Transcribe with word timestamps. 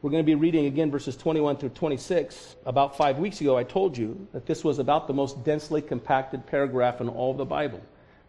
We're 0.00 0.10
going 0.10 0.22
to 0.22 0.26
be 0.26 0.36
reading 0.36 0.66
again 0.66 0.92
verses 0.92 1.16
21 1.16 1.56
through 1.56 1.70
26. 1.70 2.54
About 2.66 2.96
five 2.96 3.18
weeks 3.18 3.40
ago, 3.40 3.58
I 3.58 3.64
told 3.64 3.98
you 3.98 4.28
that 4.32 4.46
this 4.46 4.62
was 4.62 4.78
about 4.78 5.08
the 5.08 5.12
most 5.12 5.42
densely 5.42 5.82
compacted 5.82 6.46
paragraph 6.46 7.00
in 7.00 7.08
all 7.08 7.32
of 7.32 7.36
the 7.36 7.44
Bible. 7.44 7.80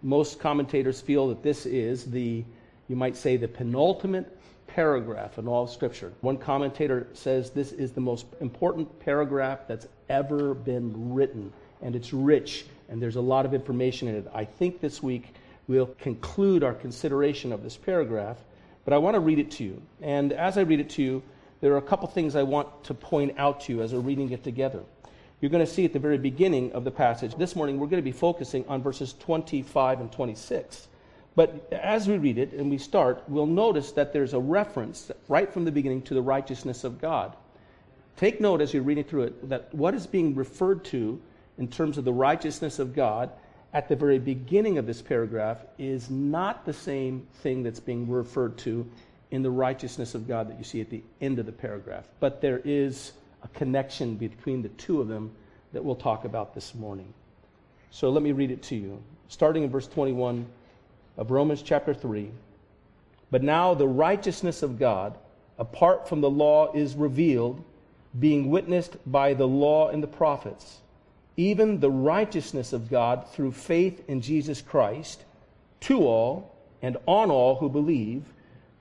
Most 0.02 0.40
commentators 0.40 1.00
feel 1.00 1.28
that 1.28 1.44
this 1.44 1.68
is 1.68 2.06
the, 2.06 2.44
you 2.88 2.96
might 2.96 3.16
say, 3.16 3.38
the 3.38 3.48
penultimate 3.48 4.36
paragraph 4.66 5.38
in 5.38 5.48
all 5.48 5.66
of 5.66 5.70
Scripture. 5.70 6.12
One 6.22 6.38
commentator 6.38 7.06
says 7.14 7.52
this 7.52 7.72
is 7.72 7.92
the 7.92 8.02
most 8.02 8.26
important 8.42 9.00
paragraph 9.00 9.68
that's 9.68 9.86
ever 10.10 10.56
been 10.56 11.14
written, 11.14 11.54
and 11.84 11.96
it's 11.96 12.14
rich, 12.14 12.66
and 12.90 13.00
there's 13.00 13.16
a 13.16 13.22
lot 13.22 13.46
of 13.46 13.54
information 13.54 14.08
in 14.08 14.16
it. 14.16 14.28
I 14.34 14.44
think 14.44 14.82
this 14.82 15.04
week 15.04 15.36
we'll 15.68 15.94
conclude 16.02 16.64
our 16.64 16.74
consideration 16.74 17.54
of 17.54 17.62
this 17.62 17.78
paragraph, 17.78 18.38
but 18.86 18.94
I 18.96 18.98
want 18.98 19.14
to 19.14 19.20
read 19.20 19.38
it 19.38 19.52
to 19.52 19.64
you. 19.64 19.80
And 20.02 20.34
as 20.34 20.58
I 20.58 20.62
read 20.62 20.80
it 20.80 20.90
to 20.92 21.04
you, 21.04 21.22
there 21.62 21.74
are 21.74 21.78
a 21.78 21.82
couple 21.82 22.08
things 22.08 22.36
I 22.36 22.44
want 22.44 22.84
to 22.86 22.94
point 22.94 23.36
out 23.38 23.62
to 23.62 23.74
you 23.74 23.82
as 23.82 23.94
we're 23.94 24.00
reading 24.00 24.32
it 24.32 24.44
together. 24.44 24.82
You're 25.42 25.52
going 25.52 25.66
to 25.66 25.72
see 25.72 25.86
at 25.86 25.94
the 25.94 26.00
very 26.00 26.18
beginning 26.18 26.72
of 26.74 26.84
the 26.84 26.92
passage. 26.92 27.36
This 27.36 27.56
morning, 27.56 27.80
we're 27.80 27.88
going 27.88 28.02
to 28.02 28.10
be 28.10 28.12
focusing 28.12 28.66
on 28.68 28.82
verses 28.82 29.16
25 29.20 30.02
and 30.02 30.12
26. 30.12 30.88
But 31.36 31.72
as 31.72 32.08
we 32.08 32.18
read 32.18 32.38
it 32.38 32.54
and 32.54 32.70
we 32.70 32.78
start, 32.78 33.24
we'll 33.28 33.46
notice 33.46 33.92
that 33.94 34.12
there's 34.12 34.34
a 34.34 34.40
reference 34.40 35.12
right 35.28 35.52
from 35.52 35.64
the 35.64 35.72
beginning 35.72 36.02
to 36.04 36.14
the 36.14 36.22
righteousness 36.22 36.84
of 36.84 37.00
God. 37.00 37.36
Take 38.18 38.42
note 38.42 38.60
as 38.60 38.74
you're 38.74 38.84
reading 38.84 39.06
through 39.06 39.24
it 39.24 39.50
that 39.50 39.74
what 39.74 39.94
is 39.94 40.06
being 40.06 40.36
referred 40.36 40.84
to 40.86 41.22
in 41.58 41.70
terms 41.70 41.98
of 41.98 42.04
the 42.04 42.12
righteousness 42.12 42.80
of 42.80 42.94
God 42.94 43.32
at 43.74 43.88
the 43.88 43.96
very 43.96 44.20
beginning 44.20 44.78
of 44.78 44.86
this 44.86 45.02
paragraph 45.02 45.64
is 45.78 46.10
not 46.10 46.66
the 46.66 46.74
same 46.74 47.26
thing 47.36 47.64
that's 47.64 47.80
being 47.80 48.10
referred 48.10 48.58
to 48.58 48.90
in 49.32 49.44
the 49.44 49.52
righteousness 49.52 50.16
of 50.16 50.28
God 50.28 50.50
that 50.50 50.58
you 50.58 50.64
see 50.64 50.82
at 50.82 50.90
the 50.90 51.04
end 51.22 51.40
of 51.40 51.46
the 51.46 51.52
paragraph. 51.52 52.06
But 52.20 52.42
there 52.42 52.62
is 52.64 53.12
a 53.44 53.48
connection 53.50 54.16
between 54.16 54.62
the 54.62 54.70
two 54.70 55.02
of 55.02 55.08
them 55.08 55.32
that 55.74 55.84
we'll 55.84 55.96
talk 55.96 56.26
about 56.26 56.56
this 56.56 56.74
morning. 56.74 57.14
So 57.92 58.10
let 58.10 58.24
me 58.24 58.32
read 58.32 58.52
it 58.52 58.64
to 58.64 58.76
you. 58.76 59.02
Starting 59.28 59.64
in 59.64 59.70
verse 59.70 59.88
21 59.88 60.46
of 61.18 61.32
Romans 61.32 61.62
chapter 61.62 61.94
3. 61.94 62.32
But 63.32 63.44
now 63.44 63.74
the 63.76 63.88
righteousness 63.88 64.64
of 64.64 64.80
God, 64.80 65.18
apart 65.60 66.10
from 66.10 66.22
the 66.22 66.30
law, 66.30 66.74
is 66.74 66.96
revealed, 66.96 67.64
being 68.20 68.50
witnessed 68.50 68.98
by 69.06 69.36
the 69.36 69.48
law 69.48 69.90
and 69.90 70.02
the 70.02 70.08
prophets, 70.08 70.80
even 71.38 71.80
the 71.80 71.92
righteousness 71.92 72.74
of 72.74 72.90
God 72.90 73.30
through 73.30 73.52
faith 73.52 74.04
in 74.08 74.22
Jesus 74.22 74.62
Christ, 74.62 75.24
to 75.82 76.02
all 76.06 76.56
and 76.82 76.98
on 77.06 77.30
all 77.30 77.56
who 77.56 77.70
believe 77.70 78.24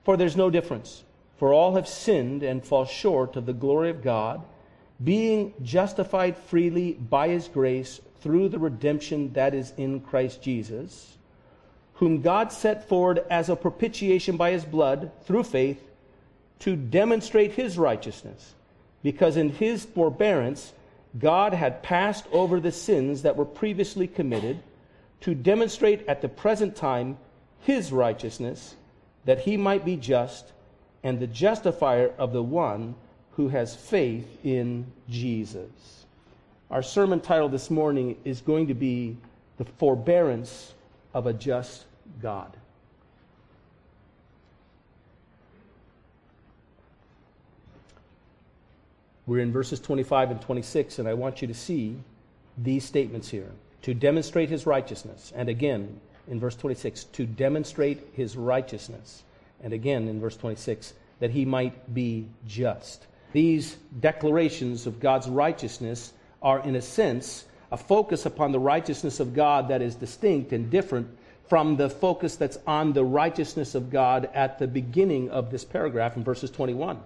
for 0.09 0.17
there's 0.17 0.35
no 0.35 0.49
difference. 0.49 1.03
For 1.37 1.53
all 1.53 1.75
have 1.75 1.87
sinned 1.87 2.41
and 2.41 2.65
fall 2.65 2.85
short 2.85 3.35
of 3.35 3.45
the 3.45 3.53
glory 3.53 3.91
of 3.91 4.01
God, 4.01 4.41
being 5.03 5.53
justified 5.61 6.35
freely 6.35 6.93
by 6.93 7.27
his 7.27 7.47
grace 7.47 8.01
through 8.19 8.49
the 8.49 8.57
redemption 8.57 9.33
that 9.33 9.53
is 9.53 9.71
in 9.77 9.99
Christ 9.99 10.41
Jesus, 10.41 11.15
whom 11.93 12.23
God 12.23 12.51
set 12.51 12.89
forward 12.89 13.23
as 13.29 13.49
a 13.49 13.55
propitiation 13.55 14.35
by 14.35 14.49
his 14.49 14.65
blood 14.65 15.11
through 15.25 15.43
faith 15.43 15.79
to 16.61 16.75
demonstrate 16.75 17.53
his 17.53 17.77
righteousness, 17.77 18.55
because 19.03 19.37
in 19.37 19.49
his 19.49 19.85
forbearance 19.85 20.73
God 21.19 21.53
had 21.53 21.83
passed 21.83 22.25
over 22.31 22.59
the 22.59 22.71
sins 22.71 23.21
that 23.21 23.35
were 23.35 23.45
previously 23.45 24.07
committed 24.07 24.57
to 25.21 25.35
demonstrate 25.35 26.03
at 26.07 26.23
the 26.23 26.29
present 26.29 26.75
time 26.75 27.19
his 27.59 27.91
righteousness 27.91 28.73
that 29.25 29.39
he 29.39 29.57
might 29.57 29.85
be 29.85 29.95
just 29.95 30.51
and 31.03 31.19
the 31.19 31.27
justifier 31.27 32.13
of 32.17 32.33
the 32.33 32.43
one 32.43 32.95
who 33.31 33.47
has 33.49 33.75
faith 33.75 34.27
in 34.43 34.85
Jesus. 35.09 36.05
Our 36.69 36.83
sermon 36.83 37.19
title 37.19 37.49
this 37.49 37.69
morning 37.69 38.17
is 38.25 38.41
going 38.41 38.67
to 38.67 38.73
be 38.73 39.17
The 39.57 39.65
Forbearance 39.65 40.73
of 41.13 41.25
a 41.25 41.33
Just 41.33 41.85
God. 42.21 42.55
We're 49.25 49.39
in 49.39 49.51
verses 49.51 49.79
25 49.79 50.31
and 50.31 50.41
26, 50.41 50.99
and 50.99 51.07
I 51.07 51.13
want 51.13 51.41
you 51.41 51.47
to 51.47 51.53
see 51.53 51.95
these 52.57 52.83
statements 52.83 53.29
here. 53.29 53.51
To 53.83 53.93
demonstrate 53.93 54.49
his 54.49 54.65
righteousness, 54.65 55.31
and 55.35 55.47
again, 55.47 56.01
in 56.29 56.39
verse 56.39 56.55
26 56.55 57.05
to 57.05 57.25
demonstrate 57.25 58.07
his 58.13 58.37
righteousness. 58.37 59.23
And 59.61 59.73
again 59.73 60.07
in 60.07 60.19
verse 60.19 60.37
26 60.37 60.93
that 61.19 61.31
he 61.31 61.45
might 61.45 61.93
be 61.93 62.27
just. 62.47 63.05
These 63.33 63.77
declarations 63.99 64.87
of 64.87 64.99
God's 64.99 65.27
righteousness 65.27 66.13
are, 66.41 66.59
in 66.59 66.75
a 66.75 66.81
sense, 66.81 67.45
a 67.71 67.77
focus 67.77 68.25
upon 68.25 68.51
the 68.51 68.59
righteousness 68.59 69.19
of 69.19 69.33
God 69.33 69.67
that 69.67 69.81
is 69.81 69.95
distinct 69.95 70.53
and 70.53 70.69
different 70.69 71.07
from 71.47 71.75
the 71.75 71.89
focus 71.89 72.35
that's 72.35 72.57
on 72.65 72.93
the 72.93 73.03
righteousness 73.03 73.75
of 73.75 73.89
God 73.89 74.29
at 74.33 74.59
the 74.59 74.67
beginning 74.67 75.29
of 75.29 75.51
this 75.51 75.65
paragraph 75.65 76.15
in 76.15 76.23
verses 76.23 76.51
21 76.51 76.99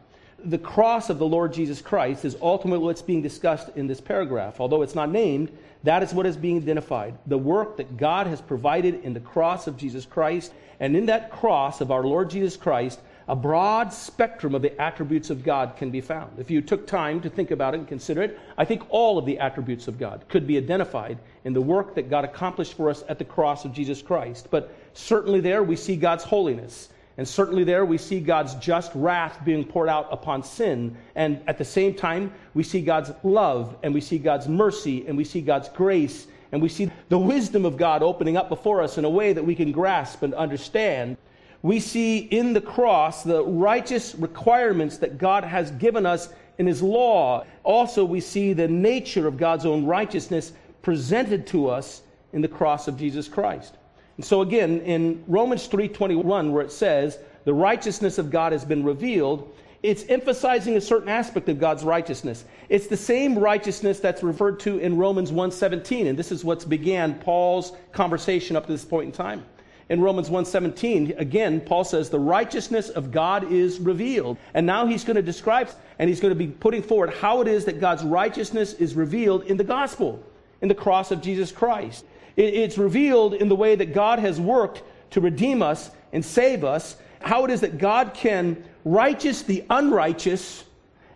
the 0.46 0.58
cross 0.58 1.10
of 1.10 1.20
the 1.20 1.26
Lord 1.26 1.54
Jesus 1.54 1.82
Christ 1.82 2.26
is 2.26 2.36
ultimately 2.42 2.86
what's 2.86 3.02
being 3.02 3.22
discussed 3.22 3.70
in 3.76 3.88
this 3.88 4.02
paragraph. 4.02 4.60
Although 4.60 4.82
it's 4.82 4.96
not 4.96 5.10
named, 5.10 5.52
that 5.84 6.04
is 6.04 6.14
what 6.14 6.26
is 6.26 6.38
being 6.38 6.58
identified. 6.58 7.18
The 7.28 7.38
work 7.38 7.78
that 7.78 7.98
God 7.98 8.28
has 8.28 8.42
provided 8.42 9.04
in 9.04 9.14
the 9.14 9.20
cross 9.20 9.68
of 9.68 9.78
Jesus 9.78 10.06
Christ. 10.06 10.54
And 10.80 10.96
in 10.96 11.06
that 11.06 11.32
cross 11.32 11.82
of 11.82 11.92
our 11.92 12.04
Lord 12.04 12.30
Jesus 12.30 12.58
Christ, 12.58 13.00
a 13.28 13.36
broad 13.36 13.94
spectrum 13.94 14.54
of 14.54 14.62
the 14.62 14.80
attributes 14.82 15.30
of 15.30 15.44
God 15.44 15.78
can 15.78 15.92
be 15.92 16.02
found. 16.02 16.40
If 16.40 16.52
you 16.52 16.62
took 16.62 16.88
time 16.88 17.22
to 17.22 17.30
think 17.30 17.52
about 17.52 17.74
it 17.74 17.78
and 17.78 17.88
consider 17.88 18.22
it, 18.22 18.38
I 18.58 18.66
think 18.66 18.84
all 18.90 19.18
of 19.18 19.26
the 19.26 19.40
attributes 19.40 19.88
of 19.88 19.98
God 19.98 20.26
could 20.28 20.46
be 20.46 20.58
identified 20.58 21.18
in 21.46 21.54
the 21.54 21.62
work 21.62 21.96
that 21.96 22.10
God 22.10 22.26
accomplished 22.26 22.74
for 22.74 22.90
us 22.90 23.04
at 23.08 23.20
the 23.20 23.26
cross 23.26 23.64
of 23.64 23.72
Jesus 23.72 24.02
Christ. 24.02 24.50
But 24.52 24.76
certainly 24.94 25.40
there 25.40 25.64
we 25.64 25.78
see 25.78 25.96
God's 25.96 26.26
holiness. 26.26 26.90
And 27.18 27.28
certainly 27.28 27.64
there 27.64 27.86
we 27.86 27.98
see 27.98 28.20
God's 28.20 28.56
just 28.56 28.92
wrath 28.96 29.40
being 29.46 29.64
poured 29.64 29.90
out 29.90 30.08
upon 30.12 30.44
sin. 30.44 30.98
And 31.16 31.42
at 31.48 31.58
the 31.58 31.66
same 31.66 31.94
time, 31.94 32.34
we 32.54 32.64
see 32.64 32.82
God's 32.82 33.12
love 33.24 33.78
and 33.84 33.94
we 33.94 34.02
see 34.02 34.18
God's 34.18 34.48
mercy 34.48 35.06
and 35.08 35.16
we 35.16 35.24
see 35.24 35.42
God's 35.42 35.70
grace 35.70 36.28
and 36.52 36.62
we 36.62 36.70
see 36.70 36.92
the 37.10 37.18
wisdom 37.18 37.66
of 37.66 37.78
God 37.78 38.04
opening 38.04 38.38
up 38.38 38.50
before 38.50 38.82
us 38.82 38.98
in 38.98 39.06
a 39.06 39.10
way 39.10 39.34
that 39.34 39.44
we 39.44 39.56
can 39.56 39.72
grasp 39.72 40.22
and 40.22 40.34
understand. 40.36 41.18
We 41.64 41.80
see 41.80 42.20
in 42.20 42.54
the 42.54 42.62
cross 42.62 43.24
the 43.24 43.44
righteous 43.44 44.14
requirements 44.16 44.98
that 44.98 45.18
God 45.18 45.44
has 45.44 45.72
given 45.72 46.06
us 46.06 46.30
in 46.60 46.68
His 46.68 46.84
law. 46.84 47.46
Also, 47.64 48.06
we 48.06 48.20
see 48.20 48.54
the 48.54 48.68
nature 48.68 49.28
of 49.28 49.38
God's 49.38 49.66
own 49.66 49.86
righteousness 49.86 50.54
presented 50.84 51.48
to 51.48 51.70
us 51.70 52.04
in 52.34 52.42
the 52.42 52.48
cross 52.48 52.88
of 52.88 52.98
Jesus 52.98 53.28
Christ. 53.28 53.78
And 54.18 54.26
so 54.26 54.42
again, 54.42 54.82
in 54.82 55.24
Romans 55.28 55.68
3:21 55.68 56.52
where 56.52 56.64
it 56.64 56.72
says, 56.72 57.18
"The 57.46 57.54
righteousness 57.54 58.18
of 58.18 58.30
God 58.30 58.52
has 58.52 58.64
been 58.64 58.84
revealed," 58.84 59.50
it's 59.82 60.06
emphasizing 60.08 60.76
a 60.76 60.82
certain 60.82 61.10
aspect 61.10 61.50
of 61.50 61.60
God's 61.60 61.84
righteousness. 61.84 62.46
It's 62.70 62.88
the 62.88 62.98
same 62.98 63.38
righteousness 63.38 64.00
that's 64.00 64.24
referred 64.24 64.60
to 64.62 64.78
in 64.78 64.98
Romans 64.98 65.32
1:17, 65.32 66.08
and 66.08 66.18
this 66.18 66.32
is 66.32 66.46
what's 66.46 66.66
began 66.66 67.16
Paul's 67.16 67.74
conversation 67.92 68.56
up 68.56 68.66
to 68.68 68.72
this 68.72 68.86
point 68.86 69.08
in 69.08 69.12
time. 69.12 69.44
In 69.90 70.00
Romans 70.00 70.30
1:17, 70.30 71.14
again, 71.18 71.60
Paul 71.60 71.84
says 71.84 72.10
the 72.10 72.20
righteousness 72.20 72.90
of 72.90 73.12
God 73.12 73.52
is 73.52 73.80
revealed. 73.80 74.38
And 74.54 74.66
now 74.66 74.86
he's 74.86 75.04
going 75.04 75.18
to 75.18 75.22
describe 75.22 75.70
and 76.00 76.10
he's 76.10 76.20
going 76.20 76.32
to 76.32 76.36
be 76.36 76.48
putting 76.48 76.82
forward 76.82 77.10
how 77.10 77.42
it 77.42 77.48
is 77.48 77.66
that 77.66 77.82
God's 77.82 78.04
righteousness 78.04 78.74
is 78.74 78.96
revealed 78.96 79.44
in 79.44 79.58
the 79.58 79.64
gospel, 79.64 80.20
in 80.62 80.70
the 80.70 80.76
cross 80.76 81.12
of 81.12 81.22
Jesus 81.22 81.52
Christ. 81.52 82.06
It's 82.36 82.78
revealed 82.78 83.36
in 83.36 83.48
the 83.48 83.56
way 83.56 83.76
that 83.76 83.94
God 83.94 84.20
has 84.20 84.40
worked 84.40 84.84
to 85.12 85.22
redeem 85.22 85.62
us 85.62 85.92
and 86.12 86.24
save 86.24 86.64
us, 86.64 86.98
how 87.22 87.46
it 87.46 87.52
is 87.52 87.62
that 87.62 87.78
God 87.78 88.14
can 88.14 88.64
righteous 88.86 89.44
the 89.44 89.64
unrighteous 89.70 90.64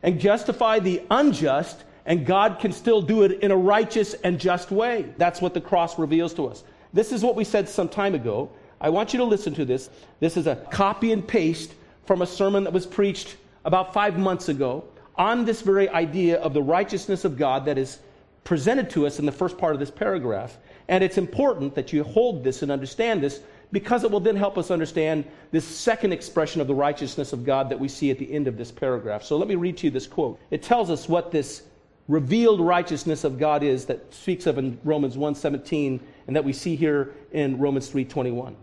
and 0.03 0.19
justify 0.19 0.79
the 0.79 1.01
unjust, 1.09 1.83
and 2.05 2.25
God 2.25 2.59
can 2.59 2.71
still 2.71 3.01
do 3.01 3.23
it 3.23 3.39
in 3.41 3.51
a 3.51 3.57
righteous 3.57 4.13
and 4.13 4.39
just 4.39 4.71
way. 4.71 5.11
That's 5.17 5.41
what 5.41 5.53
the 5.53 5.61
cross 5.61 5.97
reveals 5.97 6.33
to 6.35 6.47
us. 6.47 6.63
This 6.93 7.11
is 7.11 7.23
what 7.23 7.35
we 7.35 7.43
said 7.43 7.67
some 7.67 7.89
time 7.89 8.15
ago. 8.15 8.49
I 8.79 8.89
want 8.89 9.11
you 9.11 9.17
to 9.17 9.25
listen 9.25 9.53
to 9.55 9.65
this. 9.65 9.89
This 10.19 10.37
is 10.37 10.47
a 10.47 10.55
copy 10.55 11.11
and 11.11 11.27
paste 11.27 11.73
from 12.05 12.21
a 12.21 12.27
sermon 12.27 12.63
that 12.63 12.73
was 12.73 12.85
preached 12.85 13.35
about 13.65 13.93
five 13.93 14.17
months 14.17 14.49
ago 14.49 14.85
on 15.15 15.43
this 15.43 15.61
very 15.61 15.89
idea 15.89 16.39
of 16.39 16.53
the 16.53 16.61
righteousness 16.61 17.25
of 17.25 17.37
God 17.37 17.65
that 17.65 17.77
is 17.77 17.99
presented 18.43 18.89
to 18.91 19.05
us 19.05 19.19
in 19.19 19.25
the 19.25 19.31
first 19.31 19.57
part 19.57 19.73
of 19.73 19.79
this 19.79 19.91
paragraph. 19.91 20.57
And 20.87 21.03
it's 21.03 21.17
important 21.17 21.75
that 21.75 21.91
you 21.91 22.03
hold 22.03 22.43
this 22.43 22.61
and 22.61 22.71
understand 22.71 23.21
this 23.21 23.41
because 23.71 24.03
it 24.03 24.11
will 24.11 24.21
then 24.21 24.35
help 24.35 24.57
us 24.57 24.71
understand 24.71 25.25
this 25.51 25.65
second 25.65 26.13
expression 26.13 26.61
of 26.61 26.67
the 26.67 26.75
righteousness 26.75 27.33
of 27.33 27.45
God 27.45 27.69
that 27.69 27.79
we 27.79 27.89
see 27.89 28.09
at 28.11 28.17
the 28.17 28.31
end 28.31 28.47
of 28.47 28.57
this 28.57 28.71
paragraph. 28.71 29.23
So 29.23 29.37
let 29.37 29.47
me 29.47 29.55
read 29.55 29.77
to 29.77 29.87
you 29.87 29.91
this 29.91 30.07
quote. 30.07 30.39
It 30.51 30.63
tells 30.63 30.89
us 30.89 31.09
what 31.09 31.31
this 31.31 31.63
revealed 32.07 32.61
righteousness 32.61 33.25
of 33.25 33.37
God 33.37 33.63
is 33.63 33.85
that 33.87 34.13
speaks 34.13 34.47
of 34.47 34.57
in 34.57 34.79
Romans 34.85 35.17
1:17 35.17 35.99
and 36.27 36.35
that 36.35 36.45
we 36.45 36.53
see 36.53 36.75
here 36.75 37.13
in 37.33 37.57
Romans 37.59 37.89
3:21. 37.89 38.55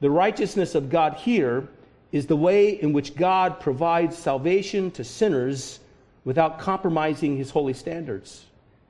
The 0.00 0.10
righteousness 0.10 0.74
of 0.74 0.90
God 0.90 1.14
here 1.14 1.68
is 2.10 2.26
the 2.26 2.36
way 2.36 2.68
in 2.68 2.92
which 2.92 3.14
God 3.14 3.60
provides 3.60 4.18
salvation 4.18 4.90
to 4.90 5.04
sinners 5.04 5.80
without 6.24 6.58
compromising 6.58 7.38
his 7.38 7.50
holy 7.50 7.72
standards. 7.72 8.44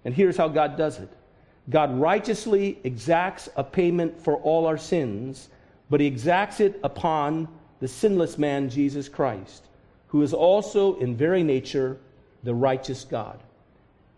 And 0.04 0.12
here's 0.12 0.36
how 0.36 0.48
God 0.48 0.76
does 0.76 0.98
it 0.98 1.08
God 1.70 1.98
righteously 1.98 2.78
exacts 2.84 3.48
a 3.56 3.62
payment 3.62 4.20
for 4.20 4.36
all 4.36 4.66
our 4.66 4.78
sins, 4.78 5.48
but 5.90 6.00
he 6.00 6.06
exacts 6.06 6.60
it 6.60 6.80
upon 6.82 7.48
the 7.80 7.88
sinless 7.88 8.38
man, 8.38 8.68
Jesus 8.68 9.08
Christ, 9.08 9.64
who 10.08 10.22
is 10.22 10.32
also 10.32 10.96
in 10.98 11.16
very 11.16 11.42
nature 11.42 11.98
the 12.42 12.54
righteous 12.54 13.04
God. 13.04 13.40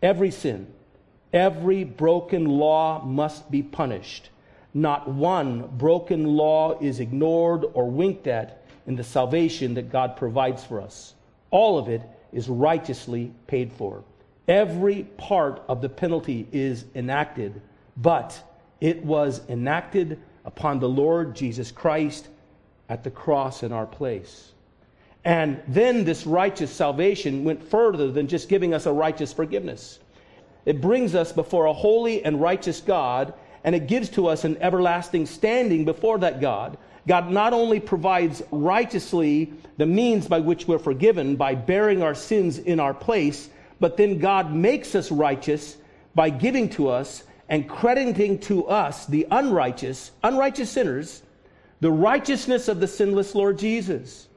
Every 0.02 0.30
sin, 0.30 0.66
every 1.32 1.84
broken 1.84 2.46
law 2.46 3.02
must 3.04 3.50
be 3.50 3.62
punished. 3.62 4.30
Not 4.72 5.08
one 5.08 5.68
broken 5.76 6.24
law 6.24 6.78
is 6.80 7.00
ignored 7.00 7.64
or 7.74 7.90
winked 7.90 8.26
at 8.26 8.64
in 8.86 8.96
the 8.96 9.04
salvation 9.04 9.74
that 9.74 9.92
God 9.92 10.16
provides 10.16 10.64
for 10.64 10.80
us. 10.80 11.14
All 11.50 11.78
of 11.78 11.88
it 11.88 12.02
is 12.32 12.48
righteously 12.48 13.32
paid 13.46 13.72
for. 13.72 14.02
Every 14.46 15.04
part 15.16 15.62
of 15.68 15.80
the 15.80 15.88
penalty 15.88 16.46
is 16.52 16.84
enacted, 16.94 17.60
but 17.96 18.38
it 18.80 19.04
was 19.04 19.40
enacted 19.48 20.20
upon 20.44 20.78
the 20.78 20.88
Lord 20.88 21.34
Jesus 21.34 21.72
Christ 21.72 22.28
at 22.88 23.02
the 23.04 23.10
cross 23.10 23.62
in 23.62 23.72
our 23.72 23.86
place. 23.86 24.52
And 25.24 25.62
then 25.66 26.04
this 26.04 26.26
righteous 26.26 26.70
salvation 26.70 27.44
went 27.44 27.62
further 27.62 28.10
than 28.10 28.28
just 28.28 28.50
giving 28.50 28.74
us 28.74 28.84
a 28.84 28.92
righteous 28.92 29.32
forgiveness. 29.32 29.98
It 30.66 30.82
brings 30.82 31.14
us 31.14 31.32
before 31.32 31.64
a 31.64 31.72
holy 31.72 32.22
and 32.22 32.40
righteous 32.40 32.82
God, 32.82 33.32
and 33.64 33.74
it 33.74 33.86
gives 33.86 34.10
to 34.10 34.26
us 34.26 34.44
an 34.44 34.58
everlasting 34.60 35.24
standing 35.24 35.86
before 35.86 36.18
that 36.18 36.42
God. 36.42 36.76
God 37.06 37.30
not 37.30 37.54
only 37.54 37.80
provides 37.80 38.42
righteously 38.50 39.52
the 39.78 39.86
means 39.86 40.26
by 40.26 40.40
which 40.40 40.68
we're 40.68 40.78
forgiven 40.78 41.36
by 41.36 41.54
bearing 41.54 42.02
our 42.02 42.14
sins 42.14 42.58
in 42.58 42.78
our 42.80 42.94
place, 42.94 43.48
but 43.80 43.96
then 43.96 44.18
God 44.18 44.52
makes 44.52 44.94
us 44.94 45.10
righteous 45.10 45.76
by 46.14 46.30
giving 46.30 46.68
to 46.70 46.88
us 46.88 47.24
and 47.48 47.68
crediting 47.68 48.38
to 48.40 48.66
us, 48.66 49.06
the 49.06 49.26
unrighteous, 49.30 50.12
unrighteous 50.22 50.70
sinners, 50.70 51.22
the 51.80 51.90
righteousness 51.90 52.68
of 52.68 52.80
the 52.80 52.86
sinless 52.86 53.34
Lord 53.34 53.58
Jesus. 53.58 54.28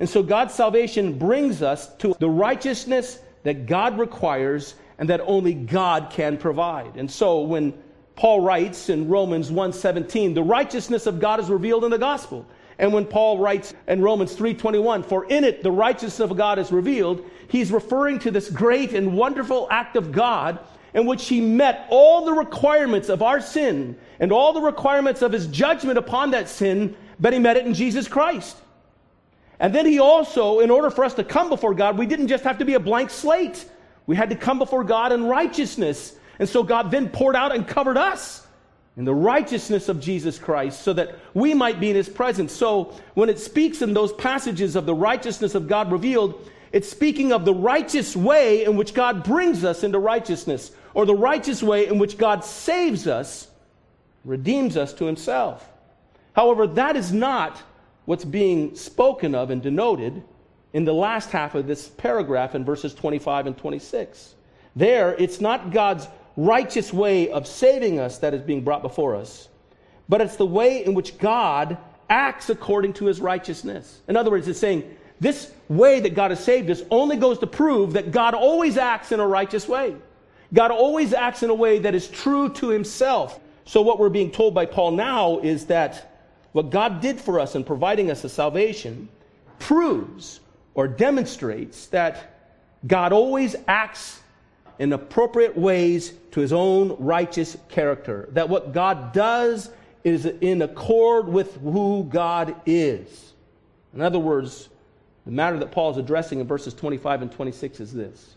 And 0.00 0.08
so 0.08 0.22
God's 0.22 0.54
salvation 0.54 1.18
brings 1.18 1.62
us 1.62 1.94
to 1.96 2.14
the 2.18 2.28
righteousness 2.28 3.20
that 3.44 3.66
God 3.66 3.98
requires 3.98 4.74
and 4.98 5.08
that 5.08 5.20
only 5.20 5.54
God 5.54 6.08
can 6.10 6.36
provide. 6.36 6.96
And 6.96 7.10
so 7.10 7.40
when 7.42 7.74
Paul 8.16 8.40
writes 8.40 8.88
in 8.88 9.08
Romans 9.08 9.50
1:17, 9.50 10.34
the 10.34 10.42
righteousness 10.42 11.06
of 11.06 11.20
God 11.20 11.38
is 11.38 11.48
revealed 11.48 11.84
in 11.84 11.90
the 11.90 11.98
gospel. 11.98 12.46
And 12.78 12.92
when 12.92 13.06
Paul 13.06 13.38
writes 13.38 13.72
in 13.86 14.02
Romans 14.02 14.34
3:21, 14.34 15.02
for 15.02 15.24
in 15.26 15.44
it 15.44 15.62
the 15.62 15.70
righteousness 15.70 16.20
of 16.20 16.36
God 16.36 16.58
is 16.58 16.72
revealed, 16.72 17.22
he's 17.48 17.70
referring 17.70 18.18
to 18.20 18.30
this 18.30 18.50
great 18.50 18.92
and 18.92 19.16
wonderful 19.16 19.68
act 19.70 19.96
of 19.96 20.12
God 20.12 20.58
in 20.94 21.06
which 21.06 21.28
he 21.28 21.40
met 21.40 21.86
all 21.90 22.24
the 22.24 22.32
requirements 22.32 23.08
of 23.08 23.22
our 23.22 23.40
sin 23.40 23.96
and 24.18 24.32
all 24.32 24.52
the 24.52 24.60
requirements 24.60 25.22
of 25.22 25.32
his 25.32 25.46
judgment 25.46 25.98
upon 25.98 26.30
that 26.30 26.48
sin, 26.48 26.96
but 27.20 27.32
he 27.32 27.38
met 27.38 27.56
it 27.56 27.66
in 27.66 27.74
Jesus 27.74 28.08
Christ. 28.08 28.56
And 29.60 29.74
then 29.74 29.86
he 29.86 29.98
also, 29.98 30.60
in 30.60 30.70
order 30.70 30.90
for 30.90 31.04
us 31.04 31.14
to 31.14 31.24
come 31.24 31.48
before 31.48 31.74
God, 31.74 31.98
we 31.98 32.06
didn't 32.06 32.28
just 32.28 32.44
have 32.44 32.58
to 32.58 32.64
be 32.64 32.74
a 32.74 32.80
blank 32.80 33.10
slate. 33.10 33.68
We 34.06 34.16
had 34.16 34.30
to 34.30 34.36
come 34.36 34.58
before 34.58 34.84
God 34.84 35.12
in 35.12 35.24
righteousness. 35.24 36.16
And 36.38 36.48
so 36.48 36.62
God 36.62 36.90
then 36.90 37.08
poured 37.08 37.36
out 37.36 37.54
and 37.54 37.66
covered 37.66 37.96
us 37.96 38.46
in 38.96 39.04
the 39.04 39.14
righteousness 39.14 39.88
of 39.88 40.00
Jesus 40.00 40.38
Christ 40.38 40.80
so 40.82 40.92
that 40.94 41.18
we 41.34 41.52
might 41.52 41.80
be 41.80 41.90
in 41.90 41.96
his 41.96 42.08
presence. 42.08 42.52
So 42.52 42.94
when 43.14 43.28
it 43.28 43.38
speaks 43.38 43.82
in 43.82 43.92
those 43.92 44.12
passages 44.14 44.76
of 44.76 44.86
the 44.86 44.94
righteousness 44.94 45.54
of 45.54 45.68
God 45.68 45.92
revealed, 45.92 46.50
it's 46.76 46.90
speaking 46.90 47.32
of 47.32 47.46
the 47.46 47.54
righteous 47.54 48.14
way 48.14 48.66
in 48.66 48.76
which 48.76 48.92
God 48.92 49.24
brings 49.24 49.64
us 49.64 49.82
into 49.82 49.98
righteousness, 49.98 50.72
or 50.92 51.06
the 51.06 51.14
righteous 51.14 51.62
way 51.62 51.86
in 51.86 51.96
which 51.96 52.18
God 52.18 52.44
saves 52.44 53.06
us, 53.06 53.48
redeems 54.26 54.76
us 54.76 54.92
to 54.92 55.06
himself. 55.06 55.66
However, 56.34 56.66
that 56.66 56.94
is 56.94 57.14
not 57.14 57.62
what's 58.04 58.26
being 58.26 58.76
spoken 58.76 59.34
of 59.34 59.48
and 59.48 59.62
denoted 59.62 60.22
in 60.74 60.84
the 60.84 60.92
last 60.92 61.30
half 61.30 61.54
of 61.54 61.66
this 61.66 61.88
paragraph 61.88 62.54
in 62.54 62.62
verses 62.62 62.92
25 62.92 63.46
and 63.46 63.56
26. 63.56 64.34
There, 64.74 65.14
it's 65.14 65.40
not 65.40 65.70
God's 65.70 66.06
righteous 66.36 66.92
way 66.92 67.30
of 67.30 67.46
saving 67.46 67.98
us 67.98 68.18
that 68.18 68.34
is 68.34 68.42
being 68.42 68.62
brought 68.62 68.82
before 68.82 69.16
us, 69.16 69.48
but 70.10 70.20
it's 70.20 70.36
the 70.36 70.44
way 70.44 70.84
in 70.84 70.92
which 70.92 71.16
God 71.16 71.78
acts 72.10 72.50
according 72.50 72.92
to 72.92 73.06
his 73.06 73.18
righteousness. 73.18 74.02
In 74.08 74.16
other 74.16 74.30
words, 74.30 74.46
it's 74.46 74.60
saying 74.60 74.95
this 75.20 75.52
way 75.68 76.00
that 76.00 76.14
God 76.14 76.30
has 76.30 76.42
saved 76.42 76.70
us 76.70 76.82
only 76.90 77.16
goes 77.16 77.38
to 77.38 77.46
prove 77.46 77.94
that 77.94 78.12
God 78.12 78.34
always 78.34 78.76
acts 78.76 79.12
in 79.12 79.20
a 79.20 79.26
righteous 79.26 79.66
way. 79.66 79.96
God 80.52 80.70
always 80.70 81.12
acts 81.12 81.42
in 81.42 81.50
a 81.50 81.54
way 81.54 81.78
that 81.80 81.94
is 81.94 82.08
true 82.08 82.48
to 82.54 82.68
himself. 82.68 83.40
So, 83.64 83.82
what 83.82 83.98
we're 83.98 84.10
being 84.10 84.30
told 84.30 84.54
by 84.54 84.66
Paul 84.66 84.92
now 84.92 85.38
is 85.40 85.66
that 85.66 86.12
what 86.52 86.70
God 86.70 87.00
did 87.00 87.20
for 87.20 87.40
us 87.40 87.54
in 87.54 87.64
providing 87.64 88.10
us 88.10 88.22
a 88.24 88.28
salvation 88.28 89.08
proves 89.58 90.40
or 90.74 90.86
demonstrates 90.86 91.86
that 91.88 92.38
God 92.86 93.12
always 93.12 93.56
acts 93.66 94.20
in 94.78 94.92
appropriate 94.92 95.56
ways 95.56 96.12
to 96.32 96.40
his 96.40 96.52
own 96.52 96.96
righteous 96.98 97.56
character. 97.68 98.28
That 98.32 98.48
what 98.48 98.72
God 98.72 99.12
does 99.12 99.70
is 100.04 100.26
in 100.26 100.62
accord 100.62 101.26
with 101.26 101.56
who 101.56 102.04
God 102.04 102.54
is. 102.66 103.32
In 103.92 104.02
other 104.02 104.18
words, 104.18 104.68
the 105.26 105.32
matter 105.32 105.58
that 105.58 105.72
Paul 105.72 105.90
is 105.90 105.96
addressing 105.98 106.40
in 106.40 106.46
verses 106.46 106.72
25 106.72 107.22
and 107.22 107.32
26 107.32 107.80
is 107.80 107.92
this 107.92 108.36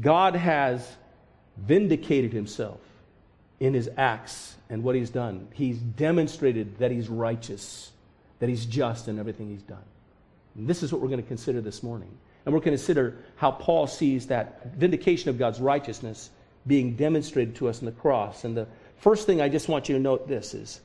God 0.00 0.34
has 0.34 0.96
vindicated 1.56 2.32
himself 2.32 2.80
in 3.60 3.74
his 3.74 3.90
acts 3.96 4.56
and 4.70 4.82
what 4.82 4.94
he's 4.94 5.10
done. 5.10 5.48
He's 5.52 5.78
demonstrated 5.78 6.78
that 6.78 6.90
he's 6.90 7.08
righteous, 7.08 7.92
that 8.38 8.48
he's 8.48 8.64
just 8.64 9.08
in 9.08 9.18
everything 9.18 9.48
he's 9.48 9.62
done. 9.62 9.84
And 10.56 10.66
this 10.66 10.82
is 10.82 10.92
what 10.92 11.00
we're 11.00 11.08
going 11.08 11.22
to 11.22 11.28
consider 11.28 11.60
this 11.60 11.82
morning. 11.82 12.10
And 12.44 12.54
we're 12.54 12.60
going 12.60 12.72
to 12.72 12.78
consider 12.78 13.16
how 13.36 13.50
Paul 13.50 13.86
sees 13.86 14.28
that 14.28 14.74
vindication 14.74 15.28
of 15.28 15.38
God's 15.38 15.60
righteousness 15.60 16.30
being 16.66 16.96
demonstrated 16.96 17.56
to 17.56 17.68
us 17.68 17.80
in 17.80 17.86
the 17.86 17.92
cross. 17.92 18.44
And 18.44 18.56
the 18.56 18.66
first 18.98 19.26
thing 19.26 19.40
I 19.40 19.48
just 19.48 19.68
want 19.68 19.88
you 19.88 19.96
to 19.96 20.00
note 20.00 20.28
this 20.28 20.54
is 20.54 20.80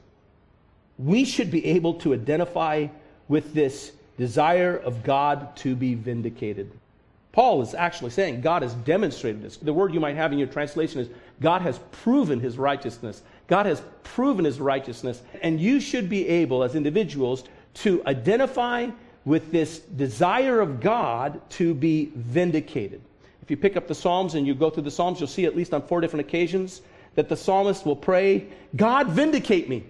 we 0.97 1.25
should 1.25 1.51
be 1.51 1.65
able 1.65 1.95
to 1.95 2.13
identify 2.13 2.87
with 3.27 3.53
this 3.53 3.91
desire 4.17 4.77
of 4.77 5.03
God 5.03 5.55
to 5.57 5.75
be 5.75 5.95
vindicated. 5.95 6.71
Paul 7.31 7.63
is 7.63 7.73
actually 7.73 8.11
saying 8.11 8.41
God 8.41 8.61
has 8.61 8.73
demonstrated 8.75 9.41
this. 9.41 9.57
The 9.57 9.73
word 9.73 9.93
you 9.93 9.99
might 9.99 10.15
have 10.15 10.31
in 10.31 10.37
your 10.37 10.47
translation 10.47 11.01
is 11.01 11.09
God 11.41 11.63
has 11.63 11.79
proven 11.91 12.39
his 12.39 12.57
righteousness. 12.57 13.23
God 13.47 13.65
has 13.65 13.81
proven 14.03 14.45
his 14.45 14.59
righteousness. 14.59 15.21
And 15.41 15.59
you 15.59 15.79
should 15.79 16.09
be 16.09 16.27
able, 16.27 16.63
as 16.63 16.75
individuals, 16.75 17.43
to 17.75 18.03
identify 18.05 18.89
with 19.25 19.51
this 19.51 19.79
desire 19.79 20.61
of 20.61 20.79
God 20.79 21.41
to 21.51 21.73
be 21.73 22.11
vindicated. 22.15 23.01
If 23.41 23.49
you 23.49 23.57
pick 23.57 23.75
up 23.75 23.87
the 23.87 23.95
Psalms 23.95 24.35
and 24.35 24.45
you 24.45 24.53
go 24.53 24.69
through 24.69 24.83
the 24.83 24.91
Psalms, 24.91 25.19
you'll 25.19 25.27
see 25.27 25.45
at 25.45 25.55
least 25.55 25.73
on 25.73 25.81
four 25.81 26.01
different 26.01 26.27
occasions 26.27 26.81
that 27.15 27.29
the 27.29 27.37
psalmist 27.37 27.85
will 27.85 27.95
pray, 27.95 28.47
God, 28.75 29.09
vindicate 29.09 29.69
me. 29.69 29.83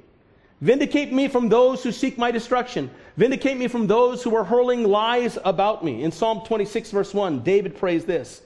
Vindicate 0.63 1.11
me 1.11 1.27
from 1.27 1.49
those 1.49 1.83
who 1.83 1.91
seek 1.91 2.17
my 2.17 2.31
destruction. 2.31 2.89
Vindicate 3.17 3.57
me 3.57 3.67
from 3.67 3.85
those 3.85 4.23
who 4.23 4.33
are 4.33 4.45
hurling 4.45 4.85
lies 4.85 5.37
about 5.43 5.83
me. 5.83 6.03
In 6.03 6.11
Psalm 6.13 6.39
26, 6.45 6.89
verse 6.91 7.13
1, 7.13 7.41
David 7.43 7.75
prays 7.75 8.05
this 8.05 8.43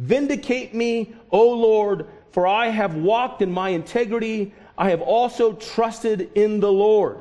Vindicate 0.00 0.74
me, 0.74 1.14
O 1.30 1.48
Lord, 1.48 2.06
for 2.32 2.44
I 2.44 2.70
have 2.70 2.96
walked 2.96 3.40
in 3.40 3.52
my 3.52 3.68
integrity. 3.68 4.52
I 4.76 4.90
have 4.90 5.00
also 5.00 5.52
trusted 5.52 6.32
in 6.34 6.58
the 6.58 6.72
Lord. 6.72 7.18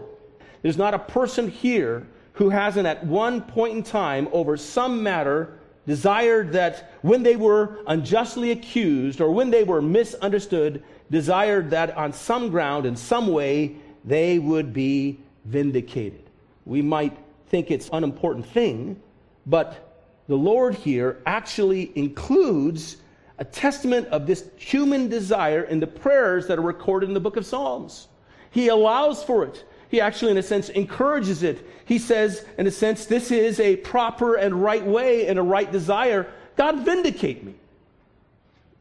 There's 0.64 0.78
not 0.80 0.96
a 0.96 1.00
person 1.00 1.48
here 1.48 2.08
who 2.34 2.50
hasn't 2.50 2.88
at 2.88 3.06
one 3.06 3.44
point 3.44 3.78
in 3.78 3.84
time 3.84 4.28
over 4.32 4.58
some 4.58 5.04
matter 5.04 5.60
desired 5.86 6.54
that 6.54 6.92
when 7.04 7.22
they 7.22 7.36
were 7.36 7.84
unjustly 7.86 8.50
accused 8.50 9.22
or 9.22 9.30
when 9.30 9.52
they 9.52 9.64
were 9.64 9.82
misunderstood, 9.82 10.84
desired 11.12 11.70
that 11.70 11.96
on 11.96 12.14
some 12.14 12.50
ground, 12.50 12.88
in 12.88 12.96
some 12.96 13.28
way, 13.28 13.76
they 14.10 14.40
would 14.40 14.74
be 14.74 15.20
vindicated. 15.46 16.24
We 16.66 16.82
might 16.82 17.18
think 17.48 17.72
it's 17.72 17.88
an 17.90 18.04
unimportant 18.04 18.46
thing, 18.46 19.00
but 19.46 20.04
the 20.28 20.36
Lord 20.36 20.76
here 20.76 21.22
actually 21.26 21.92
includes 21.96 22.98
a 23.38 23.46
testament 23.46 24.08
of 24.10 24.28
this 24.28 24.50
human 24.58 25.08
desire 25.08 25.64
in 25.64 25.80
the 25.80 25.88
prayers 25.88 26.48
that 26.48 26.60
are 26.60 26.64
recorded 26.64 27.08
in 27.08 27.14
the 27.14 27.20
book 27.20 27.38
of 27.38 27.46
Psalms. 27.46 28.08
He 28.52 28.68
allows 28.68 29.24
for 29.24 29.46
it. 29.46 29.64
He 29.90 30.02
actually, 30.02 30.32
in 30.32 30.38
a 30.38 30.44
sense, 30.44 30.70
encourages 30.70 31.42
it. 31.42 31.66
He 31.86 31.98
says, 31.98 32.46
in 32.58 32.68
a 32.68 32.72
sense, 32.72 33.06
this 33.06 33.32
is 33.32 33.60
a 33.60 33.78
proper 33.78 34.36
and 34.36 34.62
right 34.62 34.86
way 34.86 35.28
and 35.28 35.40
a 35.40 35.42
right 35.42 35.72
desire. 35.72 36.32
God, 36.58 36.86
vindicate 36.86 37.44
me. 37.44 37.56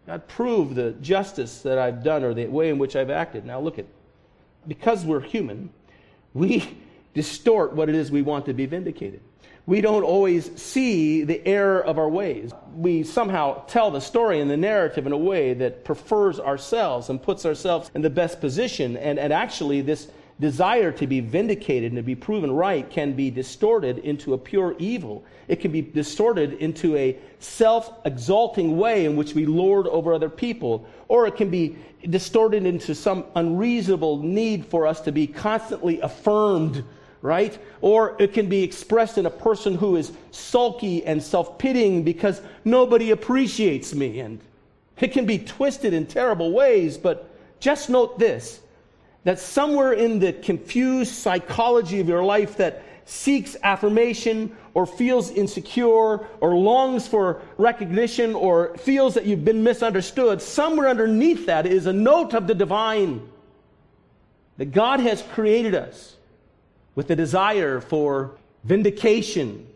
God, 0.07 0.27
prove 0.27 0.75
the 0.75 0.93
justice 1.01 1.63
that 1.63 1.79
I've 1.79 2.03
done 2.03 2.25
or 2.25 2.35
the 2.35 2.47
way 2.47 2.69
in 2.69 2.79
which 2.79 2.97
I've 2.97 3.11
acted. 3.11 3.47
Now, 3.47 3.61
look 3.61 3.79
at, 3.79 3.87
because 4.69 5.05
we're 5.05 5.21
human, 5.21 5.71
we 6.35 6.79
distort 7.15 7.73
what 7.73 7.89
it 7.89 7.97
is 7.97 8.11
we 8.13 8.23
want 8.23 8.47
to 8.47 8.53
be 8.53 8.67
vindicated. 8.67 9.21
we 9.67 9.83
don't 9.83 10.03
always 10.03 10.51
see 10.61 11.25
the 11.25 11.47
error 11.47 11.85
of 11.85 11.99
our 11.99 12.09
ways. 12.09 12.53
We 12.75 13.03
somehow 13.03 13.67
tell 13.67 13.91
the 13.91 14.01
story 14.01 14.41
and 14.41 14.51
the 14.51 14.57
narrative 14.57 15.07
in 15.07 15.13
a 15.13 15.19
way 15.19 15.53
that 15.53 15.85
prefers 15.85 16.41
ourselves 16.41 17.11
and 17.11 17.23
puts 17.23 17.45
ourselves 17.45 17.91
in 17.95 18.01
the 18.01 18.09
best 18.09 18.41
position. 18.41 18.97
And, 18.97 19.19
and 19.19 19.31
actually, 19.31 19.83
this 19.83 20.09
desire 20.41 20.93
to 20.93 21.07
be 21.07 21.21
vindicated 21.21 21.93
and 21.93 21.97
to 21.97 22.03
be 22.03 22.15
proven 22.15 22.51
right 22.53 22.89
can 22.91 23.13
be 23.13 23.31
distorted 23.31 23.99
into 23.99 24.35
a 24.35 24.39
pure 24.39 24.77
evil. 24.79 25.25
It 25.49 25.57
can 25.57 25.73
be 25.73 25.83
distorted 25.83 26.55
into 26.55 26.97
a 26.97 27.19
self 27.41 27.93
exalting 28.05 28.77
way 28.77 29.05
in 29.05 29.17
which 29.17 29.35
we 29.35 29.47
lord 29.47 29.87
over 29.87 30.13
other 30.13 30.29
people. 30.29 30.87
Or 31.09 31.27
it 31.27 31.37
can 31.37 31.51
be 31.51 31.77
distorted 32.09 32.67
into 32.67 32.95
some 32.95 33.25
unreasonable 33.35 34.23
need 34.23 34.67
for 34.67 34.87
us 34.87 35.01
to 35.03 35.13
be 35.13 35.27
constantly 35.27 36.01
affirmed 36.01 36.85
right? 37.21 37.59
Or 37.81 38.17
it 38.21 38.33
can 38.33 38.49
be 38.49 38.63
expressed 38.63 39.19
in 39.19 39.27
a 39.27 39.31
person 39.31 39.75
who 39.75 39.97
is 39.97 40.13
sulky 40.31 41.05
and 41.05 41.23
self 41.23 41.59
pitying 41.59 42.05
because 42.05 42.41
nobody 42.65 43.11
appreciates 43.11 43.95
me. 43.95 44.21
And 44.21 44.41
it 45.01 45.13
can 45.13 45.27
be 45.27 45.39
twisted 45.39 45.93
in 45.93 46.07
terrible 46.07 46.53
ways, 46.53 46.97
but 46.97 47.31
just 47.61 47.91
note 47.91 48.19
this 48.19 48.61
that 49.25 49.39
somewhere 49.39 49.93
in 49.93 50.19
the 50.19 50.33
confused 50.33 51.15
psychology 51.15 52.01
of 52.01 52.09
your 52.09 52.25
life 52.25 52.57
that 52.57 52.83
seeks 53.05 53.57
affirmation 53.63 54.55
or 54.75 54.85
feels 54.85 55.31
insecure 55.31 56.27
or 56.41 56.55
longs 56.57 57.09
for 57.09 57.41
recognition 57.57 58.35
or 58.35 58.77
feels 58.77 59.15
that 59.15 59.25
you've 59.25 59.45
been 59.45 59.63
misunderstood, 59.63 60.43
somewhere 60.43 60.89
underneath 60.89 61.47
that 61.47 61.67
is 61.67 61.87
a 61.87 61.93
note 61.93 62.35
of 62.35 62.47
the 62.47 62.55
divine. 62.55 63.27
That 64.59 64.73
God 64.73 65.01
has 65.01 65.23
created 65.23 65.75
us 65.75 66.17
with 66.95 67.11
a 67.11 67.17
desire 67.17 67.81
for 67.81 68.37
vindication 68.65 69.67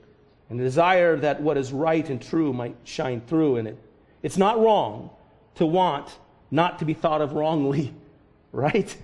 and 0.51 0.61
a 0.61 0.65
desire 0.65 1.17
that 1.17 1.41
what 1.41 1.57
is 1.57 1.73
right 1.73 2.07
and 2.11 2.21
true 2.21 2.53
might 2.53 2.77
shine 2.85 3.23
through 3.23 3.57
in 3.57 3.67
it. 3.67 3.79
It's 4.23 4.37
not 4.37 4.61
wrong 4.61 5.09
to 5.55 5.65
want 5.65 6.15
not 6.51 6.81
to 6.81 6.85
be 6.85 6.93
thought 6.93 7.23
of 7.23 7.33
wrongly, 7.33 7.95
right? 8.53 8.95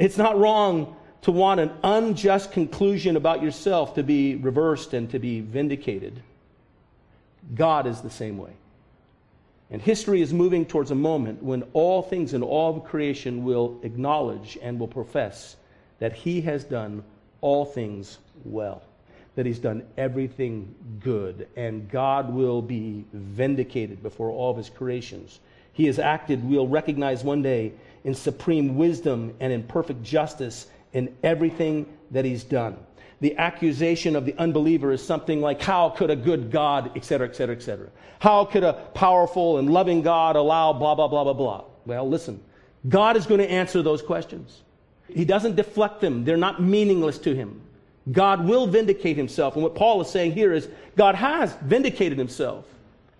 It's 0.00 0.16
not 0.16 0.38
wrong 0.38 0.96
to 1.22 1.30
want 1.30 1.60
an 1.60 1.70
unjust 1.84 2.52
conclusion 2.52 3.16
about 3.16 3.42
yourself 3.42 3.94
to 3.96 4.02
be 4.02 4.34
reversed 4.34 4.94
and 4.94 5.10
to 5.10 5.18
be 5.18 5.40
vindicated. 5.40 6.22
God 7.54 7.86
is 7.86 8.00
the 8.00 8.08
same 8.08 8.38
way. 8.38 8.52
And 9.70 9.82
history 9.82 10.22
is 10.22 10.32
moving 10.32 10.64
towards 10.64 10.90
a 10.90 10.94
moment 10.94 11.42
when 11.42 11.64
all 11.74 12.00
things 12.00 12.32
in 12.32 12.42
all 12.42 12.76
of 12.76 12.84
creation 12.84 13.44
will 13.44 13.78
acknowledge 13.82 14.58
and 14.62 14.80
will 14.80 14.88
profess 14.88 15.56
that 15.98 16.14
He 16.14 16.40
has 16.40 16.64
done 16.64 17.04
all 17.42 17.66
things 17.66 18.18
well, 18.44 18.82
that 19.34 19.46
he's 19.46 19.58
done 19.58 19.86
everything 19.96 20.74
good, 21.00 21.48
and 21.56 21.90
God 21.90 22.32
will 22.32 22.62
be 22.62 23.04
vindicated 23.12 24.02
before 24.02 24.30
all 24.30 24.50
of 24.50 24.56
his 24.56 24.70
creations. 24.70 25.40
He 25.72 25.86
has 25.86 25.98
acted, 25.98 26.44
we'll 26.44 26.68
recognize 26.68 27.24
one 27.24 27.42
day, 27.42 27.72
in 28.04 28.14
supreme 28.14 28.76
wisdom 28.76 29.34
and 29.40 29.52
in 29.52 29.62
perfect 29.62 30.02
justice 30.02 30.68
in 30.92 31.14
everything 31.22 31.86
that 32.10 32.24
he's 32.24 32.44
done. 32.44 32.76
The 33.20 33.36
accusation 33.36 34.16
of 34.16 34.24
the 34.24 34.34
unbeliever 34.38 34.92
is 34.92 35.04
something 35.04 35.40
like, 35.40 35.60
How 35.60 35.90
could 35.90 36.10
a 36.10 36.16
good 36.16 36.50
God, 36.50 36.90
etc., 36.96 37.28
etc., 37.28 37.54
etc.? 37.54 37.88
How 38.18 38.44
could 38.46 38.64
a 38.64 38.72
powerful 38.94 39.58
and 39.58 39.70
loving 39.70 40.02
God 40.02 40.36
allow 40.36 40.72
blah, 40.72 40.94
blah, 40.94 41.08
blah, 41.08 41.24
blah, 41.24 41.32
blah? 41.34 41.64
Well, 41.84 42.08
listen, 42.08 42.42
God 42.88 43.16
is 43.16 43.26
going 43.26 43.40
to 43.40 43.50
answer 43.50 43.82
those 43.82 44.00
questions. 44.00 44.62
He 45.08 45.24
doesn't 45.24 45.56
deflect 45.56 46.00
them, 46.00 46.24
they're 46.24 46.36
not 46.36 46.62
meaningless 46.62 47.18
to 47.18 47.34
him. 47.34 47.60
God 48.12 48.46
will 48.46 48.66
vindicate 48.66 49.16
himself. 49.16 49.54
And 49.54 49.62
what 49.62 49.74
Paul 49.74 50.00
is 50.00 50.08
saying 50.08 50.32
here 50.32 50.52
is 50.52 50.68
God 50.96 51.14
has 51.14 51.54
vindicated 51.62 52.18
himself 52.18 52.64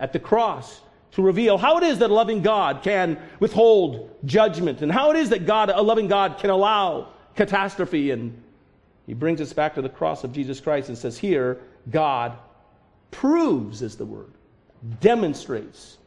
at 0.00 0.12
the 0.12 0.18
cross 0.18 0.80
to 1.12 1.22
reveal 1.22 1.58
how 1.58 1.76
it 1.78 1.82
is 1.82 1.98
that 1.98 2.10
a 2.10 2.14
loving 2.14 2.42
God 2.42 2.82
can 2.82 3.18
withhold 3.40 4.10
judgment 4.24 4.82
and 4.82 4.92
how 4.92 5.10
it 5.10 5.16
is 5.16 5.30
that 5.30 5.46
God, 5.46 5.70
a 5.70 5.82
loving 5.82 6.08
God, 6.08 6.38
can 6.38 6.50
allow 6.50 7.08
catastrophe. 7.34 8.10
And 8.10 8.40
he 9.06 9.14
brings 9.14 9.40
us 9.40 9.52
back 9.52 9.74
to 9.74 9.82
the 9.82 9.88
cross 9.88 10.24
of 10.24 10.32
Jesus 10.32 10.60
Christ 10.60 10.88
and 10.88 10.96
says, 10.96 11.18
Here, 11.18 11.58
God 11.90 12.38
proves, 13.10 13.82
is 13.82 13.96
the 13.96 14.06
word, 14.06 14.30
demonstrates, 15.00 15.98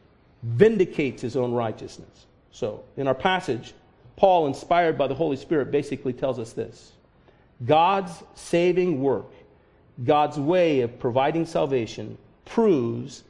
vindicates 0.42 1.20
his 1.22 1.36
own 1.36 1.52
righteousness. 1.52 2.26
So, 2.50 2.84
in 2.96 3.06
our 3.06 3.14
passage, 3.14 3.74
Paul, 4.16 4.46
inspired 4.46 4.96
by 4.96 5.08
the 5.08 5.14
Holy 5.14 5.36
Spirit, 5.36 5.70
basically 5.70 6.12
tells 6.12 6.38
us 6.38 6.52
this 6.52 6.92
God's 7.66 8.22
saving 8.34 9.02
work, 9.02 9.32
God's 10.04 10.38
way 10.38 10.80
of 10.80 10.98
providing 10.98 11.46
salvation, 11.46 12.16
proves 12.44 13.24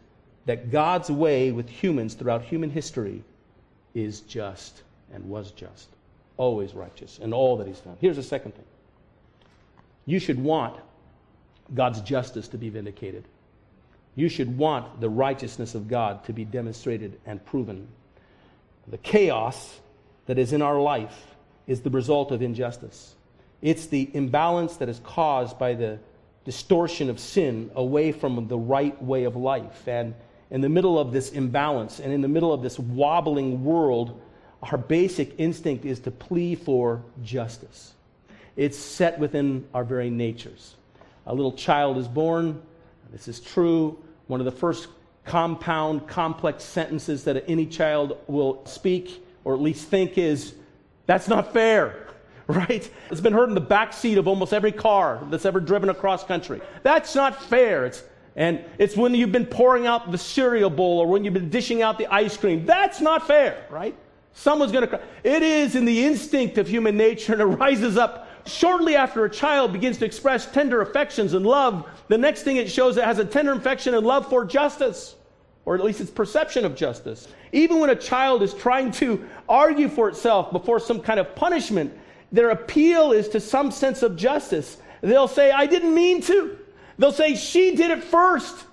that 0.46 0.70
God's 0.70 1.10
way 1.10 1.52
with 1.52 1.68
humans 1.68 2.14
throughout 2.14 2.42
human 2.42 2.70
history 2.70 3.22
is 3.94 4.20
just 4.20 4.82
and 5.12 5.28
was 5.28 5.52
just, 5.52 5.88
always 6.36 6.74
righteous 6.74 7.18
in 7.18 7.32
all 7.32 7.56
that 7.56 7.66
He's 7.66 7.80
done. 7.80 7.96
Here's 8.00 8.16
the 8.16 8.22
second 8.22 8.52
thing 8.52 8.64
you 10.06 10.18
should 10.18 10.38
want 10.38 10.76
God's 11.72 12.00
justice 12.02 12.48
to 12.48 12.58
be 12.58 12.68
vindicated. 12.68 13.24
You 14.16 14.28
should 14.28 14.56
want 14.58 15.00
the 15.00 15.08
righteousness 15.08 15.74
of 15.74 15.88
God 15.88 16.24
to 16.24 16.32
be 16.32 16.44
demonstrated 16.44 17.18
and 17.26 17.44
proven. 17.44 17.88
The 18.86 18.98
chaos 18.98 19.80
that 20.26 20.38
is 20.38 20.52
in 20.52 20.62
our 20.62 20.80
life 20.80 21.34
is 21.66 21.80
the 21.80 21.90
result 21.90 22.30
of 22.30 22.42
injustice. 22.42 23.14
It's 23.62 23.86
the 23.86 24.10
imbalance 24.12 24.76
that 24.76 24.88
is 24.88 25.00
caused 25.02 25.58
by 25.58 25.74
the 25.74 25.98
distortion 26.44 27.08
of 27.08 27.18
sin 27.18 27.70
away 27.74 28.12
from 28.12 28.46
the 28.46 28.58
right 28.58 29.00
way 29.02 29.24
of 29.24 29.36
life. 29.36 29.88
And 29.88 30.14
in 30.50 30.60
the 30.60 30.68
middle 30.68 30.98
of 30.98 31.12
this 31.12 31.32
imbalance 31.32 32.00
and 32.00 32.12
in 32.12 32.20
the 32.20 32.28
middle 32.28 32.52
of 32.52 32.62
this 32.62 32.78
wobbling 32.78 33.64
world, 33.64 34.20
our 34.62 34.78
basic 34.78 35.34
instinct 35.38 35.84
is 35.84 36.00
to 36.00 36.10
plea 36.10 36.54
for 36.54 37.02
justice. 37.22 37.92
It's 38.56 38.78
set 38.78 39.18
within 39.18 39.66
our 39.74 39.84
very 39.84 40.10
natures. 40.10 40.76
A 41.26 41.34
little 41.34 41.52
child 41.52 41.98
is 41.98 42.06
born. 42.06 42.62
This 43.10 43.28
is 43.28 43.40
true. 43.40 43.98
One 44.26 44.40
of 44.40 44.44
the 44.44 44.52
first 44.52 44.88
compound, 45.24 46.06
complex 46.06 46.64
sentences 46.64 47.24
that 47.24 47.44
any 47.48 47.66
child 47.66 48.18
will 48.26 48.64
speak 48.66 49.24
or 49.44 49.54
at 49.54 49.60
least 49.60 49.88
think 49.88 50.18
is 50.18 50.54
that's 51.06 51.28
not 51.28 51.52
fair, 51.52 52.08
right? 52.46 52.90
It's 53.10 53.20
been 53.20 53.32
heard 53.32 53.48
in 53.48 53.54
the 53.54 53.60
back 53.60 53.92
seat 53.92 54.18
of 54.18 54.28
almost 54.28 54.52
every 54.52 54.72
car 54.72 55.26
that's 55.30 55.44
ever 55.44 55.60
driven 55.60 55.88
across 55.88 56.24
country. 56.24 56.60
That's 56.82 57.14
not 57.14 57.42
fair. 57.42 57.86
It's, 57.86 58.02
and 58.36 58.64
it's 58.78 58.96
when 58.96 59.14
you've 59.14 59.32
been 59.32 59.46
pouring 59.46 59.86
out 59.86 60.10
the 60.10 60.18
cereal 60.18 60.70
bowl 60.70 60.98
or 60.98 61.06
when 61.06 61.24
you've 61.24 61.34
been 61.34 61.50
dishing 61.50 61.82
out 61.82 61.98
the 61.98 62.06
ice 62.12 62.36
cream. 62.36 62.66
That's 62.66 63.00
not 63.00 63.26
fair, 63.26 63.64
right? 63.70 63.94
Someone's 64.32 64.72
going 64.72 64.82
to 64.82 64.88
cry. 64.88 65.00
It 65.22 65.42
is 65.42 65.76
in 65.76 65.84
the 65.84 66.04
instinct 66.04 66.58
of 66.58 66.68
human 66.68 66.96
nature 66.96 67.34
and 67.34 67.42
it 67.42 67.44
rises 67.44 67.96
up 67.96 68.28
shortly 68.44 68.96
after 68.96 69.24
a 69.24 69.30
child 69.30 69.72
begins 69.72 69.98
to 69.98 70.04
express 70.04 70.50
tender 70.50 70.82
affections 70.82 71.32
and 71.34 71.46
love. 71.46 71.88
The 72.08 72.18
next 72.18 72.42
thing 72.42 72.56
it 72.56 72.70
shows 72.70 72.96
it 72.96 73.04
has 73.04 73.20
a 73.20 73.24
tender 73.24 73.52
affection 73.52 73.94
and 73.94 74.04
love 74.04 74.28
for 74.28 74.44
justice 74.44 75.14
or 75.64 75.74
at 75.76 75.84
least 75.84 76.00
its 76.00 76.10
perception 76.10 76.64
of 76.64 76.74
justice. 76.74 77.28
Even 77.52 77.80
when 77.80 77.90
a 77.90 77.96
child 77.96 78.42
is 78.42 78.52
trying 78.52 78.90
to 78.90 79.24
argue 79.48 79.88
for 79.88 80.08
itself 80.08 80.52
before 80.52 80.80
some 80.80 81.00
kind 81.00 81.20
of 81.20 81.34
punishment, 81.36 81.96
their 82.32 82.50
appeal 82.50 83.12
is 83.12 83.28
to 83.28 83.40
some 83.40 83.70
sense 83.70 84.02
of 84.02 84.16
justice. 84.16 84.76
They'll 85.00 85.28
say, 85.28 85.52
I 85.52 85.66
didn't 85.66 85.94
mean 85.94 86.20
to. 86.22 86.58
They'll 86.98 87.12
say, 87.12 87.36
She 87.36 87.74
did 87.74 87.90
it 87.90 88.04
first. 88.04 88.64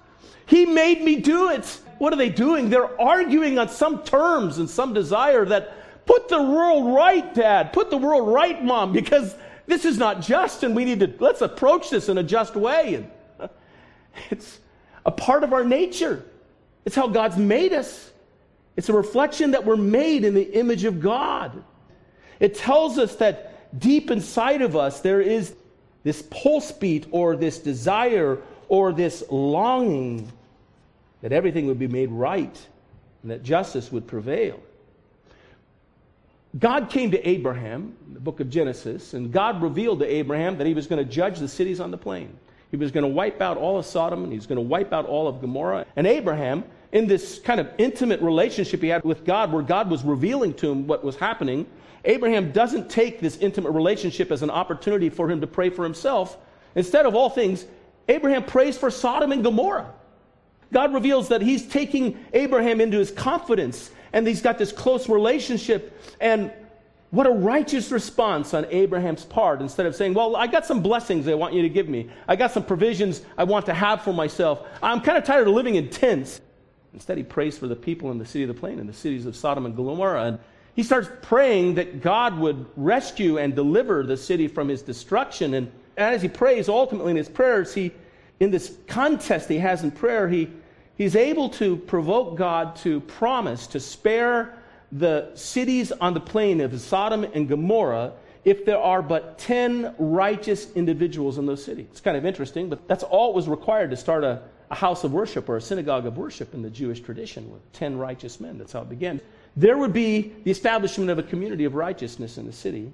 He 0.46 0.66
made 0.66 1.02
me 1.02 1.18
do 1.18 1.50
it. 1.50 1.80
What 1.98 2.14
are 2.14 2.18
they 2.18 2.30
doing? 2.30 2.70
They're 2.70 3.00
arguing 3.00 3.60
on 3.60 3.70
some 3.70 4.04
terms 4.04 4.58
and 4.58 4.70
some 4.70 4.94
desire 4.94 5.46
that 5.46 6.06
put 6.06 6.28
the 6.30 6.42
world 6.42 6.94
right, 6.96 7.34
Dad. 7.34 7.74
Put 7.74 7.90
the 7.90 7.98
world 7.98 8.28
right, 8.28 8.62
Mom, 8.64 8.92
because 8.92 9.36
this 9.68 9.86
is 9.86 9.98
not 9.98 10.22
just 10.22 10.64
and 10.64 10.76
we 10.76 10.84
need 10.84 11.00
to, 11.00 11.14
let's 11.20 11.42
approach 11.42 11.90
this 11.90 12.10
in 12.10 12.18
a 12.18 12.24
just 12.24 12.56
way. 12.56 12.96
And 12.96 13.12
uh, 13.40 13.48
it's 14.30 14.60
a 15.06 15.12
part 15.12 15.44
of 15.44 15.54
our 15.54 15.64
nature. 15.64 16.26
It's 16.86 16.96
how 16.96 17.08
God's 17.08 17.38
made 17.38 17.72
us. 17.72 18.12
It's 18.76 18.90
a 18.90 18.94
reflection 18.94 19.52
that 19.52 19.66
we're 19.66 19.78
made 19.78 20.26
in 20.26 20.34
the 20.34 20.58
image 20.58 20.86
of 20.86 21.00
God. 21.00 21.64
It 22.40 22.56
tells 22.56 22.98
us 22.98 23.16
that 23.18 23.80
deep 23.80 24.10
inside 24.10 24.62
of 24.62 24.76
us 24.76 25.02
there 25.02 25.22
is 25.22 25.54
this 26.04 26.22
pulse 26.24 26.72
beat 26.72 27.08
or 27.12 27.36
this 27.36 27.60
desire 27.60 28.40
or 28.68 28.92
this 28.92 29.24
longing 29.30 30.32
that 31.22 31.32
everything 31.32 31.68
would 31.68 31.80
be 31.80 31.88
made 31.88 32.12
right 32.12 32.68
and 33.22 33.32
that 33.32 33.44
justice 33.44 33.92
would 33.92 34.08
prevail. 34.08 34.60
God 36.60 36.90
came 36.90 37.12
to 37.12 37.30
Abraham, 37.30 37.96
in 38.08 38.14
the 38.14 38.20
book 38.20 38.40
of 38.40 38.50
Genesis, 38.50 39.14
and 39.14 39.32
God 39.32 39.62
revealed 39.62 40.00
to 40.00 40.06
Abraham 40.06 40.58
that 40.58 40.68
he 40.68 40.74
was 40.74 40.88
going 40.88 41.04
to 41.04 41.10
judge 41.10 41.40
the 41.40 41.48
cities 41.48 41.80
on 41.80 41.92
the 41.92 41.98
plain. 41.98 42.38
He 42.72 42.78
was 42.78 42.92
going 42.92 43.04
to 43.04 43.10
wipe 43.10 43.42
out 43.42 43.58
all 43.58 43.78
of 43.78 43.86
Sodom 43.86 44.24
and 44.24 44.32
he 44.32 44.38
was 44.38 44.48
going 44.48 44.58
to 44.58 44.62
wipe 44.62 44.92
out 44.94 45.06
all 45.06 45.28
of 45.28 45.42
Gomorrah. 45.42 45.86
And 45.96 46.08
Abraham, 46.08 46.64
in 46.92 47.08
this 47.08 47.40
kind 47.40 47.60
of 47.60 47.70
intimate 47.78 48.22
relationship 48.22 48.82
he 48.82 48.88
had 48.88 49.04
with 49.04 49.26
God, 49.26 49.52
where 49.52 49.64
God 49.64 49.90
was 49.90 50.04
revealing 50.04 50.54
to 50.56 50.72
him 50.72 50.88
what 50.88 51.04
was 51.04 51.16
happening, 51.16 51.66
Abraham 52.06 52.52
doesn't 52.52 52.90
take 52.90 53.20
this 53.20 53.38
intimate 53.38 53.72
relationship 53.72 54.32
as 54.32 54.42
an 54.42 54.50
opportunity 54.50 55.10
for 55.10 55.30
him 55.30 55.42
to 55.42 55.48
pray 55.48 55.70
for 55.70 55.84
himself. 55.84 56.38
Instead 56.76 57.06
of 57.06 57.16
all 57.16 57.30
things, 57.30 57.66
Abraham 58.08 58.44
prays 58.44 58.78
for 58.78 58.90
Sodom 58.90 59.32
and 59.32 59.44
Gomorrah. 59.44 59.94
God 60.72 60.94
reveals 60.94 61.28
that 61.30 61.42
he's 61.42 61.68
taking 61.68 62.24
Abraham 62.34 62.82
into 62.82 62.98
his 62.98 63.12
confidence 63.12 63.92
and 64.14 64.26
he's 64.26 64.42
got 64.42 64.58
this 64.58 64.72
close 64.72 65.08
relationship. 65.10 66.00
And 66.20 66.52
what 67.12 67.28
a 67.28 67.32
righteous 67.32 67.92
response 67.92 68.54
on 68.54 68.66
Abraham's 68.70 69.26
part 69.26 69.62
instead 69.62 69.86
of 69.86 69.96
saying, 69.96 70.14
Well, 70.14 70.36
I 70.36 70.48
got 70.48 70.66
some 70.66 70.82
blessings 70.82 71.28
I 71.28 71.34
want 71.34 71.54
you 71.54 71.62
to 71.62 71.70
give 71.70 71.90
me. 71.90 72.10
I 72.28 72.36
got 72.36 72.52
some 72.52 72.64
provisions 72.64 73.22
I 73.38 73.44
want 73.44 73.66
to 73.66 73.74
have 73.74 74.02
for 74.02 74.14
myself. 74.14 74.66
I'm 74.82 75.02
kind 75.02 75.18
of 75.18 75.26
tired 75.26 75.48
of 75.48 75.54
living 75.54 75.76
in 75.76 75.90
tents. 75.90 76.42
Instead, 76.94 77.18
he 77.18 77.24
prays 77.24 77.58
for 77.58 77.68
the 77.68 77.76
people 77.76 78.12
in 78.12 78.18
the 78.18 78.26
city 78.26 78.44
of 78.44 78.48
the 78.50 78.54
plain, 78.54 78.80
in 78.80 78.88
the 78.88 78.94
cities 78.94 79.26
of 79.26 79.36
Sodom 79.36 79.66
and 79.66 79.76
Gomorrah. 79.76 80.26
And 80.26 80.40
he 80.82 80.84
starts 80.84 81.10
praying 81.22 81.76
that 81.76 82.02
God 82.02 82.40
would 82.40 82.66
rescue 82.76 83.38
and 83.38 83.54
deliver 83.54 84.02
the 84.02 84.18
city 84.18 84.48
from 84.48 84.68
his 84.68 84.82
destruction. 84.82 85.54
And 85.54 85.72
as 85.96 86.24
he 86.24 86.28
prays, 86.28 86.70
ultimately 86.70 87.12
in 87.12 87.18
his 87.18 87.30
prayers, 87.30 87.72
he, 87.72 87.92
in 88.40 88.50
this 88.50 88.76
contest 88.88 89.48
he 89.48 89.60
has 89.60 89.84
in 89.84 89.92
prayer, 89.92 90.28
he, 90.28 90.50
he's 90.98 91.16
able 91.16 91.50
to 91.50 91.78
provoke 91.78 92.36
God 92.36 92.76
to 92.78 93.00
promise 93.02 93.68
to 93.68 93.80
spare 93.80 94.58
the 94.92 95.30
cities 95.36 95.92
on 95.92 96.16
the 96.16 96.20
plain 96.20 96.60
of 96.62 96.82
Sodom 96.82 97.26
and 97.26 97.48
Gomorrah 97.48 98.14
if 98.44 98.66
there 98.66 98.80
are 98.80 99.04
but 99.04 99.38
10 99.38 99.94
righteous 100.00 100.72
individuals 100.74 101.38
in 101.38 101.46
those 101.46 101.64
cities. 101.64 101.86
It's 101.92 102.02
kind 102.02 102.18
of 102.18 102.26
interesting, 102.26 102.70
but 102.70 102.88
that's 102.88 103.04
all 103.04 103.36
was 103.36 103.48
required 103.48 103.92
to 103.92 103.98
start 103.98 104.24
a, 104.24 104.42
a 104.72 104.76
house 104.76 105.04
of 105.04 105.14
worship 105.14 105.48
or 105.48 105.58
a 105.58 105.62
synagogue 105.62 106.08
of 106.08 106.18
worship 106.18 106.56
in 106.56 106.64
the 106.64 106.72
Jewish 106.72 107.02
tradition 107.02 107.52
with 107.52 107.72
10 107.74 108.00
righteous 108.00 108.40
men. 108.40 108.58
That's 108.58 108.74
how 108.74 108.82
it 108.82 108.90
began. 108.90 109.22
There 109.56 109.78
would 109.78 109.94
be 109.94 110.34
the 110.44 110.52
establishment 110.52 111.10
of 111.10 111.20
a 111.20 111.24
community 111.24 111.66
of 111.66 111.76
righteousness 111.76 112.38
in 112.38 112.46
the 112.46 112.54
city. 112.54 112.92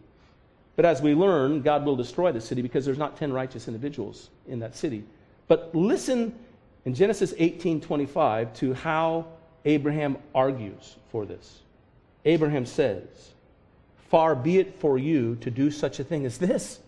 But 0.76 0.86
as 0.86 1.02
we 1.02 1.14
learn, 1.14 1.62
God 1.62 1.86
will 1.86 1.96
destroy 1.96 2.32
the 2.32 2.42
city 2.42 2.62
because 2.62 2.86
there's 2.86 2.98
not 2.98 3.18
10 3.18 3.34
righteous 3.34 3.68
individuals 3.68 4.30
in 4.48 4.60
that 4.60 4.76
city. 4.76 5.04
But 5.48 5.74
listen 5.74 6.36
in 6.86 6.94
Genesis 6.94 7.34
18:25 7.38 8.54
to 8.56 8.74
how 8.74 9.26
Abraham 9.66 10.18
argues 10.34 10.96
for 11.12 11.26
this. 11.26 11.62
Abraham 12.26 12.66
says, 12.66 13.34
Far 14.10 14.36
be 14.36 14.58
it 14.58 14.80
for 14.80 14.98
you 14.98 15.36
to 15.42 15.52
do 15.52 15.70
such 15.70 16.00
a 16.00 16.04
thing 16.04 16.26
as 16.26 16.38
this, 16.38 16.80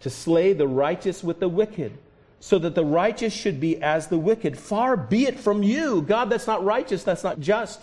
to 0.00 0.10
slay 0.10 0.52
the 0.52 0.68
righteous 0.68 1.24
with 1.24 1.40
the 1.40 1.48
wicked, 1.48 1.92
so 2.38 2.58
that 2.58 2.74
the 2.74 2.84
righteous 2.84 3.32
should 3.32 3.58
be 3.58 3.82
as 3.82 4.06
the 4.06 4.18
wicked. 4.18 4.56
Far 4.56 4.96
be 4.96 5.26
it 5.26 5.40
from 5.40 5.62
you. 5.62 6.02
God, 6.02 6.30
that's 6.30 6.46
not 6.46 6.64
righteous, 6.64 7.02
that's 7.02 7.24
not 7.24 7.40
just. 7.40 7.80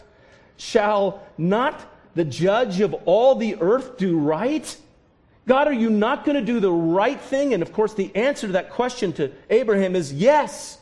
Shall 0.57 1.23
not 1.37 1.81
the 2.15 2.25
judge 2.25 2.79
of 2.79 2.93
all 3.05 3.35
the 3.35 3.55
earth 3.59 3.97
do 3.97 4.17
right? 4.17 4.77
God, 5.47 5.67
are 5.67 5.73
you 5.73 5.89
not 5.89 6.25
going 6.25 6.37
to 6.37 6.45
do 6.45 6.59
the 6.59 6.71
right 6.71 7.19
thing? 7.19 7.53
And 7.53 7.61
of 7.61 7.73
course, 7.73 7.93
the 7.93 8.15
answer 8.15 8.47
to 8.47 8.53
that 8.53 8.69
question 8.69 9.11
to 9.13 9.31
Abraham 9.49 9.95
is 9.95 10.13
yes. 10.13 10.77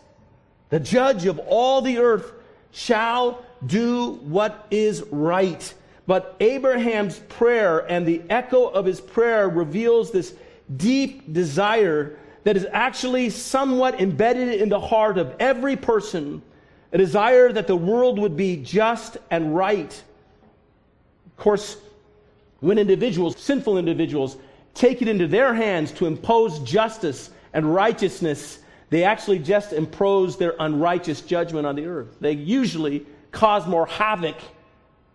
The 0.69 0.79
judge 0.79 1.25
of 1.25 1.39
all 1.39 1.81
the 1.81 1.97
earth 1.97 2.31
shall 2.71 3.43
do 3.65 4.19
what 4.23 4.67
is 4.69 5.03
right. 5.11 5.73
But 6.05 6.35
Abraham's 6.39 7.19
prayer 7.19 7.79
and 7.79 8.05
the 8.05 8.21
echo 8.29 8.67
of 8.67 8.85
his 8.85 9.01
prayer 9.01 9.49
reveals 9.49 10.11
this 10.11 10.33
deep 10.77 11.33
desire 11.33 12.17
that 12.43 12.57
is 12.57 12.67
actually 12.71 13.29
somewhat 13.29 14.01
embedded 14.01 14.61
in 14.61 14.69
the 14.69 14.79
heart 14.79 15.17
of 15.17 15.35
every 15.39 15.75
person 15.75 16.41
a 16.91 16.97
desire 16.97 17.51
that 17.51 17.67
the 17.67 17.75
world 17.75 18.19
would 18.19 18.35
be 18.35 18.57
just 18.57 19.17
and 19.29 19.55
right. 19.55 19.91
Of 21.25 21.37
course, 21.37 21.77
when 22.59 22.77
individuals, 22.77 23.37
sinful 23.37 23.77
individuals, 23.77 24.37
take 24.73 25.01
it 25.01 25.07
into 25.07 25.27
their 25.27 25.53
hands 25.53 25.91
to 25.93 26.05
impose 26.05 26.59
justice 26.59 27.31
and 27.53 27.73
righteousness, 27.73 28.59
they 28.89 29.03
actually 29.03 29.39
just 29.39 29.73
impose 29.73 30.37
their 30.37 30.55
unrighteous 30.59 31.21
judgment 31.21 31.65
on 31.65 31.75
the 31.75 31.85
earth. 31.85 32.17
They 32.19 32.33
usually 32.33 33.05
cause 33.31 33.65
more 33.65 33.85
havoc 33.85 34.35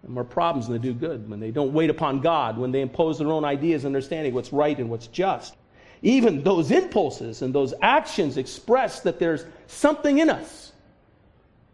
and 0.03 0.15
more 0.15 0.25
problems 0.25 0.67
than 0.67 0.81
they 0.81 0.89
do 0.89 0.95
good 0.95 1.29
when 1.29 1.41
they 1.41 1.51
don't 1.51 1.73
wait 1.73 1.91
upon 1.91 2.21
God, 2.21 2.57
when 2.57 2.73
they 2.73 2.81
impose 2.81 3.19
their 3.19 3.29
own 3.29 3.45
ideas, 3.45 3.85
understanding 3.85 4.33
what's 4.33 4.53
right 4.53 4.79
and 4.79 4.89
what's 4.89 5.09
just. 5.09 5.57
Even 6.03 6.43
those 6.43 6.71
impulses 6.71 7.43
and 7.43 7.55
those 7.55 7.75
actions 7.83 8.39
express 8.39 9.01
that 9.01 9.19
there's 9.19 9.45
something 9.67 10.19
in 10.19 10.31
us 10.31 10.66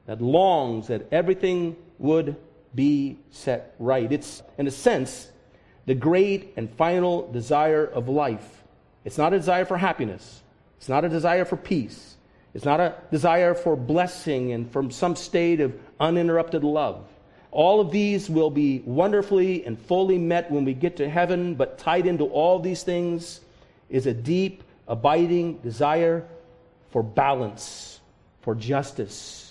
that 0.07 0.21
longs 0.21 0.89
that 0.89 1.07
everything 1.13 1.77
would 1.99 2.37
be 2.75 3.19
set 3.31 3.75
right. 3.79 4.11
It's, 4.11 4.43
in 4.59 4.67
a 4.67 4.71
sense, 4.71 5.31
the 5.87 5.95
great 5.95 6.53
and 6.57 6.71
final 6.71 7.31
desire 7.31 7.85
of 7.85 8.09
life. 8.09 8.63
It's 9.05 9.19
not 9.19 9.33
a 9.33 9.39
desire 9.39 9.65
for 9.65 9.77
happiness, 9.77 10.43
it's 10.79 10.89
not 10.89 11.05
a 11.05 11.09
desire 11.09 11.45
for 11.45 11.57
peace, 11.57 12.17
it's 12.55 12.65
not 12.65 12.81
a 12.81 12.95
desire 13.11 13.55
for 13.55 13.77
blessing 13.77 14.53
and 14.53 14.71
from 14.71 14.91
some 14.91 15.17
state 15.17 15.61
of 15.61 15.75
uninterrupted 15.99 16.65
love. 16.65 17.07
All 17.51 17.81
of 17.81 17.91
these 17.91 18.31
will 18.31 18.51
be 18.51 18.81
wonderfully 18.87 19.67
and 19.67 19.79
fully 19.79 20.19
met 20.19 20.51
when 20.51 20.65
we 20.65 20.73
get 20.73 20.97
to 20.97 21.09
heaven, 21.09 21.55
but 21.55 21.79
tied 21.79 22.07
into 22.07 22.25
all 22.25 22.59
these 22.59 22.83
things 22.83 23.41
is 23.91 24.07
a 24.07 24.15
deep, 24.15 24.63
abiding 24.89 25.59
desire 25.59 26.27
for 26.91 27.03
balance, 27.03 28.01
for 28.41 28.55
justice, 28.55 29.42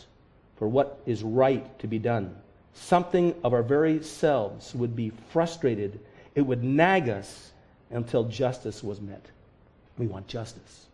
for 0.62 0.68
what 0.68 1.02
is 1.08 1.24
right 1.24 1.80
to 1.80 1.88
be 1.88 1.98
done. 1.98 2.36
Something 2.76 3.34
of 3.44 3.52
our 3.52 3.64
very 3.64 4.04
selves 4.04 4.76
would 4.76 4.96
be 4.96 5.12
frustrated, 5.32 6.00
it 6.36 6.42
would 6.42 6.64
nag 6.64 7.10
us 7.10 7.52
until 7.90 8.26
justice 8.26 8.84
was 8.84 9.02
met. 9.02 9.26
We 9.98 10.06
want 10.06 10.28
justice. 10.28 10.86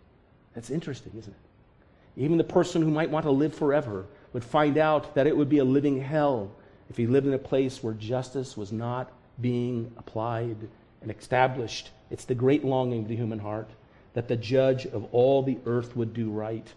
That's 0.56 0.70
interesting, 0.70 1.12
isn't 1.18 1.34
it? 1.34 2.22
Even 2.24 2.38
the 2.38 2.46
person 2.46 2.82
who 2.82 2.90
might 2.90 3.10
want 3.10 3.26
to 3.26 3.32
live 3.32 3.54
forever 3.54 4.06
would 4.32 4.46
find 4.46 4.78
out 4.78 5.14
that 5.16 5.28
it 5.28 5.36
would 5.36 5.50
be 5.50 5.58
a 5.58 5.66
living 5.66 6.00
hell 6.00 6.50
if 6.90 6.96
he 6.96 7.06
lived 7.06 7.28
in 7.28 7.34
a 7.34 7.38
place 7.38 7.84
where 7.84 7.94
justice 7.94 8.56
was 8.56 8.72
not 8.72 9.12
being 9.42 9.92
applied 9.98 10.56
and 11.02 11.12
established. 11.12 11.90
It's 12.10 12.24
the 12.24 12.36
great 12.36 12.64
longing 12.64 13.02
of 13.02 13.10
the 13.10 13.18
human 13.18 13.40
heart 13.40 13.70
that 14.14 14.30
the 14.30 14.38
judge 14.38 14.86
of 14.86 15.14
all 15.14 15.44
the 15.44 15.58
earth 15.66 15.94
would 15.98 16.14
do 16.14 16.30
right. 16.30 16.74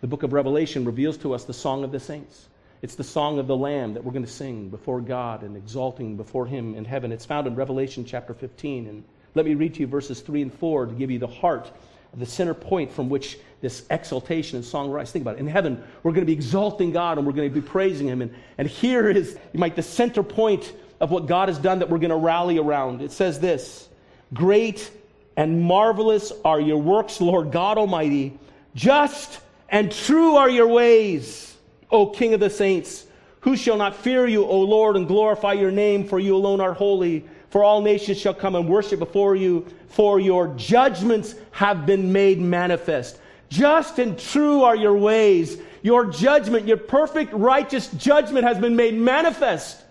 The 0.00 0.06
book 0.06 0.22
of 0.22 0.32
Revelation 0.32 0.84
reveals 0.84 1.18
to 1.18 1.34
us 1.34 1.44
the 1.44 1.52
song 1.52 1.84
of 1.84 1.92
the 1.92 2.00
saints. 2.00 2.48
It's 2.82 2.94
the 2.94 3.04
song 3.04 3.38
of 3.38 3.46
the 3.46 3.56
Lamb 3.56 3.94
that 3.94 4.04
we're 4.04 4.12
going 4.12 4.24
to 4.24 4.30
sing 4.30 4.70
before 4.70 5.00
God 5.00 5.42
and 5.42 5.56
exalting 5.56 6.16
before 6.16 6.46
Him 6.46 6.74
in 6.74 6.84
heaven. 6.84 7.12
It's 7.12 7.26
found 7.26 7.46
in 7.46 7.54
Revelation 7.54 8.04
chapter 8.04 8.32
15. 8.32 8.86
And 8.86 9.04
let 9.34 9.44
me 9.44 9.54
read 9.54 9.74
to 9.74 9.80
you 9.80 9.86
verses 9.86 10.20
3 10.20 10.42
and 10.42 10.54
4 10.54 10.86
to 10.86 10.94
give 10.94 11.10
you 11.10 11.18
the 11.18 11.26
heart 11.26 11.70
the 12.16 12.26
center 12.26 12.54
point 12.54 12.90
from 12.92 13.08
which 13.08 13.38
this 13.60 13.84
exaltation 13.90 14.56
and 14.56 14.64
song 14.64 14.90
rise. 14.90 15.12
Think 15.12 15.22
about 15.22 15.36
it. 15.36 15.40
In 15.40 15.46
heaven, 15.46 15.82
we're 16.02 16.12
going 16.12 16.22
to 16.22 16.26
be 16.26 16.32
exalting 16.32 16.92
God 16.92 17.18
and 17.18 17.26
we're 17.26 17.32
going 17.32 17.52
to 17.52 17.54
be 17.54 17.66
praising 17.66 18.08
Him. 18.08 18.22
And, 18.22 18.34
and 18.58 18.66
here 18.66 19.08
is 19.08 19.38
like 19.54 19.76
the 19.76 19.82
center 19.82 20.22
point 20.22 20.72
of 20.98 21.10
what 21.10 21.26
God 21.26 21.48
has 21.48 21.58
done 21.58 21.78
that 21.78 21.88
we're 21.88 21.98
going 21.98 22.10
to 22.10 22.16
rally 22.16 22.58
around. 22.58 23.00
It 23.00 23.12
says 23.12 23.38
this 23.38 23.88
Great 24.34 24.90
and 25.36 25.62
marvelous 25.62 26.32
are 26.44 26.60
your 26.60 26.78
works, 26.78 27.20
Lord 27.20 27.52
God 27.52 27.78
Almighty. 27.78 28.38
Just 28.74 29.40
and 29.70 29.90
true 29.90 30.36
are 30.36 30.50
your 30.50 30.68
ways, 30.68 31.56
O 31.90 32.06
King 32.06 32.34
of 32.34 32.40
the 32.40 32.50
saints. 32.50 33.06
Who 33.40 33.56
shall 33.56 33.76
not 33.78 33.96
fear 33.96 34.26
you, 34.26 34.44
O 34.44 34.60
Lord, 34.60 34.96
and 34.96 35.08
glorify 35.08 35.54
your 35.54 35.70
name, 35.70 36.06
for 36.06 36.18
you 36.18 36.36
alone 36.36 36.60
are 36.60 36.74
holy. 36.74 37.24
For 37.48 37.64
all 37.64 37.80
nations 37.80 38.18
shall 38.18 38.34
come 38.34 38.54
and 38.54 38.68
worship 38.68 38.98
before 38.98 39.34
you, 39.34 39.66
for 39.88 40.20
your 40.20 40.48
judgments 40.54 41.34
have 41.52 41.86
been 41.86 42.12
made 42.12 42.38
manifest. 42.40 43.18
Just 43.48 43.98
and 43.98 44.18
true 44.18 44.62
are 44.62 44.76
your 44.76 44.96
ways. 44.96 45.58
Your 45.82 46.06
judgment, 46.06 46.68
your 46.68 46.76
perfect 46.76 47.32
righteous 47.32 47.88
judgment 47.88 48.44
has 48.44 48.58
been 48.58 48.76
made 48.76 48.94
manifest. 48.94 49.82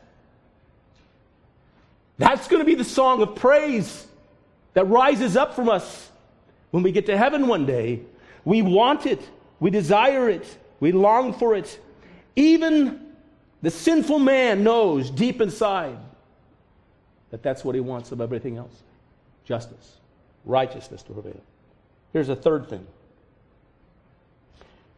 That's 2.17 2.47
going 2.47 2.59
to 2.59 2.65
be 2.65 2.75
the 2.75 2.83
song 2.83 3.21
of 3.21 3.35
praise 3.35 4.05
that 4.73 4.85
rises 4.85 5.35
up 5.35 5.55
from 5.55 5.69
us 5.69 6.09
when 6.71 6.83
we 6.83 6.91
get 6.91 7.07
to 7.07 7.17
heaven 7.17 7.47
one 7.47 7.65
day. 7.65 8.01
We 8.45 8.61
want 8.61 9.05
it, 9.05 9.21
we 9.60 9.69
desire 9.69 10.30
it, 10.30 10.58
we 10.80 10.91
long 10.91 11.34
for 11.34 11.56
it. 11.56 11.80
Even 12.36 13.13
the 13.62 13.72
sinful 13.72 14.19
man 14.19 14.63
knows 14.63 15.10
deep 15.10 15.41
inside 15.41 15.98
that 17.32 17.43
that's 17.43 17.63
what 17.63 17.76
he 17.76 17.82
wants 17.82 18.12
above 18.12 18.30
everything 18.30 18.58
else 18.58 18.84
justice, 19.45 19.98
righteousness 20.45 21.02
to 21.02 21.12
prevail. 21.12 21.41
Here's 22.13 22.30
a 22.30 22.36
third 22.36 22.69
thing 22.69 22.86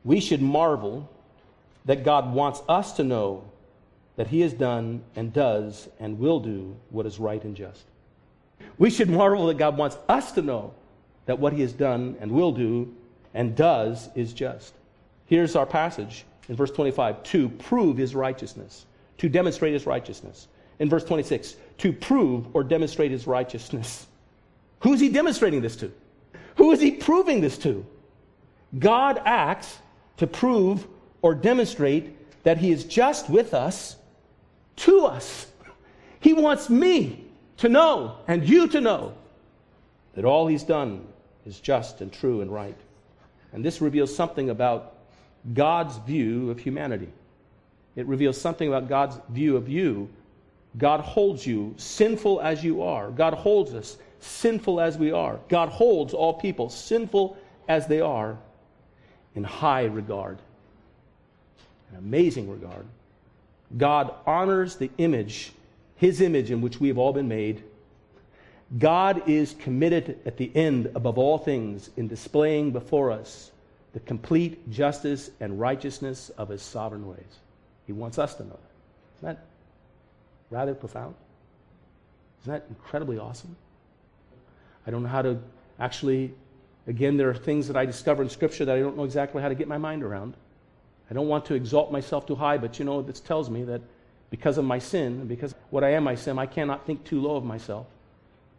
we 0.03 0.19
should 0.19 0.41
marvel 0.41 1.09
that 1.85 2.03
God 2.03 2.33
wants 2.33 2.61
us 2.67 2.93
to 2.93 3.03
know 3.03 3.43
that 4.15 4.27
He 4.27 4.41
has 4.41 4.53
done 4.53 5.01
and 5.15 5.31
does 5.33 5.87
and 5.99 6.19
will 6.19 6.39
do 6.39 6.75
what 6.89 7.05
is 7.05 7.19
right 7.19 7.43
and 7.43 7.55
just. 7.55 7.83
We 8.77 8.89
should 8.89 9.09
marvel 9.09 9.47
that 9.47 9.57
God 9.57 9.77
wants 9.77 9.97
us 10.09 10.31
to 10.33 10.41
know 10.41 10.73
that 11.25 11.39
what 11.39 11.53
He 11.53 11.61
has 11.61 11.73
done 11.73 12.17
and 12.19 12.31
will 12.31 12.51
do 12.51 12.93
and 13.33 13.55
does 13.55 14.09
is 14.15 14.33
just. 14.33 14.73
Here's 15.25 15.55
our 15.55 15.65
passage 15.65 16.25
in 16.49 16.55
verse 16.55 16.71
25 16.71 17.23
to 17.23 17.49
prove 17.49 17.97
His 17.97 18.15
righteousness, 18.15 18.85
to 19.19 19.29
demonstrate 19.29 19.73
His 19.73 19.85
righteousness 19.85 20.47
in 20.81 20.89
verse 20.89 21.03
26 21.03 21.55
to 21.77 21.93
prove 21.93 22.47
or 22.55 22.63
demonstrate 22.63 23.11
his 23.11 23.27
righteousness. 23.27 24.07
Who's 24.79 24.99
he 24.99 25.09
demonstrating 25.09 25.61
this 25.61 25.75
to? 25.77 25.93
Who 26.55 26.71
is 26.71 26.81
he 26.81 26.91
proving 26.91 27.39
this 27.39 27.57
to? 27.59 27.85
God 28.77 29.21
acts 29.23 29.77
to 30.17 30.25
prove 30.25 30.87
or 31.21 31.35
demonstrate 31.35 32.43
that 32.43 32.57
He 32.57 32.71
is 32.71 32.83
just 32.83 33.29
with 33.29 33.53
us 33.53 33.95
to 34.77 35.05
us. 35.05 35.47
He 36.19 36.33
wants 36.33 36.69
me 36.69 37.25
to 37.57 37.69
know 37.69 38.17
and 38.27 38.47
you 38.47 38.67
to 38.67 38.81
know 38.81 39.15
that 40.13 40.23
all 40.23 40.45
He's 40.45 40.63
done 40.63 41.07
is 41.47 41.59
just 41.59 42.01
and 42.01 42.13
true 42.13 42.41
and 42.41 42.51
right. 42.51 42.77
And 43.53 43.63
this 43.63 43.81
reveals 43.81 44.15
something 44.15 44.49
about 44.49 44.95
God's 45.53 45.97
view 45.97 46.49
of 46.51 46.59
humanity. 46.59 47.09
It 47.95 48.05
reveals 48.05 48.39
something 48.39 48.67
about 48.67 48.87
God's 48.87 49.19
view 49.29 49.57
of 49.57 49.67
you. 49.67 50.09
God 50.77 51.01
holds 51.01 51.45
you, 51.45 51.73
sinful 51.77 52.39
as 52.41 52.63
you 52.63 52.81
are. 52.81 53.11
God 53.11 53.33
holds 53.33 53.73
us, 53.73 53.97
sinful 54.21 54.79
as 54.79 54.97
we 54.97 55.11
are. 55.11 55.39
God 55.49 55.69
holds 55.69 56.13
all 56.13 56.33
people, 56.33 56.69
sinful 56.69 57.37
as 57.67 57.87
they 57.87 57.99
are, 57.99 58.37
in 59.35 59.43
high 59.43 59.85
regard, 59.85 60.39
an 61.91 61.97
amazing 61.97 62.49
regard. 62.49 62.85
God 63.77 64.13
honors 64.25 64.75
the 64.75 64.91
image, 64.97 65.51
his 65.95 66.21
image 66.21 66.51
in 66.51 66.61
which 66.61 66.79
we 66.79 66.87
have 66.89 66.97
all 66.97 67.13
been 67.13 67.27
made. 67.27 67.63
God 68.77 69.27
is 69.27 69.53
committed 69.59 70.19
at 70.25 70.37
the 70.37 70.49
end, 70.55 70.91
above 70.95 71.17
all 71.17 71.37
things, 71.37 71.89
in 71.97 72.07
displaying 72.07 72.71
before 72.71 73.11
us 73.11 73.51
the 73.93 73.99
complete 73.99 74.69
justice 74.69 75.29
and 75.41 75.59
righteousness 75.59 76.29
of 76.37 76.49
his 76.49 76.61
sovereign 76.61 77.07
ways. 77.07 77.39
He 77.85 77.91
wants 77.91 78.17
us 78.17 78.35
to 78.35 78.43
know 78.43 78.49
that. 78.51 79.17
Isn't 79.17 79.27
that 79.27 79.45
rather 80.49 80.73
profound? 80.73 81.15
Isn't 82.43 82.53
that 82.53 82.65
incredibly 82.69 83.17
awesome? 83.17 83.55
I 84.87 84.91
don't 84.91 85.03
know 85.03 85.09
how 85.09 85.21
to 85.21 85.37
actually, 85.79 86.33
again, 86.87 87.17
there 87.17 87.29
are 87.29 87.35
things 87.35 87.67
that 87.67 87.75
I 87.75 87.85
discover 87.85 88.23
in 88.23 88.29
Scripture 88.29 88.63
that 88.63 88.75
I 88.75 88.79
don't 88.79 88.95
know 88.95 89.03
exactly 89.03 89.41
how 89.41 89.49
to 89.49 89.55
get 89.55 89.67
my 89.67 89.77
mind 89.77 90.03
around. 90.03 90.35
I 91.09 91.13
don't 91.13 91.27
want 91.27 91.45
to 91.47 91.55
exalt 91.55 91.91
myself 91.91 92.25
too 92.25 92.35
high, 92.35 92.57
but 92.57 92.79
you 92.79 92.85
know, 92.85 93.01
this 93.01 93.19
tells 93.19 93.49
me 93.49 93.63
that 93.65 93.81
because 94.29 94.57
of 94.57 94.63
my 94.63 94.79
sin, 94.79 95.27
because 95.27 95.53
what 95.69 95.83
I 95.83 95.89
am 95.91 96.05
my 96.05 96.15
sin, 96.15 96.39
I 96.39 96.45
cannot 96.45 96.85
think 96.85 97.03
too 97.03 97.21
low 97.21 97.35
of 97.35 97.43
myself. 97.43 97.85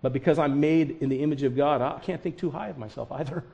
But 0.02 0.12
because 0.12 0.38
I'm 0.38 0.60
made 0.60 0.98
in 1.00 1.08
the 1.08 1.22
image 1.22 1.44
of 1.44 1.56
God, 1.56 1.80
I 1.80 2.00
can't 2.00 2.20
think 2.20 2.36
too 2.36 2.50
high 2.50 2.68
of 2.68 2.76
myself 2.76 3.10
either. 3.12 3.44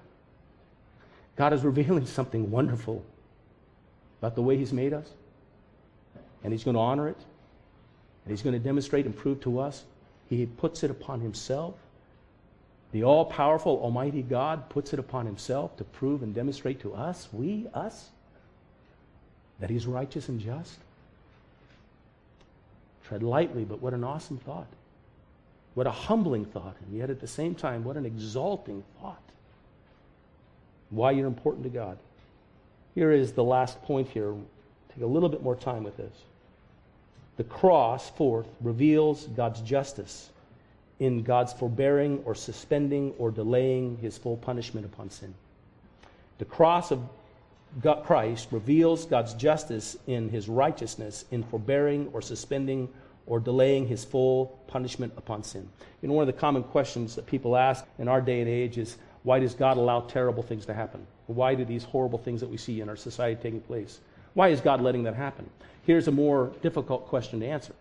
God 1.37 1.53
is 1.53 1.63
revealing 1.63 2.07
something 2.07 2.51
wonderful 2.51 3.05
about 4.21 4.35
the 4.35 4.43
way 4.43 4.57
He's 4.57 4.73
made 4.73 4.93
us, 4.93 5.09
and 6.43 6.53
He's 6.53 6.65
going 6.65 6.75
to 6.75 6.81
honor 6.81 7.09
it, 7.09 7.19
and 8.25 8.31
He's 8.31 8.43
going 8.43 8.55
to 8.55 8.59
demonstrate 8.59 9.05
and 9.05 9.15
prove 9.15 9.41
to 9.43 9.61
us. 9.61 9.85
He 10.29 10.47
puts 10.47 10.83
it 10.83 10.91
upon 10.91 11.21
Himself. 11.21 11.75
The 12.93 13.05
all 13.05 13.27
powerful, 13.27 13.79
Almighty 13.83 14.23
God 14.23 14.71
puts 14.71 14.95
it 14.95 14.99
upon 14.99 15.27
Himself 15.27 15.77
to 15.77 15.85
prove 15.85 16.23
and 16.23 16.35
demonstrate 16.35 16.81
to 16.81 16.95
us, 16.95 17.29
we, 17.31 17.67
us, 17.75 18.09
that 19.61 19.69
He's 19.69 19.87
righteous 19.87 20.29
and 20.31 20.41
just. 20.41 20.79
Tread 23.05 23.23
lightly, 23.23 23.65
but 23.65 23.81
what 23.81 23.93
an 23.93 24.03
awesome 24.03 24.39
thought. 24.39 24.67
What 25.79 25.87
a 25.87 25.93
humbling 25.93 26.45
thought, 26.45 26.75
and 26.85 26.99
yet 26.99 27.09
at 27.09 27.21
the 27.21 27.29
same 27.29 27.55
time, 27.55 27.85
what 27.85 27.97
an 27.97 28.05
exalting 28.05 28.83
thought 29.01 29.23
why 30.91 31.13
you're 31.13 31.29
important 31.29 31.63
to 31.63 31.71
God. 31.71 31.99
Here 32.97 33.13
is 33.13 33.31
the 33.31 33.45
last 33.45 33.81
point 33.83 34.09
here. 34.09 34.35
Take 34.93 35.05
a 35.05 35.07
little 35.07 35.29
bit 35.29 35.41
more 35.41 35.55
time 35.55 35.85
with 35.85 35.97
this. 35.97 36.13
The 37.37 37.45
cross, 37.45 38.11
fourth, 38.11 38.49
reveals 38.61 39.27
God's 39.27 39.61
justice 39.61 40.31
in 40.99 41.23
God's 41.23 41.53
forbearing 41.53 42.23
or 42.25 42.35
suspending 42.35 43.15
or 43.17 43.31
delaying 43.31 43.99
his 43.99 44.19
full 44.19 44.37
punishment 44.37 44.85
upon 44.85 45.11
sin. 45.11 45.33
The 46.39 46.45
cross 46.45 46.91
of 46.91 47.09
God, 47.81 48.03
Christ 48.05 48.49
reveals 48.51 49.05
God's 49.05 49.33
justice 49.35 49.97
in 50.09 50.29
his 50.29 50.49
righteousness 50.49 51.25
in 51.31 51.45
forbearing 51.45 52.11
or 52.13 52.21
suspending 52.21 52.89
or 53.29 53.39
delaying 53.39 53.87
his 53.87 54.05
full 54.05 54.59
punishment 54.67 55.13
upon 55.17 55.45
sin. 55.45 55.69
You 56.03 56.09
know, 56.09 56.15
one 56.15 56.27
of 56.27 56.35
the 56.35 56.41
common 56.41 56.63
questions 56.65 57.15
that 57.15 57.27
people 57.27 57.57
ask 57.57 57.85
in 57.99 58.09
our 58.09 58.21
day 58.21 58.41
and 58.41 58.49
age 58.49 58.79
is 58.79 58.97
why 59.23 59.39
does 59.39 59.55
God 59.55 59.77
allow 59.77 60.01
terrible 60.01 60.43
things 60.43 60.65
to 60.67 60.75
happen? 60.75 61.07
Why 61.27 61.55
do 61.55 61.65
these 61.65 61.85
horrible 61.85 62.19
things 62.19 62.41
that 62.41 62.49
we 62.49 62.57
see 62.57 62.81
in 62.81 62.89
our 62.89 62.97
society 62.97 63.41
taking 63.41 63.61
place? 63.61 64.01
Why 64.33 64.49
is 64.49 64.61
God 64.61 64.81
letting 64.81 65.03
that 65.03 65.15
happen? 65.15 65.49
Here's 65.85 66.09
a 66.09 66.13
more 66.13 66.53
difficult 66.63 67.07
question 67.07 67.41
to 67.41 67.47
answer. 67.47 67.75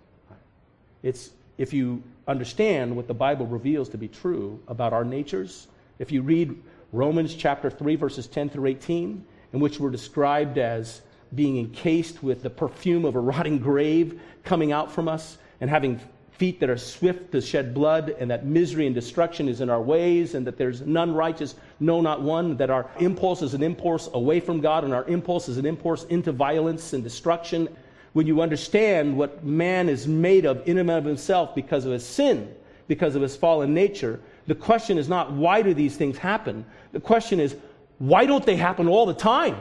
It's 1.02 1.32
if 1.58 1.74
you 1.74 2.04
understand 2.28 2.96
what 2.96 3.08
the 3.08 3.14
Bible 3.14 3.46
reveals 3.48 3.90
to 3.90 3.98
be 3.98 4.08
true 4.08 4.60
about 4.68 4.92
our 4.92 5.06
natures, 5.06 5.68
if 5.98 6.12
you 6.12 6.22
read 6.22 6.56
Romans 6.92 7.34
chapter 7.34 7.70
3, 7.70 7.96
verses 7.96 8.28
10 8.28 8.50
through 8.50 8.68
18, 8.68 9.26
in 9.54 9.60
which 9.60 9.80
we're 9.80 9.90
described 9.90 10.58
as 10.58 11.02
being 11.36 11.58
encased 11.58 12.24
with 12.24 12.44
the 12.44 12.50
perfume 12.50 13.06
of 13.06 13.16
a 13.16 13.20
rotting 13.20 13.60
grave 13.60 14.20
coming 14.44 14.72
out 14.72 14.92
from 14.92 15.08
us 15.08 15.38
and 15.62 15.70
having 15.70 16.00
feet 16.38 16.60
that 16.60 16.70
are 16.70 16.78
swift 16.78 17.32
to 17.32 17.42
shed 17.42 17.74
blood, 17.74 18.16
and 18.20 18.30
that 18.30 18.46
misery 18.46 18.86
and 18.86 18.94
destruction 18.94 19.50
is 19.50 19.60
in 19.60 19.70
our 19.70 19.82
ways, 19.82 20.36
and 20.36 20.46
that 20.46 20.58
there's 20.58 20.82
none 20.82 21.14
righteous, 21.14 21.56
no, 21.80 22.00
not 22.00 22.22
one, 22.22 22.56
that 22.58 22.70
our 22.70 22.90
impulse 23.00 23.42
is 23.42 23.56
an 23.56 23.64
impulse 23.64 24.08
away 24.14 24.40
from 24.40 24.62
God, 24.62 24.84
and 24.84 24.94
our 24.94 25.06
impulse 25.06 25.50
is 25.50 25.58
an 25.58 25.66
impulse 25.66 26.04
into 26.06 26.32
violence 26.32 26.94
and 26.94 27.04
destruction. 27.04 27.68
When 28.14 28.28
you 28.28 28.42
understand 28.42 29.18
what 29.18 29.44
man 29.44 29.90
is 29.90 30.08
made 30.08 30.46
of 30.46 30.68
in 30.68 30.78
and 30.78 30.92
of 30.92 31.06
himself 31.06 31.56
because 31.56 31.86
of 31.86 31.92
his 31.92 32.06
sin, 32.06 32.54
because 32.88 33.16
of 33.16 33.22
his 33.22 33.36
fallen 33.36 33.74
nature, 33.74 34.20
the 34.46 34.56
question 34.56 34.98
is 34.98 35.10
not 35.10 35.32
why 35.34 35.62
do 35.62 35.74
these 35.74 35.98
things 35.98 36.18
happen? 36.18 36.66
The 36.92 37.00
question 37.00 37.40
is 37.40 37.56
why 37.98 38.26
don't 38.26 38.46
they 38.46 38.56
happen 38.56 38.88
all 38.88 39.06
the 39.06 39.14
time? 39.14 39.58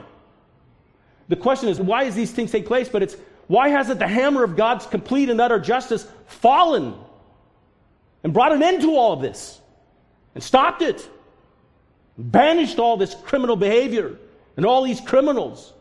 The 1.29 1.37
question 1.37 1.69
is 1.69 1.81
why 1.81 2.05
does 2.05 2.15
these 2.15 2.31
things 2.31 2.51
take 2.51 2.67
place? 2.67 2.89
But 2.89 3.03
it's 3.03 3.17
why 3.47 3.69
hasn't 3.69 3.99
the 3.99 4.09
hammer 4.09 4.45
of 4.45 4.57
God's 4.57 4.87
complete 4.87 5.31
and 5.31 5.41
utter 5.41 5.59
justice 5.59 6.07
fallen 6.27 6.95
and 8.25 8.33
brought 8.33 8.53
an 8.53 8.63
end 8.63 8.83
to 8.83 8.97
all 8.97 9.13
of 9.13 9.21
this 9.21 9.61
and 10.35 10.43
stopped 10.43 10.83
it? 10.83 11.09
Banished 12.19 12.79
all 12.79 12.97
this 12.97 13.15
criminal 13.15 13.57
behavior 13.57 14.17
and 14.57 14.65
all 14.65 14.83
these 14.83 15.01
criminals 15.01 15.73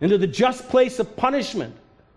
into 0.00 0.18
the 0.18 0.26
just 0.26 0.68
place 0.68 0.98
of 0.98 1.16
punishment 1.16 1.74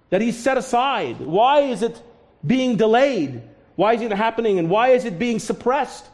that 0.09 0.21
He 0.21 0.31
set 0.31 0.57
aside. 0.57 1.19
Why 1.19 1.61
is 1.61 1.81
it 1.81 1.99
being 2.45 2.75
delayed? 2.75 3.41
Why 3.75 3.93
is 3.93 4.01
it 4.01 4.11
happening 4.11 4.59
and 4.59 4.69
why 4.69 4.89
is 4.89 5.05
it 5.05 5.17
being 5.17 5.39
suppressed? 5.39 6.05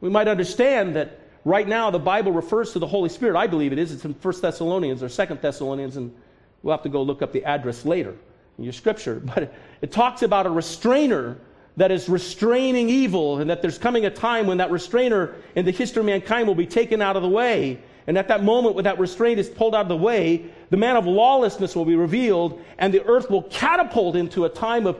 We 0.00 0.10
might 0.10 0.28
understand 0.28 0.94
that 0.96 1.17
right 1.48 1.66
now 1.66 1.90
the 1.90 1.98
Bible 1.98 2.32
refers 2.32 2.72
to 2.72 2.78
the 2.78 2.86
Holy 2.86 3.08
Spirit. 3.08 3.36
I 3.36 3.46
believe 3.46 3.72
it 3.72 3.78
is. 3.78 3.92
It's 3.92 4.04
in 4.04 4.12
1 4.12 4.40
Thessalonians 4.40 5.02
or 5.02 5.08
2 5.08 5.34
Thessalonians 5.36 5.96
and 5.96 6.14
We'll 6.62 6.74
have 6.74 6.82
to 6.82 6.88
go 6.88 7.02
look 7.02 7.22
up 7.22 7.32
the 7.32 7.44
address 7.44 7.84
later 7.84 8.14
in 8.58 8.64
your 8.64 8.72
scripture. 8.72 9.22
But 9.34 9.54
it 9.80 9.92
talks 9.92 10.22
about 10.22 10.46
a 10.46 10.50
restrainer 10.50 11.38
that 11.76 11.92
is 11.92 12.08
restraining 12.08 12.88
evil, 12.88 13.38
and 13.38 13.48
that 13.48 13.62
there's 13.62 13.78
coming 13.78 14.04
a 14.04 14.10
time 14.10 14.48
when 14.48 14.58
that 14.58 14.72
restrainer 14.72 15.36
in 15.54 15.64
the 15.64 15.70
history 15.70 16.00
of 16.00 16.06
mankind 16.06 16.48
will 16.48 16.56
be 16.56 16.66
taken 16.66 17.00
out 17.00 17.14
of 17.14 17.22
the 17.22 17.28
way. 17.28 17.78
And 18.08 18.18
at 18.18 18.26
that 18.28 18.42
moment, 18.42 18.74
when 18.74 18.82
that 18.82 18.98
restraint 18.98 19.38
is 19.38 19.48
pulled 19.48 19.76
out 19.76 19.82
of 19.82 19.88
the 19.88 19.96
way, 19.96 20.46
the 20.70 20.76
man 20.76 20.96
of 20.96 21.06
lawlessness 21.06 21.76
will 21.76 21.84
be 21.84 21.94
revealed, 21.94 22.60
and 22.78 22.92
the 22.92 23.04
earth 23.04 23.30
will 23.30 23.44
catapult 23.44 24.16
into 24.16 24.44
a 24.44 24.48
time 24.48 24.88
of 24.88 24.98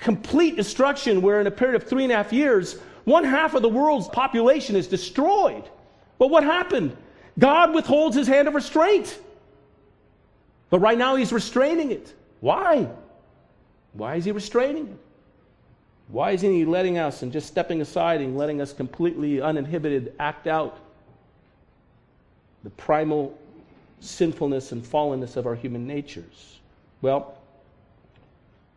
complete 0.00 0.56
destruction, 0.56 1.20
where 1.20 1.38
in 1.38 1.46
a 1.46 1.50
period 1.50 1.82
of 1.82 1.86
three 1.86 2.04
and 2.04 2.12
a 2.12 2.16
half 2.16 2.32
years, 2.32 2.78
one 3.04 3.24
half 3.24 3.52
of 3.52 3.60
the 3.60 3.68
world's 3.68 4.08
population 4.08 4.74
is 4.74 4.86
destroyed. 4.86 5.68
But 6.18 6.30
what 6.30 6.44
happened? 6.44 6.96
God 7.38 7.74
withholds 7.74 8.16
his 8.16 8.26
hand 8.26 8.48
of 8.48 8.54
restraint. 8.54 9.18
But 10.70 10.80
right 10.80 10.98
now 10.98 11.16
he's 11.16 11.32
restraining 11.32 11.90
it. 11.90 12.14
Why? 12.40 12.88
Why 13.92 14.16
is 14.16 14.24
he 14.24 14.32
restraining 14.32 14.88
it? 14.88 14.98
Why 16.08 16.32
isn't 16.32 16.50
he 16.50 16.64
letting 16.64 16.98
us 16.98 17.22
and 17.22 17.32
just 17.32 17.48
stepping 17.48 17.80
aside 17.80 18.20
and 18.20 18.36
letting 18.36 18.60
us 18.60 18.72
completely 18.72 19.40
uninhibited 19.40 20.14
act 20.18 20.46
out 20.46 20.78
the 22.62 22.70
primal 22.70 23.36
sinfulness 24.00 24.72
and 24.72 24.84
fallenness 24.84 25.36
of 25.36 25.46
our 25.46 25.54
human 25.54 25.86
natures? 25.86 26.58
Well, 27.02 27.36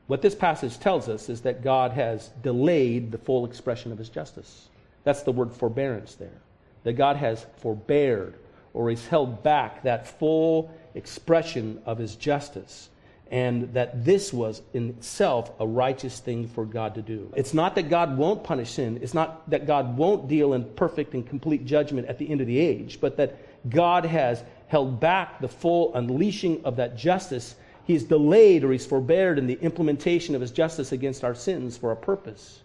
what 0.08 0.24
this 0.24 0.34
passage 0.34 0.80
tells 0.80 1.08
us 1.08 1.30
is 1.30 1.42
that 1.42 1.64
God 1.64 1.92
has 1.92 2.30
delayed 2.42 3.12
the 3.12 3.18
full 3.20 3.46
expression 3.46 3.92
of 3.92 3.98
his 3.98 4.10
justice. 4.10 4.68
That's 5.04 5.22
the 5.22 5.32
word 5.32 5.52
forbearance 5.52 6.16
there. 6.16 6.42
That 6.84 6.94
God 6.94 7.18
has 7.18 7.46
forbeared 7.58 8.36
or 8.74 8.90
he's 8.90 9.06
held 9.08 9.44
back 9.44 9.84
that 9.84 10.08
full 10.20 10.74
expression 10.96 11.82
of 11.86 11.98
his 11.98 12.16
justice 12.16 12.90
and 13.32 13.74
that 13.74 14.04
this 14.04 14.34
was 14.34 14.62
in 14.74 14.90
itself 14.90 15.52
a 15.60 15.68
righteous 15.68 16.20
thing 16.20 16.48
for 16.48 16.66
God 16.66 16.96
to 16.96 17.02
do. 17.02 17.32
It's 17.36 17.54
not 17.54 17.76
that 17.76 17.90
God 17.90 18.18
won't 18.18 18.44
punish 18.44 18.72
sin, 18.72 19.00
it's 19.02 19.14
not 19.14 19.48
that 19.50 19.68
God 19.68 19.98
won't 19.98 20.28
deal 20.28 20.54
in 20.54 20.64
perfect 20.76 21.14
and 21.14 21.28
complete 21.28 21.66
judgment 21.66 22.08
at 22.08 22.18
the 22.18 22.30
end 22.30 22.42
of 22.42 22.48
the 22.48 22.58
age, 22.58 23.00
but 23.00 23.18
that 23.18 23.38
God 23.70 24.06
has 24.06 24.44
held 24.68 25.00
back 25.00 25.42
the 25.42 25.48
full 25.48 25.94
unleashing 25.96 26.64
of 26.66 26.76
that 26.78 26.98
justice. 26.98 27.56
He's 27.86 28.04
delayed 28.04 28.64
or 28.64 28.72
he's 28.72 28.86
forbeared 28.86 29.38
in 29.38 29.48
the 29.48 29.60
implementation 29.62 30.36
of 30.36 30.42
his 30.42 30.52
justice 30.52 30.92
against 30.92 31.24
our 31.24 31.36
sins 31.36 31.78
for 31.78 31.92
a 31.92 31.96
purpose. 31.96 32.62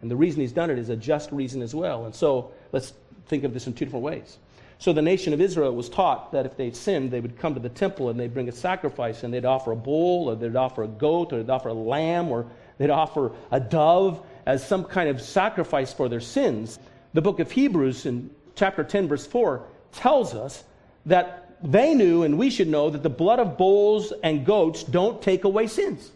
And 0.00 0.10
the 0.10 0.16
reason 0.16 0.40
he's 0.40 0.52
done 0.52 0.68
it 0.70 0.78
is 0.78 0.90
a 0.90 0.96
just 0.96 1.32
reason 1.32 1.62
as 1.62 1.74
well. 1.74 2.04
And 2.04 2.14
so 2.14 2.52
let's 2.72 2.92
think 3.26 3.44
of 3.44 3.54
this 3.54 3.66
in 3.66 3.74
two 3.74 3.84
different 3.84 4.04
ways. 4.04 4.38
So 4.78 4.92
the 4.92 5.02
nation 5.02 5.32
of 5.32 5.40
Israel 5.40 5.74
was 5.74 5.88
taught 5.88 6.32
that 6.32 6.46
if 6.46 6.56
they 6.56 6.70
sinned, 6.72 7.10
they 7.10 7.20
would 7.20 7.38
come 7.38 7.54
to 7.54 7.60
the 7.60 7.68
temple 7.68 8.10
and 8.10 8.18
they'd 8.18 8.34
bring 8.34 8.48
a 8.48 8.52
sacrifice 8.52 9.22
and 9.22 9.32
they'd 9.32 9.44
offer 9.44 9.72
a 9.72 9.76
bull 9.76 10.28
or 10.28 10.34
they'd 10.34 10.56
offer 10.56 10.82
a 10.82 10.88
goat 10.88 11.32
or 11.32 11.42
they'd 11.42 11.50
offer 11.50 11.68
a 11.68 11.74
lamb 11.74 12.30
or 12.30 12.46
they'd 12.78 12.90
offer 12.90 13.32
a 13.50 13.60
dove 13.60 14.24
as 14.46 14.66
some 14.66 14.84
kind 14.84 15.08
of 15.08 15.20
sacrifice 15.20 15.92
for 15.92 16.08
their 16.08 16.20
sins. 16.20 16.78
The 17.14 17.22
book 17.22 17.38
of 17.40 17.50
Hebrews 17.50 18.06
in 18.06 18.30
chapter 18.56 18.84
10, 18.84 19.08
verse 19.08 19.26
4, 19.26 19.64
tells 19.92 20.34
us 20.34 20.64
that 21.06 21.56
they 21.62 21.94
knew 21.94 22.24
and 22.24 22.36
we 22.36 22.50
should 22.50 22.68
know 22.68 22.90
that 22.90 23.02
the 23.02 23.10
blood 23.10 23.38
of 23.38 23.56
bulls 23.56 24.12
and 24.22 24.44
goats 24.44 24.82
don't 24.82 25.22
take 25.22 25.44
away 25.44 25.66
sins. 25.66 26.10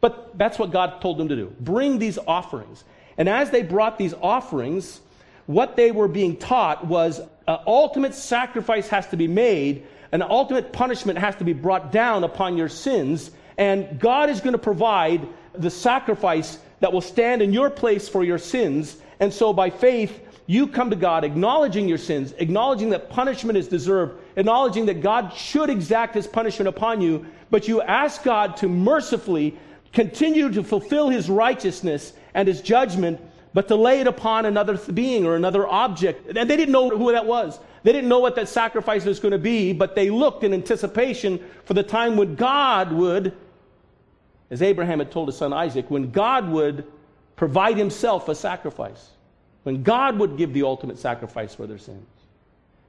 But 0.00 0.36
that's 0.36 0.58
what 0.58 0.70
God 0.70 1.00
told 1.00 1.18
them 1.18 1.28
to 1.28 1.36
do 1.36 1.54
bring 1.60 1.98
these 1.98 2.18
offerings. 2.18 2.84
And 3.16 3.28
as 3.28 3.50
they 3.50 3.62
brought 3.62 3.96
these 3.96 4.12
offerings, 4.12 5.00
what 5.46 5.76
they 5.76 5.90
were 5.90 6.08
being 6.08 6.36
taught 6.36 6.86
was 6.86 7.20
an 7.46 7.58
ultimate 7.66 8.14
sacrifice 8.14 8.88
has 8.88 9.06
to 9.08 9.16
be 9.16 9.28
made, 9.28 9.86
an 10.12 10.22
ultimate 10.22 10.72
punishment 10.72 11.18
has 11.18 11.36
to 11.36 11.44
be 11.44 11.52
brought 11.52 11.92
down 11.92 12.24
upon 12.24 12.56
your 12.56 12.68
sins, 12.68 13.30
and 13.58 13.98
God 13.98 14.28
is 14.28 14.40
going 14.40 14.52
to 14.52 14.58
provide 14.58 15.26
the 15.54 15.70
sacrifice 15.70 16.58
that 16.80 16.92
will 16.92 17.00
stand 17.00 17.42
in 17.42 17.52
your 17.52 17.70
place 17.70 18.08
for 18.08 18.22
your 18.22 18.38
sins. 18.38 18.96
And 19.20 19.32
so 19.32 19.52
by 19.52 19.70
faith, 19.70 20.20
you 20.46 20.66
come 20.68 20.90
to 20.90 20.96
God 20.96 21.24
acknowledging 21.24 21.88
your 21.88 21.98
sins, 21.98 22.32
acknowledging 22.38 22.90
that 22.90 23.10
punishment 23.10 23.58
is 23.58 23.66
deserved, 23.66 24.20
acknowledging 24.36 24.86
that 24.86 25.00
God 25.00 25.32
should 25.34 25.70
exact 25.70 26.14
his 26.14 26.26
punishment 26.26 26.68
upon 26.68 27.00
you, 27.00 27.26
but 27.50 27.66
you 27.66 27.82
ask 27.82 28.22
God 28.22 28.56
to 28.58 28.68
mercifully 28.68 29.56
continue 29.92 30.52
to 30.52 30.62
fulfill 30.62 31.08
his 31.08 31.30
righteousness 31.30 32.12
and 32.34 32.46
his 32.46 32.60
judgment 32.60 33.20
but 33.56 33.68
to 33.68 33.74
lay 33.74 34.00
it 34.00 34.06
upon 34.06 34.44
another 34.44 34.76
being 34.76 35.24
or 35.24 35.34
another 35.34 35.66
object. 35.66 36.36
And 36.36 36.50
they 36.50 36.58
didn't 36.58 36.72
know 36.72 36.90
who 36.90 37.10
that 37.12 37.24
was. 37.24 37.58
They 37.84 37.92
didn't 37.92 38.10
know 38.10 38.18
what 38.18 38.34
that 38.34 38.50
sacrifice 38.50 39.06
was 39.06 39.18
going 39.18 39.32
to 39.32 39.38
be, 39.38 39.72
but 39.72 39.94
they 39.94 40.10
looked 40.10 40.44
in 40.44 40.52
anticipation 40.52 41.42
for 41.64 41.72
the 41.72 41.82
time 41.82 42.18
when 42.18 42.34
God 42.34 42.92
would, 42.92 43.34
as 44.50 44.60
Abraham 44.60 44.98
had 44.98 45.10
told 45.10 45.28
his 45.28 45.38
son 45.38 45.54
Isaac, 45.54 45.90
when 45.90 46.10
God 46.10 46.50
would 46.50 46.86
provide 47.36 47.78
himself 47.78 48.28
a 48.28 48.34
sacrifice, 48.34 49.12
when 49.62 49.82
God 49.82 50.18
would 50.18 50.36
give 50.36 50.52
the 50.52 50.62
ultimate 50.62 50.98
sacrifice 50.98 51.54
for 51.54 51.66
their 51.66 51.78
sins. 51.78 52.06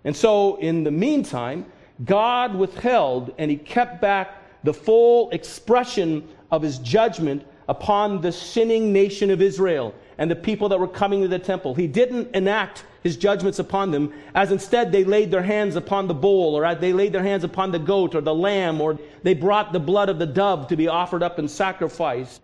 And 0.03 0.13
so, 0.13 0.57
in 0.57 0.83
the 0.83 0.91
meantime, 0.91 1.65
God 2.03 2.53
withheld 2.53 3.33
and 3.37 3.49
he 3.49 3.55
kept 3.55 4.01
back 4.01 4.43
the 4.65 4.73
full 4.73 5.29
expression 5.29 6.27
of 6.51 6.61
his 6.61 6.77
judgment 6.79 7.47
upon 7.69 8.19
the 8.19 8.33
sinning 8.33 8.91
nation 8.91 9.31
of 9.31 9.41
Israel 9.41 9.95
and 10.17 10.31
the 10.31 10.35
people 10.35 10.69
that 10.69 10.79
were 10.79 10.87
coming 10.87 11.21
to 11.21 11.27
the 11.27 11.39
temple. 11.39 11.75
He 11.75 11.87
didn't 11.87 12.35
enact 12.35 12.83
his 13.03 13.17
judgments 13.17 13.59
upon 13.59 13.91
them, 13.91 14.13
as 14.33 14.51
instead 14.51 14.91
they 14.91 15.03
laid 15.03 15.31
their 15.31 15.43
hands 15.43 15.75
upon 15.75 16.07
the 16.07 16.13
bull, 16.13 16.55
or 16.55 16.75
they 16.75 16.93
laid 16.93 17.13
their 17.13 17.23
hands 17.23 17.43
upon 17.43 17.71
the 17.71 17.79
goat 17.79 18.15
or 18.15 18.21
the 18.21 18.33
lamb, 18.33 18.81
or 18.81 18.97
they 19.23 19.33
brought 19.33 19.73
the 19.73 19.79
blood 19.79 20.09
of 20.09 20.19
the 20.19 20.25
dove 20.25 20.67
to 20.67 20.75
be 20.75 20.87
offered 20.87 21.23
up 21.23 21.39
in 21.39 21.47
sacrifice. 21.47 22.39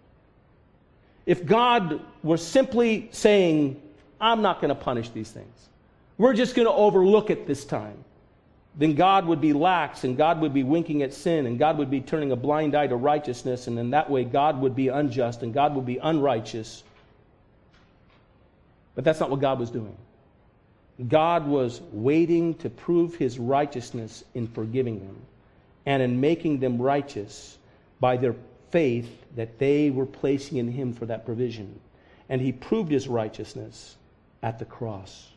If 1.25 1.45
God 1.45 2.01
were 2.21 2.37
simply 2.37 3.09
saying, 3.11 3.81
I'm 4.21 4.41
not 4.41 4.61
going 4.61 4.69
to 4.69 4.75
punish 4.75 5.09
these 5.09 5.31
things, 5.31 5.69
we're 6.17 6.33
just 6.33 6.55
going 6.55 6.67
to 6.67 6.73
overlook 6.73 7.29
it 7.29 7.47
this 7.47 7.65
time, 7.65 7.97
then 8.75 8.95
God 8.95 9.25
would 9.25 9.41
be 9.41 9.53
lax 9.53 10.03
and 10.03 10.17
God 10.17 10.41
would 10.41 10.53
be 10.53 10.63
winking 10.63 11.03
at 11.03 11.13
sin 11.13 11.45
and 11.45 11.59
God 11.59 11.77
would 11.77 11.91
be 11.91 12.01
turning 12.01 12.31
a 12.31 12.35
blind 12.35 12.75
eye 12.75 12.87
to 12.87 12.95
righteousness, 12.95 13.67
and 13.67 13.79
in 13.79 13.89
that 13.91 14.09
way, 14.09 14.23
God 14.23 14.61
would 14.61 14.75
be 14.75 14.89
unjust 14.89 15.41
and 15.43 15.53
God 15.53 15.75
would 15.75 15.85
be 15.85 15.97
unrighteous 15.97 16.83
but 18.95 19.03
that's 19.03 19.19
not 19.19 19.29
what 19.29 19.41
God 19.41 19.59
was 19.59 19.71
doing. 19.71 19.95
God 21.07 21.47
was 21.47 21.81
waiting 21.91 22.53
to 22.55 22.69
prove 22.69 23.15
his 23.15 23.39
righteousness 23.39 24.23
in 24.33 24.47
forgiving 24.47 24.99
them 24.99 25.17
and 25.85 26.03
in 26.03 26.21
making 26.21 26.59
them 26.59 26.81
righteous 26.81 27.57
by 27.99 28.17
their 28.17 28.35
faith 28.69 29.09
that 29.35 29.59
they 29.59 29.89
were 29.89 30.05
placing 30.05 30.57
in 30.57 30.71
him 30.71 30.93
for 30.93 31.07
that 31.07 31.25
provision. 31.25 31.79
And 32.29 32.41
he 32.41 32.51
proved 32.51 32.91
his 32.91 33.07
righteousness 33.07 33.95
at 34.41 34.59
the 34.59 34.65
cross. 34.65 35.29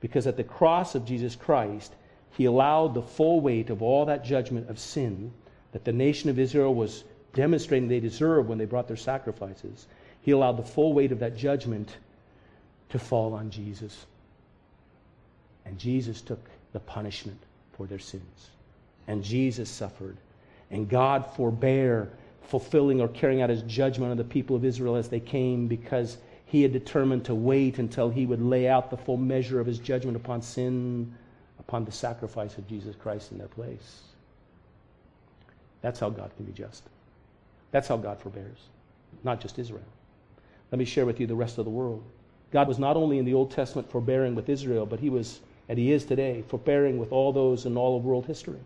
Because 0.00 0.26
at 0.26 0.36
the 0.36 0.44
cross 0.44 0.94
of 0.94 1.04
Jesus 1.04 1.36
Christ, 1.36 1.94
he 2.36 2.44
allowed 2.44 2.94
the 2.94 3.02
full 3.02 3.40
weight 3.40 3.70
of 3.70 3.82
all 3.82 4.06
that 4.06 4.24
judgment 4.24 4.70
of 4.70 4.78
sin 4.78 5.32
that 5.72 5.84
the 5.84 5.92
nation 5.92 6.30
of 6.30 6.38
Israel 6.38 6.74
was 6.74 7.04
demonstrating 7.34 7.88
they 7.88 8.00
deserved 8.00 8.48
when 8.48 8.58
they 8.58 8.64
brought 8.64 8.88
their 8.88 8.96
sacrifices. 8.96 9.86
He 10.22 10.30
allowed 10.30 10.56
the 10.56 10.62
full 10.62 10.92
weight 10.92 11.12
of 11.12 11.18
that 11.20 11.36
judgment 11.36 11.96
to 12.92 12.98
fall 12.98 13.34
on 13.34 13.50
Jesus. 13.50 14.06
And 15.64 15.78
Jesus 15.78 16.20
took 16.20 16.40
the 16.72 16.80
punishment 16.80 17.38
for 17.72 17.86
their 17.86 17.98
sins. 17.98 18.50
And 19.08 19.22
Jesus 19.22 19.68
suffered. 19.68 20.16
And 20.70 20.88
God 20.88 21.26
forbore 21.36 22.08
fulfilling 22.44 23.00
or 23.00 23.08
carrying 23.08 23.42
out 23.42 23.50
his 23.50 23.62
judgment 23.62 24.10
on 24.10 24.16
the 24.16 24.24
people 24.24 24.56
of 24.56 24.64
Israel 24.64 24.96
as 24.96 25.08
they 25.08 25.20
came 25.20 25.66
because 25.66 26.18
he 26.46 26.62
had 26.62 26.72
determined 26.72 27.24
to 27.24 27.34
wait 27.34 27.78
until 27.78 28.10
he 28.10 28.26
would 28.26 28.42
lay 28.42 28.68
out 28.68 28.90
the 28.90 28.96
full 28.96 29.16
measure 29.16 29.58
of 29.58 29.66
his 29.66 29.78
judgment 29.78 30.16
upon 30.16 30.42
sin, 30.42 31.14
upon 31.58 31.84
the 31.84 31.92
sacrifice 31.92 32.58
of 32.58 32.68
Jesus 32.68 32.94
Christ 32.96 33.32
in 33.32 33.38
their 33.38 33.48
place. 33.48 34.02
That's 35.80 35.98
how 35.98 36.10
God 36.10 36.30
can 36.36 36.44
be 36.44 36.52
just. 36.52 36.82
That's 37.70 37.88
how 37.88 37.96
God 37.96 38.20
forbears, 38.20 38.58
not 39.24 39.40
just 39.40 39.58
Israel. 39.58 39.80
Let 40.70 40.78
me 40.78 40.84
share 40.84 41.06
with 41.06 41.20
you 41.20 41.26
the 41.26 41.34
rest 41.34 41.58
of 41.58 41.64
the 41.64 41.70
world. 41.70 42.02
God 42.52 42.68
was 42.68 42.78
not 42.78 42.96
only 42.96 43.18
in 43.18 43.24
the 43.24 43.34
Old 43.34 43.50
Testament 43.50 43.90
forbearing 43.90 44.34
with 44.34 44.48
Israel, 44.48 44.86
but 44.86 45.00
he 45.00 45.10
was, 45.10 45.40
and 45.68 45.78
he 45.78 45.90
is 45.90 46.04
today, 46.04 46.44
forbearing 46.48 46.98
with 46.98 47.10
all 47.10 47.32
those 47.32 47.66
in 47.66 47.76
all 47.76 47.96
of 47.96 48.04
world 48.04 48.26
history. 48.26 48.60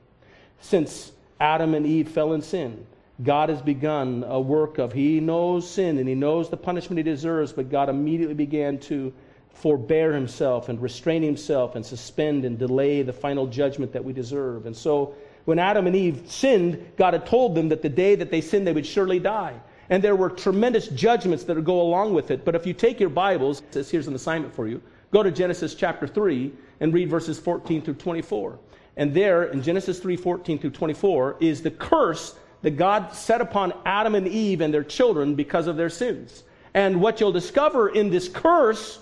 Since 0.61 1.13
Adam 1.41 1.75
and 1.75 1.87
Eve 1.87 2.09
fell 2.09 2.33
in 2.33 2.43
sin, 2.43 2.87
God 3.23 3.49
has 3.49 3.63
begun 3.63 4.25
a 4.27 4.41
work 4.41 4.79
of 4.79 4.93
he 4.93 5.21
knows 5.21 5.71
sin 5.71 5.99
and 5.99 6.09
he 6.09 6.15
knows 6.15 6.51
the 6.51 6.57
punishment 6.57 6.99
he 6.99 7.03
deserves, 7.03 7.53
but 7.53 7.71
God 7.71 7.89
immediately 7.89 8.35
began 8.35 8.79
to 8.81 9.13
forbear 9.55 10.13
himself 10.13 10.69
and 10.69 10.83
restrain 10.83 11.23
himself 11.23 11.77
and 11.77 11.87
suspend 11.87 12.45
and 12.45 12.59
delay 12.59 13.03
the 13.03 13.13
final 13.13 13.47
judgment 13.47 13.93
that 13.93 14.05
we 14.05 14.13
deserve. 14.13 14.67
And 14.67 14.77
so 14.77 15.15
when 15.47 15.59
Adam 15.59 15.87
and 15.87 15.97
Eve 15.97 16.25
sinned, 16.27 16.93
God 16.97 17.15
had 17.15 17.25
told 17.25 17.55
them 17.55 17.71
that 17.71 17.81
the 17.81 17.89
day 17.89 18.17
that 18.17 18.31
they 18.31 18.43
sinned, 18.43 18.67
they 18.67 18.73
would 18.73 18.85
surely 18.85 19.19
die. 19.19 19.55
And 19.91 20.03
there 20.03 20.17
were 20.17 20.31
tremendous 20.31 20.89
judgments 20.89 21.45
that 21.45 21.63
go 21.65 21.81
along 21.81 22.15
with 22.15 22.31
it. 22.31 22.45
But 22.45 22.55
if 22.55 22.67
you 22.67 22.73
take 22.73 22.99
your 22.99 23.09
Bibles, 23.09 23.63
says 23.71 23.91
here's 23.91 24.09
an 24.09 24.15
assignment 24.15 24.55
for 24.55 24.67
you. 24.67 24.83
Go 25.13 25.23
to 25.23 25.31
Genesis 25.31 25.75
chapter 25.75 26.07
3 26.07 26.53
and 26.81 26.93
read 26.93 27.09
verses 27.09 27.39
14 27.39 27.83
through 27.83 27.95
24. 27.95 28.59
And 28.97 29.15
there 29.15 29.45
in 29.45 29.63
Genesis 29.63 30.01
3 30.01 30.17
14 30.17 30.59
through 30.59 30.71
24 30.71 31.37
is 31.41 31.63
the 31.63 31.71
curse 31.71 32.35
that 32.63 32.73
God 32.73 33.13
set 33.13 33.41
upon 33.41 33.73
Adam 33.85 34.15
and 34.15 34.27
Eve 34.27 34.61
and 34.61 34.73
their 34.75 34.83
children 34.83 35.35
because 35.35 35.67
of 35.67 35.77
their 35.77 35.91
sins. 35.91 36.43
And 36.75 37.01
what 37.01 37.21
you'll 37.21 37.33
discover 37.33 37.91
in 37.91 38.11
this 38.11 38.29
curse 38.29 38.99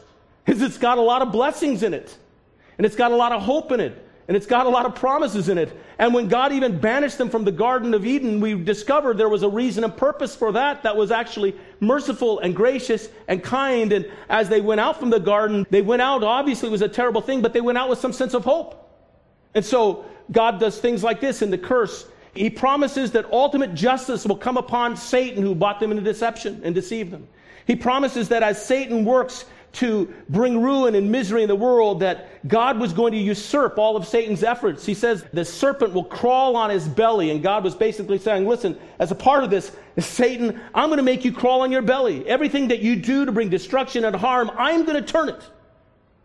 is 0.46 0.60
it's 0.60 0.78
got 0.78 0.98
a 0.98 1.02
lot 1.02 1.22
of 1.22 1.32
blessings 1.32 1.82
in 1.82 1.94
it. 1.94 2.16
And 2.76 2.84
it's 2.84 2.96
got 2.96 3.12
a 3.12 3.16
lot 3.16 3.32
of 3.32 3.42
hope 3.42 3.72
in 3.72 3.80
it 3.80 4.03
and 4.26 4.36
it's 4.36 4.46
got 4.46 4.66
a 4.66 4.68
lot 4.70 4.86
of 4.86 4.94
promises 4.94 5.48
in 5.48 5.58
it. 5.58 5.78
And 5.98 6.14
when 6.14 6.28
God 6.28 6.52
even 6.52 6.78
banished 6.78 7.18
them 7.18 7.28
from 7.28 7.44
the 7.44 7.52
Garden 7.52 7.92
of 7.92 8.06
Eden, 8.06 8.40
we 8.40 8.54
discovered 8.54 9.18
there 9.18 9.28
was 9.28 9.42
a 9.42 9.48
reason 9.48 9.84
and 9.84 9.94
purpose 9.94 10.34
for 10.34 10.52
that 10.52 10.82
that 10.82 10.96
was 10.96 11.10
actually 11.10 11.54
merciful 11.80 12.38
and 12.38 12.56
gracious 12.56 13.08
and 13.28 13.42
kind. 13.42 13.92
And 13.92 14.10
as 14.30 14.48
they 14.48 14.62
went 14.62 14.80
out 14.80 14.98
from 14.98 15.10
the 15.10 15.20
garden, 15.20 15.66
they 15.68 15.82
went 15.82 16.00
out, 16.00 16.24
obviously 16.24 16.68
it 16.68 16.72
was 16.72 16.82
a 16.82 16.88
terrible 16.88 17.20
thing, 17.20 17.42
but 17.42 17.52
they 17.52 17.60
went 17.60 17.76
out 17.76 17.90
with 17.90 17.98
some 17.98 18.12
sense 18.14 18.32
of 18.32 18.44
hope. 18.44 18.80
And 19.54 19.64
so 19.64 20.06
God 20.32 20.58
does 20.58 20.78
things 20.78 21.04
like 21.04 21.20
this 21.20 21.42
in 21.42 21.50
the 21.50 21.58
curse. 21.58 22.06
He 22.34 22.48
promises 22.48 23.12
that 23.12 23.30
ultimate 23.30 23.74
justice 23.74 24.26
will 24.26 24.36
come 24.36 24.56
upon 24.56 24.96
Satan 24.96 25.42
who 25.42 25.54
bought 25.54 25.80
them 25.80 25.90
into 25.90 26.02
deception 26.02 26.62
and 26.64 26.74
deceived 26.74 27.10
them. 27.10 27.28
He 27.66 27.76
promises 27.76 28.28
that 28.28 28.42
as 28.42 28.64
Satan 28.64 29.04
works 29.04 29.44
to 29.74 30.12
bring 30.28 30.60
ruin 30.62 30.94
and 30.94 31.10
misery 31.10 31.42
in 31.42 31.48
the 31.48 31.54
world, 31.54 32.00
that 32.00 32.46
God 32.46 32.78
was 32.78 32.92
going 32.92 33.12
to 33.12 33.18
usurp 33.18 33.78
all 33.78 33.96
of 33.96 34.06
Satan's 34.06 34.42
efforts. 34.42 34.84
He 34.86 34.94
says 34.94 35.24
the 35.32 35.44
serpent 35.44 35.92
will 35.92 36.04
crawl 36.04 36.56
on 36.56 36.70
his 36.70 36.88
belly, 36.88 37.30
and 37.30 37.42
God 37.42 37.64
was 37.64 37.74
basically 37.74 38.18
saying, 38.18 38.46
Listen, 38.46 38.78
as 38.98 39.10
a 39.10 39.14
part 39.14 39.44
of 39.44 39.50
this, 39.50 39.72
Satan, 39.98 40.60
I'm 40.74 40.88
going 40.88 40.98
to 40.98 41.04
make 41.04 41.24
you 41.24 41.32
crawl 41.32 41.62
on 41.62 41.70
your 41.70 41.82
belly. 41.82 42.26
Everything 42.26 42.68
that 42.68 42.80
you 42.80 42.96
do 42.96 43.24
to 43.24 43.32
bring 43.32 43.48
destruction 43.48 44.04
and 44.04 44.14
harm, 44.14 44.50
I'm 44.56 44.84
going 44.84 45.02
to 45.02 45.12
turn 45.12 45.28
it 45.28 45.42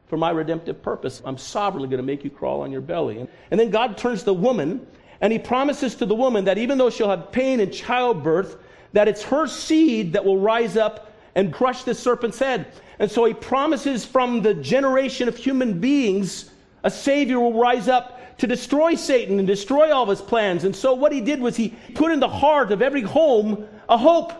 for 0.08 0.18
my 0.18 0.32
redemptive 0.32 0.82
purpose. 0.82 1.22
I'm 1.24 1.38
sovereignly 1.38 1.88
going 1.88 2.00
to 2.00 2.06
make 2.06 2.24
you 2.24 2.30
crawl 2.30 2.62
on 2.62 2.72
your 2.72 2.82
belly. 2.82 3.28
And 3.52 3.60
then 3.60 3.70
God 3.70 3.98
turns 3.98 4.20
to 4.20 4.26
the 4.26 4.34
woman, 4.34 4.86
and 5.22 5.32
he 5.32 5.40
promises 5.40 5.96
to 5.96 6.06
the 6.06 6.16
woman 6.16 6.46
that 6.46 6.58
even 6.58 6.78
though 6.78 6.90
she'll 6.90 7.10
have 7.10 7.32
pain 7.32 7.60
in 7.60 7.72
childbirth, 7.72 8.58
that 8.94 9.08
it's 9.08 9.24
her 9.24 9.46
seed 9.48 10.14
that 10.14 10.26
will 10.26 10.40
rise 10.40 10.78
up 10.78 11.09
and 11.36 11.54
crush 11.54 11.84
the 11.84 11.96
serpent's 11.96 12.40
head. 12.40 12.68
And 13.00 13.10
so 13.10 13.26
he 13.26 13.34
promises 13.34 14.06
from 14.06 14.42
the 14.42 14.54
generation 14.54 15.28
of 15.28 15.38
human 15.38 15.80
beings, 15.80 16.50
a 16.84 16.92
Savior 16.92 17.40
will 17.40 17.60
rise 17.60 17.88
up 17.88 18.38
to 18.40 18.48
destroy 18.48 18.96
Satan 18.96 19.38
and 19.38 19.48
destroy 19.48 19.92
all 19.92 20.04
of 20.04 20.10
his 20.10 20.22
plans. 20.22 20.64
And 20.64 20.76
so 20.76 20.94
what 20.94 21.12
he 21.12 21.22
did 21.22 21.42
was 21.42 21.56
he 21.56 21.76
put 21.94 22.12
in 22.12 22.20
the 22.20 22.28
heart 22.28 22.72
of 22.72 22.82
every 22.82 23.02
home 23.02 23.68
a 23.88 23.98
hope 23.98 24.34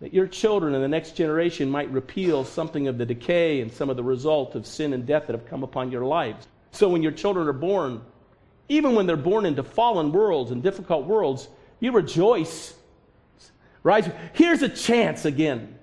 that 0.00 0.12
your 0.12 0.26
children 0.26 0.74
and 0.74 0.82
the 0.82 0.88
next 0.88 1.12
generation 1.12 1.70
might 1.70 1.90
repeal 1.90 2.44
something 2.44 2.88
of 2.88 2.98
the 2.98 3.06
decay 3.06 3.60
and 3.60 3.70
some 3.70 3.88
of 3.88 3.96
the 3.96 4.02
result 4.02 4.56
of 4.56 4.66
sin 4.66 4.94
and 4.94 5.06
death 5.06 5.26
that 5.26 5.34
have 5.34 5.46
come 5.46 5.62
upon 5.62 5.92
your 5.92 6.04
lives. 6.04 6.48
So 6.72 6.88
when 6.88 7.02
your 7.02 7.12
children 7.12 7.46
are 7.46 7.52
born, 7.52 8.00
even 8.68 8.94
when 8.94 9.06
they're 9.06 9.16
born 9.16 9.46
into 9.46 9.62
fallen 9.62 10.10
worlds 10.10 10.50
and 10.50 10.62
difficult 10.62 11.06
worlds, 11.06 11.48
you 11.80 11.92
rejoice. 11.92 12.74
Right? 13.82 14.14
Here's 14.32 14.62
a 14.62 14.68
chance 14.68 15.24
again 15.24 15.78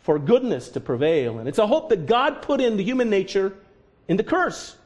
for 0.00 0.18
goodness 0.18 0.70
to 0.70 0.80
prevail. 0.80 1.38
And 1.38 1.48
it's 1.48 1.58
a 1.58 1.66
hope 1.66 1.90
that 1.90 2.06
God 2.06 2.42
put 2.42 2.60
into 2.60 2.82
human 2.82 3.10
nature 3.10 3.54
in 4.08 4.16
the 4.16 4.24
curse. 4.24 4.76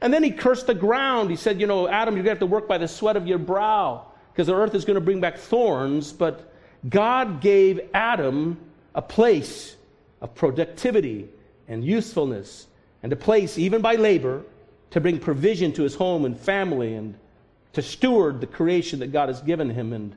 And 0.00 0.12
then 0.12 0.22
he 0.22 0.30
cursed 0.30 0.66
the 0.66 0.74
ground. 0.74 1.30
He 1.30 1.36
said, 1.36 1.60
You 1.60 1.66
know, 1.66 1.88
Adam, 1.88 2.14
you're 2.14 2.24
going 2.24 2.36
to 2.36 2.40
have 2.40 2.50
to 2.50 2.52
work 2.52 2.68
by 2.68 2.78
the 2.78 2.88
sweat 2.88 3.16
of 3.16 3.26
your 3.26 3.38
brow 3.38 4.06
because 4.32 4.48
the 4.48 4.54
earth 4.54 4.74
is 4.74 4.84
going 4.84 4.96
to 4.96 5.00
bring 5.00 5.20
back 5.20 5.38
thorns. 5.38 6.12
But 6.12 6.52
God 6.88 7.40
gave 7.40 7.80
Adam 7.94 8.58
a 8.94 9.02
place 9.02 9.76
of 10.20 10.34
productivity 10.34 11.28
and 11.68 11.84
usefulness 11.84 12.66
and 13.02 13.12
a 13.12 13.16
place, 13.16 13.58
even 13.58 13.80
by 13.80 13.94
labor, 13.94 14.42
to 14.90 15.00
bring 15.00 15.18
provision 15.18 15.72
to 15.72 15.82
his 15.82 15.94
home 15.94 16.24
and 16.24 16.38
family 16.38 16.94
and 16.94 17.16
to 17.72 17.82
steward 17.82 18.40
the 18.40 18.46
creation 18.46 18.98
that 19.00 19.12
God 19.12 19.28
has 19.28 19.40
given 19.40 19.70
him. 19.70 19.92
And 19.92 20.16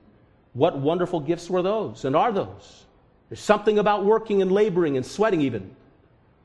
what 0.54 0.78
wonderful 0.78 1.20
gifts 1.20 1.50
were 1.50 1.62
those 1.62 2.06
and 2.06 2.16
are 2.16 2.32
those? 2.32 2.86
There's 3.30 3.40
something 3.40 3.80
about 3.80 4.06
working 4.06 4.42
and 4.42 4.52
laboring 4.52 4.98
and 4.98 5.06
sweating, 5.06 5.42
even. 5.42 5.76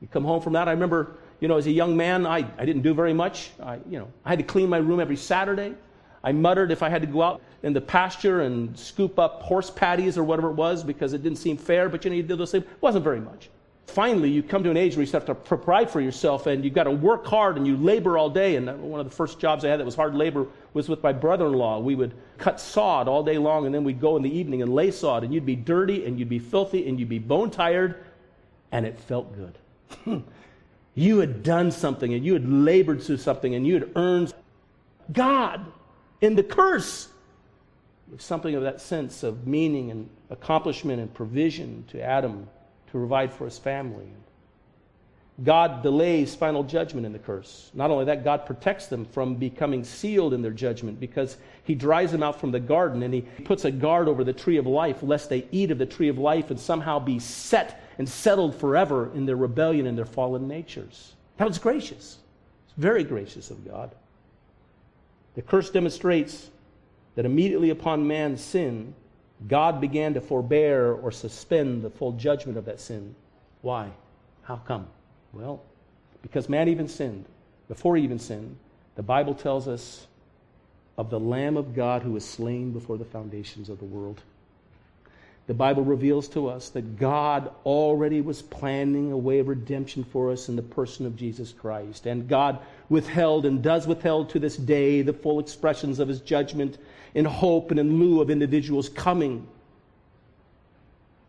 You 0.01 0.07
come 0.07 0.25
home 0.25 0.41
from 0.41 0.53
that. 0.53 0.67
I 0.67 0.71
remember, 0.71 1.15
you 1.39 1.47
know, 1.47 1.57
as 1.57 1.65
a 1.65 1.71
young 1.71 1.95
man, 1.95 2.25
I, 2.25 2.45
I 2.57 2.65
didn't 2.65 2.81
do 2.81 2.93
very 2.93 3.13
much. 3.13 3.51
I, 3.61 3.79
you 3.89 3.99
know, 3.99 4.09
I 4.25 4.29
had 4.29 4.39
to 4.39 4.45
clean 4.45 4.69
my 4.69 4.77
room 4.77 4.99
every 4.99 5.15
Saturday. 5.15 5.75
I 6.25 6.31
muttered 6.31 6.71
if 6.71 6.83
I 6.83 6.89
had 6.89 7.01
to 7.01 7.07
go 7.07 7.21
out 7.21 7.41
in 7.63 7.73
the 7.73 7.81
pasture 7.81 8.41
and 8.41 8.77
scoop 8.77 9.19
up 9.19 9.41
horse 9.43 9.69
patties 9.69 10.17
or 10.17 10.23
whatever 10.23 10.49
it 10.49 10.55
was 10.55 10.83
because 10.83 11.13
it 11.13 11.23
didn't 11.23 11.37
seem 11.37 11.57
fair, 11.57 11.89
but 11.89 12.03
you 12.03 12.11
know, 12.11 12.17
you 12.17 12.23
did 12.23 12.37
those 12.37 12.51
things. 12.51 12.63
It 12.63 12.81
wasn't 12.81 13.03
very 13.03 13.19
much 13.19 13.49
finally 13.87 14.29
you 14.29 14.41
come 14.41 14.63
to 14.63 14.69
an 14.69 14.77
age 14.77 14.95
where 14.95 15.05
you 15.05 15.11
have 15.11 15.25
to 15.25 15.35
provide 15.35 15.89
for 15.89 16.01
yourself 16.01 16.47
and 16.47 16.63
you've 16.63 16.73
got 16.73 16.85
to 16.85 16.91
work 16.91 17.25
hard 17.25 17.57
and 17.57 17.67
you 17.67 17.77
labor 17.77 18.17
all 18.17 18.29
day. 18.29 18.55
And 18.55 18.69
uh, 18.69 18.73
one 18.73 18.99
of 18.99 19.09
the 19.09 19.15
first 19.15 19.39
jobs 19.39 19.63
I 19.65 19.69
had 19.69 19.79
that 19.79 19.85
was 19.85 19.95
hard 19.95 20.15
labor 20.15 20.47
was 20.73 20.89
with 20.89 21.03
my 21.03 21.13
brother 21.13 21.47
in 21.47 21.53
law. 21.53 21.79
We 21.79 21.95
would 21.95 22.13
cut 22.37 22.59
sod 22.59 23.07
all 23.07 23.23
day 23.23 23.37
long 23.37 23.65
and 23.65 23.73
then 23.73 23.83
we'd 23.83 24.01
go 24.01 24.15
in 24.17 24.23
the 24.23 24.35
evening 24.35 24.61
and 24.61 24.73
lay 24.73 24.91
sod. 24.91 25.23
And 25.23 25.33
you'd 25.33 25.45
be 25.45 25.55
dirty 25.55 26.05
and 26.05 26.17
you'd 26.17 26.29
be 26.29 26.39
filthy 26.39 26.87
and 26.87 26.99
you'd 26.99 27.09
be 27.09 27.19
bone 27.19 27.51
tired 27.51 28.03
and 28.71 28.85
it 28.85 28.99
felt 28.99 29.33
good. 29.35 30.23
you 30.95 31.19
had 31.19 31.43
done 31.43 31.71
something 31.71 32.13
and 32.13 32.25
you 32.25 32.33
had 32.33 32.49
labored 32.49 33.01
through 33.01 33.17
something 33.17 33.53
and 33.53 33.67
you 33.67 33.75
had 33.75 33.91
earned 33.95 34.33
God 35.11 35.65
in 36.21 36.35
the 36.35 36.43
curse. 36.43 37.09
Something 38.17 38.55
of 38.55 38.63
that 38.63 38.79
sense 38.79 39.23
of 39.23 39.47
meaning 39.47 39.91
and 39.91 40.09
accomplishment 40.29 40.99
and 40.99 41.11
provision 41.13 41.83
to 41.89 42.01
Adam 42.01 42.47
to 42.93 42.99
provide 42.99 43.33
for 43.33 43.45
his 43.45 43.57
family. 43.57 44.07
God 45.43 45.81
delays 45.81 46.35
final 46.35 46.63
judgment 46.63 47.07
in 47.07 47.11
the 47.11 47.17
curse. 47.17 47.71
Not 47.73 47.89
only 47.89 48.05
that, 48.05 48.23
God 48.23 48.45
protects 48.45 48.85
them 48.85 49.03
from 49.03 49.33
becoming 49.33 49.83
sealed 49.83 50.31
in 50.31 50.43
their 50.43 50.51
judgment 50.51 50.99
because 50.99 51.37
he 51.63 51.73
drives 51.73 52.11
them 52.11 52.21
out 52.21 52.39
from 52.39 52.51
the 52.51 52.59
garden 52.59 53.01
and 53.01 53.11
he 53.11 53.21
puts 53.21 53.65
a 53.65 53.71
guard 53.71 54.07
over 54.07 54.23
the 54.23 54.31
tree 54.31 54.57
of 54.57 54.67
life 54.67 55.01
lest 55.01 55.29
they 55.29 55.47
eat 55.51 55.71
of 55.71 55.79
the 55.79 55.87
tree 55.87 56.07
of 56.07 56.19
life 56.19 56.51
and 56.51 56.59
somehow 56.59 56.99
be 56.99 57.17
set 57.17 57.83
and 57.97 58.07
settled 58.07 58.55
forever 58.55 59.11
in 59.15 59.25
their 59.25 59.37
rebellion 59.37 59.87
and 59.87 59.97
their 59.97 60.05
fallen 60.05 60.47
natures. 60.47 61.13
That 61.37 61.47
was 61.47 61.57
gracious. 61.57 62.19
It's 62.65 62.77
very 62.77 63.03
gracious 63.03 63.49
of 63.49 63.67
God. 63.67 63.95
The 65.33 65.41
curse 65.41 65.71
demonstrates 65.71 66.51
that 67.15 67.25
immediately 67.25 67.71
upon 67.71 68.05
man's 68.05 68.43
sin, 68.43 68.93
God 69.47 69.81
began 69.81 70.13
to 70.13 70.21
forbear 70.21 70.93
or 70.93 71.11
suspend 71.11 71.81
the 71.81 71.89
full 71.89 72.13
judgment 72.13 72.57
of 72.57 72.65
that 72.65 72.79
sin. 72.79 73.15
Why? 73.61 73.91
How 74.43 74.57
come? 74.57 74.87
Well, 75.33 75.61
because 76.21 76.47
man 76.47 76.69
even 76.69 76.87
sinned. 76.87 77.25
Before 77.67 77.95
he 77.95 78.03
even 78.03 78.19
sinned, 78.19 78.57
the 78.95 79.03
Bible 79.03 79.33
tells 79.33 79.67
us 79.67 80.07
of 80.97 81.09
the 81.09 81.19
Lamb 81.19 81.57
of 81.57 81.75
God 81.75 82.03
who 82.03 82.11
was 82.11 82.23
slain 82.23 82.71
before 82.71 82.97
the 82.97 83.05
foundations 83.05 83.69
of 83.69 83.79
the 83.79 83.85
world. 83.85 84.21
The 85.45 85.53
Bible 85.53 85.83
reveals 85.83 86.29
to 86.29 86.47
us 86.47 86.69
that 86.69 86.97
God 86.97 87.51
already 87.65 88.21
was 88.21 88.41
planning 88.41 89.11
a 89.11 89.17
way 89.17 89.39
of 89.39 89.49
redemption 89.49 90.05
for 90.05 90.31
us 90.31 90.47
in 90.47 90.55
the 90.55 90.61
person 90.61 91.05
of 91.05 91.17
Jesus 91.17 91.51
Christ. 91.51 92.05
And 92.05 92.29
God 92.29 92.59
withheld 92.87 93.45
and 93.45 93.61
does 93.61 93.85
withhold 93.85 94.29
to 94.29 94.39
this 94.39 94.55
day 94.55 95.01
the 95.01 95.11
full 95.11 95.39
expressions 95.39 95.99
of 95.99 96.07
his 96.07 96.21
judgment 96.21 96.77
in 97.13 97.25
hope 97.25 97.71
and 97.71 97.79
in 97.79 97.99
lieu 97.99 98.21
of 98.21 98.29
individuals 98.29 98.87
coming 98.87 99.45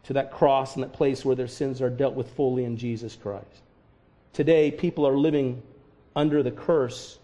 to 0.04 0.12
that 0.12 0.30
cross 0.30 0.74
and 0.76 0.84
that 0.84 0.92
place 0.92 1.24
where 1.24 1.34
their 1.34 1.48
sins 1.48 1.82
are 1.82 1.90
dealt 1.90 2.14
with 2.14 2.30
fully 2.36 2.64
in 2.64 2.76
Jesus 2.76 3.16
Christ. 3.16 3.62
Today, 4.32 4.70
people 4.70 5.06
are 5.08 5.16
living 5.16 5.62
under 6.14 6.42
the 6.42 6.50
curse, 6.50 7.18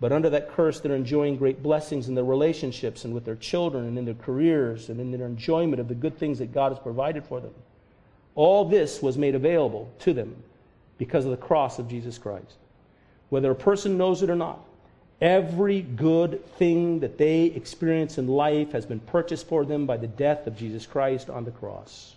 but 0.00 0.12
under 0.12 0.28
that 0.30 0.50
curse, 0.50 0.80
they're 0.80 0.94
enjoying 0.94 1.36
great 1.36 1.62
blessings 1.62 2.08
in 2.08 2.14
their 2.14 2.24
relationships 2.24 3.04
and 3.04 3.14
with 3.14 3.24
their 3.24 3.36
children 3.36 3.86
and 3.86 3.98
in 3.98 4.04
their 4.04 4.14
careers 4.14 4.88
and 4.88 5.00
in 5.00 5.10
their 5.10 5.26
enjoyment 5.26 5.80
of 5.80 5.88
the 5.88 5.94
good 5.94 6.18
things 6.18 6.38
that 6.38 6.52
God 6.52 6.72
has 6.72 6.78
provided 6.78 7.24
for 7.24 7.40
them. 7.40 7.54
All 8.34 8.64
this 8.66 9.00
was 9.00 9.16
made 9.16 9.34
available 9.34 9.90
to 10.00 10.12
them 10.12 10.36
because 10.98 11.24
of 11.24 11.30
the 11.30 11.36
cross 11.36 11.78
of 11.78 11.88
Jesus 11.88 12.18
Christ. 12.18 12.56
Whether 13.30 13.50
a 13.50 13.56
person 13.56 13.96
knows 13.96 14.22
it 14.22 14.30
or 14.30 14.36
not, 14.36 14.60
Every 15.20 15.80
good 15.80 16.44
thing 16.56 17.00
that 17.00 17.16
they 17.16 17.44
experience 17.44 18.18
in 18.18 18.28
life 18.28 18.72
has 18.72 18.84
been 18.84 19.00
purchased 19.00 19.48
for 19.48 19.64
them 19.64 19.86
by 19.86 19.96
the 19.96 20.06
death 20.06 20.46
of 20.46 20.58
Jesus 20.58 20.84
Christ 20.84 21.30
on 21.30 21.44
the 21.44 21.50
cross. 21.50 22.14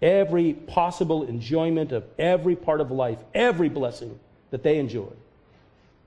Every 0.00 0.52
possible 0.52 1.24
enjoyment 1.24 1.90
of 1.90 2.04
every 2.18 2.54
part 2.54 2.80
of 2.80 2.92
life, 2.92 3.18
every 3.34 3.68
blessing 3.68 4.18
that 4.50 4.62
they 4.62 4.78
enjoy, 4.78 5.08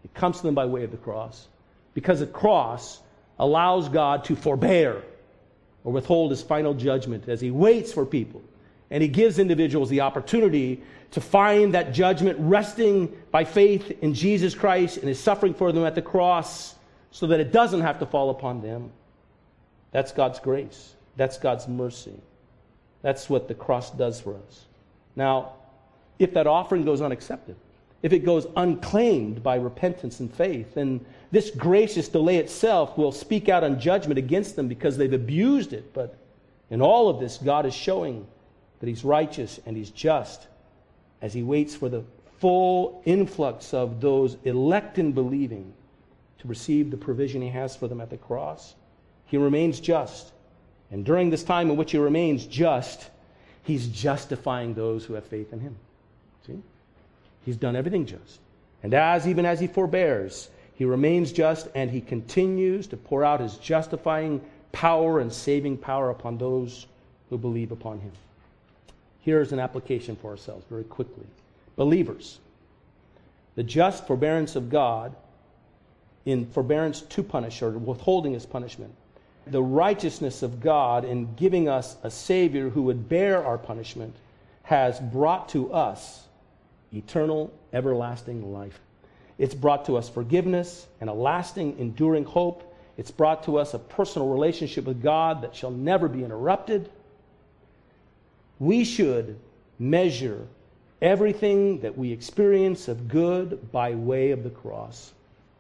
it 0.04 0.14
comes 0.14 0.38
to 0.38 0.44
them 0.44 0.56
by 0.56 0.66
way 0.66 0.84
of 0.84 0.92
the 0.92 0.98
cross. 0.98 1.48
Because 1.94 2.20
the 2.20 2.28
cross 2.28 3.02
allows 3.40 3.90
God 3.90 4.24
to 4.26 4.36
forbear 4.36 5.04
or 5.84 5.92
withhold 5.92 6.32
his 6.32 6.42
final 6.42 6.74
judgment 6.74 7.28
as 7.28 7.42
he 7.42 7.52
waits 7.52 7.94
for 7.94 8.06
people. 8.06 8.42
And 8.90 9.02
he 9.02 9.10
gives 9.10 9.40
individuals 9.40 9.90
the 9.90 10.02
opportunity 10.02 10.82
to 11.12 11.22
find 11.22 11.74
that 11.74 11.94
judgment 11.94 12.38
resting 12.40 13.16
by 13.32 13.44
faith 13.44 13.98
in 14.02 14.14
Jesus 14.14 14.56
Christ 14.56 14.98
and 14.98 15.08
his 15.08 15.20
suffering 15.20 15.54
for 15.54 15.72
them 15.72 15.86
at 15.86 15.96
the 15.96 16.02
cross 16.02 16.76
so 17.12 17.28
that 17.28 17.40
it 17.40 17.52
doesn't 17.52 17.82
have 17.82 18.00
to 18.00 18.06
fall 18.06 18.30
upon 18.30 18.62
them. 18.62 18.92
That's 19.92 20.12
God's 20.12 20.40
grace. 20.40 20.94
That's 21.16 21.38
God's 21.38 21.68
mercy. 21.68 22.14
That's 23.02 23.30
what 23.30 23.48
the 23.48 23.56
cross 23.56 23.92
does 23.92 24.20
for 24.20 24.36
us. 24.36 24.66
Now, 25.16 25.54
if 26.20 26.34
that 26.34 26.48
offering 26.48 26.84
goes 26.84 27.02
unaccepted, 27.02 27.56
if 28.04 28.14
it 28.14 28.20
goes 28.20 28.48
unclaimed 28.56 29.42
by 29.42 29.56
repentance 29.56 30.20
and 30.20 30.34
faith, 30.34 30.76
then 30.76 31.06
this 31.32 31.50
gracious 31.50 32.08
delay 32.08 32.38
itself 32.38 32.98
will 32.98 33.12
speak 33.12 33.50
out 33.50 33.64
on 33.64 33.80
judgment 33.80 34.18
against 34.18 34.56
them 34.56 34.68
because 34.68 34.98
they've 34.98 35.14
abused 35.14 35.74
it. 35.74 35.94
But 35.94 36.16
in 36.70 36.82
all 36.82 37.10
of 37.10 37.20
this, 37.20 37.38
God 37.38 37.66
is 37.66 37.74
showing 37.74 38.28
that 38.80 38.88
He's 38.88 39.04
righteous 39.04 39.60
and 39.66 39.76
He's 39.76 39.90
just 39.90 40.48
as 41.22 41.34
he 41.34 41.44
waits 41.44 41.76
for 41.76 41.90
the 41.90 42.04
full 42.40 43.02
influx 43.06 43.74
of 43.74 44.00
those 44.00 44.38
elect 44.44 45.00
in 45.00 45.12
believing 45.12 45.74
to 46.40 46.48
receive 46.48 46.92
the 46.92 46.98
provision 46.98 47.42
he 47.42 47.50
has 47.50 47.76
for 47.76 47.88
them 47.88 48.02
at 48.02 48.10
the 48.10 48.18
cross. 48.18 48.76
He 49.26 49.38
remains 49.38 49.80
just. 49.80 50.32
And 50.92 51.04
during 51.04 51.30
this 51.30 51.44
time 51.44 51.70
in 51.70 51.78
which 51.78 51.92
he 51.92 51.98
remains 51.98 52.46
just, 52.46 53.10
he's 53.64 53.88
justifying 53.88 54.74
those 54.74 55.04
who 55.04 55.16
have 55.16 55.26
faith 55.26 55.52
in 55.52 55.60
him. 55.60 55.76
He's 57.48 57.56
done 57.56 57.78
everything 57.78 58.06
just. 58.06 58.42
And 58.84 58.94
as 58.94 59.26
even 59.26 59.46
as 59.46 59.58
he 59.58 59.68
forbears, 59.68 60.50
he 60.76 60.84
remains 60.84 61.32
just 61.32 61.70
and 61.74 61.90
he 61.90 62.02
continues 62.02 62.88
to 62.88 62.98
pour 62.98 63.24
out 63.24 63.40
his 63.40 63.56
justifying 63.56 64.42
power 64.74 65.22
and 65.22 65.32
saving 65.32 65.78
power 65.78 66.10
upon 66.10 66.38
those 66.38 66.88
who 67.30 67.38
believe 67.38 67.72
upon 67.72 68.02
him. 68.02 68.12
Here's 69.22 69.54
an 69.54 69.60
application 69.60 70.18
for 70.18 70.30
ourselves 70.30 70.66
very 70.70 70.84
quickly. 70.84 71.24
Believers, 71.78 72.40
the 73.56 73.64
just 73.64 74.06
forbearance 74.06 74.58
of 74.58 74.70
God 74.70 75.16
in 76.26 76.48
forbearance 76.48 77.00
to 77.00 77.24
punish 77.24 77.62
or 77.62 77.70
withholding 77.70 78.34
his 78.34 78.46
punishment, 78.46 78.94
the 79.46 79.64
righteousness 79.64 80.44
of 80.44 80.60
God 80.60 81.06
in 81.06 81.34
giving 81.36 81.70
us 81.70 81.96
a 82.04 82.12
Savior 82.12 82.68
who 82.68 82.82
would 82.82 83.08
bear 83.08 83.42
our 83.42 83.58
punishment 83.58 84.18
has 84.64 85.00
brought 85.00 85.48
to 85.48 85.72
us 85.72 86.27
eternal, 86.94 87.54
everlasting 87.74 88.54
life. 88.54 88.80
It's 89.38 89.56
brought 89.56 89.86
to 89.86 89.98
us 89.98 90.10
forgiveness 90.10 90.88
and 91.02 91.10
a 91.10 91.14
lasting, 91.14 91.78
enduring 91.80 92.26
hope. 92.26 92.74
It's 92.98 93.12
brought 93.12 93.44
to 93.44 93.58
us 93.58 93.74
a 93.74 93.80
personal 93.80 94.30
relationship 94.30 94.86
with 94.86 95.02
God 95.02 95.44
that 95.44 95.56
shall 95.56 95.72
never 95.72 96.08
be 96.08 96.24
interrupted 96.24 96.90
we 98.60 98.84
should 98.84 99.40
measure 99.80 100.48
everything 101.02 101.80
that 101.82 101.98
we 101.98 102.12
experience 102.12 102.88
of 102.88 103.08
good 103.08 103.72
by 103.72 103.94
way 103.94 104.32
of 104.32 104.44
the 104.44 104.50
cross 104.50 105.14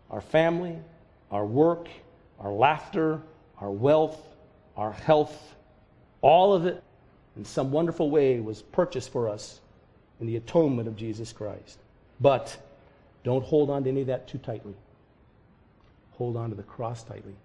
our 0.09 0.21
family, 0.21 0.73
our 1.32 1.45
work, 1.45 1.89
our 2.39 2.51
laughter, 2.51 3.21
our 3.59 3.69
wealth, 3.69 4.17
our 4.78 4.93
health, 4.93 5.53
all 6.21 6.53
of 6.53 6.65
it 6.65 6.82
in 7.36 7.43
some 7.43 7.71
wonderful 7.71 8.09
way 8.09 8.39
was 8.39 8.61
purchased 8.61 9.11
for 9.11 9.28
us 9.28 9.59
in 10.20 10.28
the 10.28 10.36
atonement 10.36 10.88
of 10.88 10.95
Jesus 10.95 11.32
Christ. 11.32 11.78
But 12.20 12.57
Don't 13.28 13.43
hold 13.43 13.70
on 13.70 13.84
to 13.84 13.89
any 13.89 13.99
of 14.01 14.07
that 14.07 14.30
too 14.30 14.38
tightly. 14.38 14.74
Hold 16.13 16.38
on 16.38 16.49
to 16.49 16.55
the 16.55 16.63
cross 16.63 17.03
tightly. 17.03 17.36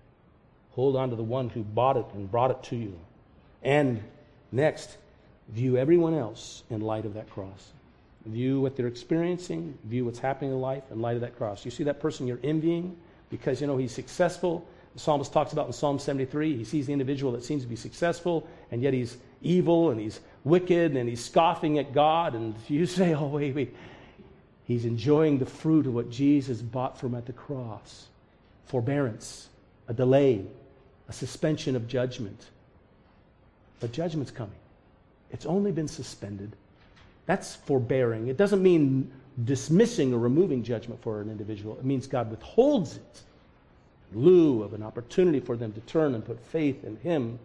Hold 0.77 0.95
on 0.95 1.11
to 1.11 1.17
the 1.17 1.25
one 1.25 1.49
who 1.49 1.65
bought 1.65 1.97
it 1.97 2.07
and 2.15 2.31
brought 2.31 2.53
it 2.53 2.63
to 2.71 2.77
you. 2.77 2.97
And 3.65 4.01
next, 4.53 4.97
view 5.49 5.77
everyone 5.77 6.15
else 6.15 6.63
in 6.71 6.83
light 6.83 7.05
of 7.05 7.15
that 7.15 7.29
cross. 7.31 7.73
View 8.27 8.61
what 8.61 8.77
they're 8.77 8.87
experiencing, 8.87 9.77
view 9.83 10.05
what's 10.05 10.21
happening 10.21 10.53
in 10.53 10.61
life 10.61 10.85
in 10.93 11.01
light 11.01 11.17
of 11.17 11.23
that 11.23 11.37
cross. 11.37 11.65
You 11.65 11.73
see 11.73 11.83
that 11.83 11.99
person 11.99 12.29
you're 12.29 12.39
envying 12.45 12.97
because 13.29 13.61
you 13.61 13.67
know 13.67 13.77
he's 13.77 13.91
successful. 13.91 14.65
The 14.95 15.01
psalmist 15.01 15.33
talks 15.33 15.53
about 15.53 15.67
in 15.67 15.73
Psalm 15.73 15.99
73, 15.99 16.57
he 16.57 16.65
sees 16.65 16.87
the 16.87 16.93
individual 16.93 17.33
that 17.33 17.43
seems 17.43 17.63
to 17.63 17.69
be 17.69 17.75
successful, 17.75 18.47
and 18.71 18.81
yet 18.83 18.95
he's 18.95 19.17
evil 19.43 19.91
and 19.91 19.99
he's 19.99 20.21
wicked 20.45 20.97
and 20.97 21.09
he's 21.09 21.25
scoffing 21.25 21.79
at 21.79 21.93
God. 21.93 22.35
And 22.35 22.55
you 22.69 22.87
say, 22.99 23.15
oh, 23.15 23.27
wait, 23.27 23.55
wait. 23.55 23.77
He's 24.65 24.85
enjoying 24.85 25.39
the 25.39 25.47
fruit 25.47 25.87
of 25.87 25.95
what 25.95 26.11
Jesus 26.11 26.63
bought 26.63 26.99
for 26.99 27.07
him 27.07 27.15
at 27.15 27.27
the 27.27 27.33
cross 27.33 28.07
forbearance, 28.67 29.49
a 29.89 29.93
delay, 29.93 30.47
a 31.09 31.13
suspension 31.13 31.77
of 31.77 31.87
judgment. 31.87 32.47
But 33.81 33.93
judgment's 33.93 34.31
coming. 34.31 34.57
It's 35.31 35.45
only 35.45 35.73
been 35.73 35.89
suspended. 35.89 36.57
That's 37.27 37.55
forbearing. 37.55 38.29
It 38.29 38.39
doesn't 38.39 38.63
mean 38.63 39.11
dismissing 39.45 40.13
or 40.13 40.19
removing 40.19 40.63
judgment 40.63 41.03
for 41.03 41.21
an 41.21 41.31
individual, 41.31 41.79
it 41.79 41.85
means 41.85 42.07
God 42.07 42.31
withholds 42.31 42.97
it 42.97 43.23
in 44.13 44.23
lieu 44.23 44.63
of 44.63 44.75
an 44.75 44.83
opportunity 44.83 45.41
for 45.41 45.57
them 45.57 45.73
to 45.73 45.81
turn 45.81 46.15
and 46.15 46.25
put 46.25 46.39
faith 46.47 46.85
in 46.85 46.97
Him. 46.97 47.39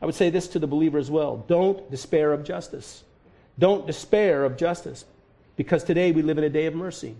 I 0.00 0.06
would 0.06 0.14
say 0.14 0.30
this 0.30 0.48
to 0.48 0.58
the 0.58 0.66
believer 0.66 0.98
as 0.98 1.10
well 1.10 1.44
don't 1.48 1.90
despair 1.90 2.32
of 2.32 2.44
justice. 2.44 3.02
Don't 3.58 3.86
despair 3.86 4.44
of 4.44 4.56
justice 4.56 5.04
because 5.56 5.82
today 5.82 6.12
we 6.12 6.22
live 6.22 6.38
in 6.38 6.44
a 6.44 6.50
day 6.50 6.66
of 6.66 6.74
mercy. 6.74 7.16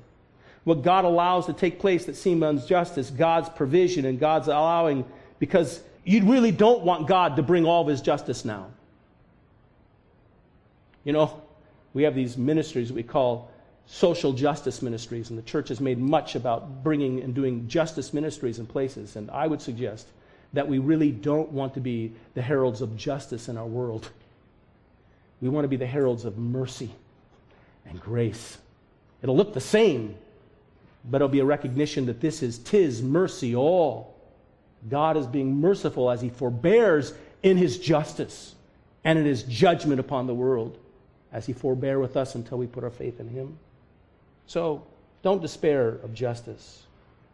What 0.64 0.82
God 0.82 1.04
allows 1.04 1.46
to 1.46 1.52
take 1.52 1.80
place 1.80 2.04
that 2.04 2.14
seems 2.14 2.42
unjust 2.42 2.98
is 2.98 3.10
God's 3.10 3.48
provision 3.48 4.04
and 4.04 4.20
God's 4.20 4.48
allowing 4.48 5.04
because 5.38 5.80
you 6.04 6.24
really 6.24 6.52
don't 6.52 6.82
want 6.82 7.08
God 7.08 7.36
to 7.36 7.42
bring 7.42 7.64
all 7.64 7.82
of 7.82 7.88
His 7.88 8.00
justice 8.00 8.44
now. 8.44 8.68
You 11.04 11.12
know, 11.12 11.42
we 11.94 12.02
have 12.04 12.14
these 12.14 12.36
ministries 12.36 12.92
we 12.92 13.02
call 13.02 13.50
social 13.86 14.34
justice 14.34 14.82
ministries, 14.82 15.30
and 15.30 15.38
the 15.38 15.42
church 15.42 15.68
has 15.70 15.80
made 15.80 15.98
much 15.98 16.34
about 16.34 16.84
bringing 16.84 17.22
and 17.22 17.34
doing 17.34 17.66
justice 17.66 18.12
ministries 18.12 18.58
in 18.58 18.66
places. 18.66 19.16
And 19.16 19.30
I 19.30 19.46
would 19.46 19.62
suggest 19.62 20.06
that 20.52 20.66
we 20.66 20.78
really 20.78 21.10
don't 21.10 21.50
want 21.52 21.74
to 21.74 21.80
be 21.80 22.12
the 22.34 22.42
heralds 22.42 22.80
of 22.80 22.96
justice 22.96 23.48
in 23.48 23.56
our 23.56 23.66
world. 23.66 24.10
We 25.40 25.48
want 25.48 25.64
to 25.64 25.68
be 25.68 25.76
the 25.76 25.86
heralds 25.86 26.24
of 26.24 26.38
mercy 26.38 26.90
and 27.86 28.00
grace. 28.00 28.58
It'll 29.22 29.36
look 29.36 29.54
the 29.54 29.60
same, 29.60 30.16
but 31.04 31.16
it'll 31.18 31.28
be 31.28 31.40
a 31.40 31.44
recognition 31.44 32.06
that 32.06 32.20
this 32.20 32.42
is 32.42 32.58
tis 32.58 33.02
mercy 33.02 33.54
all. 33.54 34.14
God 34.88 35.16
is 35.16 35.26
being 35.26 35.60
merciful 35.60 36.10
as 36.10 36.20
he 36.20 36.28
forbears 36.28 37.12
in 37.42 37.56
his 37.56 37.78
justice 37.78 38.54
and 39.04 39.18
in 39.18 39.24
his 39.24 39.42
judgment 39.44 40.00
upon 40.00 40.26
the 40.26 40.34
world 40.34 40.78
as 41.32 41.46
he 41.46 41.52
forbear 41.52 41.98
with 41.98 42.16
us 42.16 42.34
until 42.34 42.58
we 42.58 42.66
put 42.66 42.84
our 42.84 42.90
faith 42.90 43.20
in 43.20 43.28
him. 43.28 43.58
So 44.46 44.82
don't 45.22 45.42
despair 45.42 45.88
of 45.88 46.14
justice. 46.14 46.84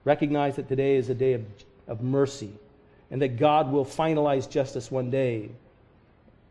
Recognize 0.05 0.57
that 0.57 0.69
today 0.69 0.97
is 0.97 1.11
a 1.11 1.15
day 1.15 1.35
of, 1.35 1.45
of 1.87 2.03
mercy 2.03 2.53
and 3.15 3.23
that 3.23 3.39
God 3.39 3.73
will 3.73 3.87
finalize 3.87 4.51
justice 4.51 4.91
one 4.91 5.11
day. 5.11 5.49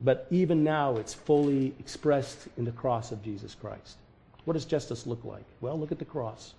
But 0.02 0.26
even 0.32 0.64
now, 0.64 0.96
it's 0.96 1.14
fully 1.14 1.76
expressed 1.80 2.48
in 2.58 2.66
the 2.66 2.72
cross 2.72 3.12
of 3.12 3.22
Jesus 3.24 3.54
Christ. 3.54 3.98
What 4.46 4.54
does 4.54 4.66
justice 4.66 5.06
look 5.06 5.24
like? 5.24 5.44
Well, 5.62 5.80
look 5.80 5.92
at 5.92 6.00
the 6.00 6.06
cross. 6.06 6.56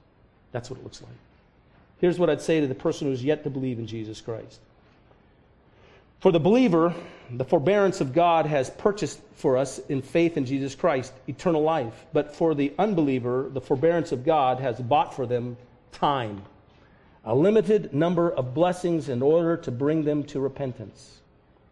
That's 0.52 0.70
what 0.70 0.78
it 0.78 0.84
looks 0.84 1.02
like. 1.02 1.16
Here's 1.98 2.20
what 2.20 2.30
I'd 2.30 2.40
say 2.40 2.60
to 2.60 2.68
the 2.68 2.74
person 2.76 3.08
who's 3.08 3.24
yet 3.24 3.42
to 3.42 3.50
believe 3.50 3.80
in 3.80 3.88
Jesus 3.88 4.20
Christ 4.20 4.60
for 6.24 6.32
the 6.32 6.40
believer, 6.40 6.94
the 7.30 7.44
forbearance 7.44 8.00
of 8.00 8.14
God 8.14 8.46
has 8.46 8.70
purchased 8.70 9.20
for 9.34 9.58
us 9.58 9.78
in 9.90 10.00
faith 10.00 10.38
in 10.38 10.46
Jesus 10.46 10.74
Christ 10.74 11.12
eternal 11.28 11.60
life. 11.60 12.06
But 12.14 12.34
for 12.34 12.54
the 12.54 12.72
unbeliever, 12.78 13.50
the 13.52 13.60
forbearance 13.60 14.10
of 14.10 14.24
God 14.24 14.58
has 14.58 14.80
bought 14.80 15.14
for 15.14 15.26
them 15.26 15.58
time, 15.92 16.40
a 17.24 17.34
limited 17.34 17.94
number 17.94 18.30
of 18.30 18.54
blessings 18.54 19.08
in 19.08 19.22
order 19.22 19.56
to 19.56 19.70
bring 19.70 20.04
them 20.04 20.24
to 20.24 20.40
repentance. 20.40 21.20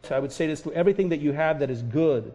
So 0.03 0.17
I 0.17 0.19
would 0.19 0.33
say 0.33 0.47
this 0.47 0.63
to 0.63 0.73
everything 0.73 1.11
that 1.11 1.21
you 1.21 1.33
have 1.33 1.61
that 1.61 1.71
is 1.71 1.83
good 1.83 2.33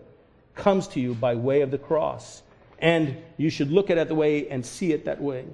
comes 0.56 0.88
to 0.90 1.00
you 1.00 1.14
by 1.14 1.36
way 1.36 1.62
of 1.62 1.72
the 1.72 1.78
cross. 1.78 2.42
And 2.80 3.18
you 3.38 3.50
should 3.50 3.72
look 3.72 3.90
at 3.90 3.98
it 3.98 4.08
the 4.08 4.16
way 4.16 4.48
and 4.50 4.66
see 4.66 4.94
it 4.94 5.06
that 5.06 5.20
way 5.20 5.46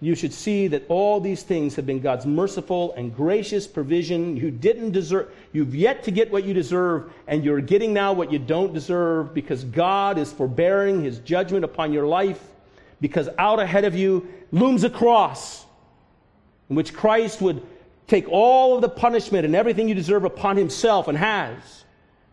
you 0.00 0.14
should 0.14 0.32
see 0.32 0.68
that 0.68 0.84
all 0.88 1.20
these 1.20 1.42
things 1.42 1.74
have 1.76 1.86
been 1.86 2.00
God's 2.00 2.26
merciful 2.26 2.92
and 2.94 3.14
gracious 3.14 3.66
provision. 3.66 4.36
You 4.36 4.50
didn't 4.50 4.90
deserve, 4.92 5.32
you've 5.52 5.74
yet 5.74 6.02
to 6.04 6.10
get 6.10 6.30
what 6.30 6.44
you 6.44 6.52
deserve, 6.52 7.10
and 7.26 7.42
you're 7.42 7.62
getting 7.62 7.94
now 7.94 8.12
what 8.12 8.30
you 8.30 8.38
don't 8.38 8.74
deserve 8.74 9.32
because 9.32 9.64
God 9.64 10.18
is 10.18 10.32
forbearing 10.32 11.02
his 11.02 11.18
judgment 11.20 11.64
upon 11.64 11.92
your 11.92 12.06
life. 12.06 12.42
Because 13.00 13.28
out 13.38 13.58
ahead 13.58 13.84
of 13.84 13.94
you 13.94 14.28
looms 14.52 14.84
a 14.84 14.90
cross 14.90 15.65
in 16.68 16.76
which 16.76 16.94
Christ 16.94 17.40
would 17.40 17.62
take 18.06 18.28
all 18.28 18.74
of 18.74 18.82
the 18.82 18.88
punishment 18.88 19.44
and 19.44 19.54
everything 19.54 19.88
you 19.88 19.94
deserve 19.94 20.24
upon 20.24 20.56
himself 20.56 21.08
and 21.08 21.18
has. 21.18 21.84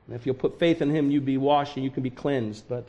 And 0.08 0.16
if 0.16 0.26
you'll 0.26 0.36
put 0.36 0.60
faith 0.60 0.82
in 0.82 0.90
him, 0.90 1.10
you'll 1.12 1.24
be 1.24 1.38
washed 1.38 1.76
and 1.76 1.84
you 1.84 1.92
can 1.92 2.04
be 2.04 2.10
cleansed. 2.10 2.66
But 2.68 2.88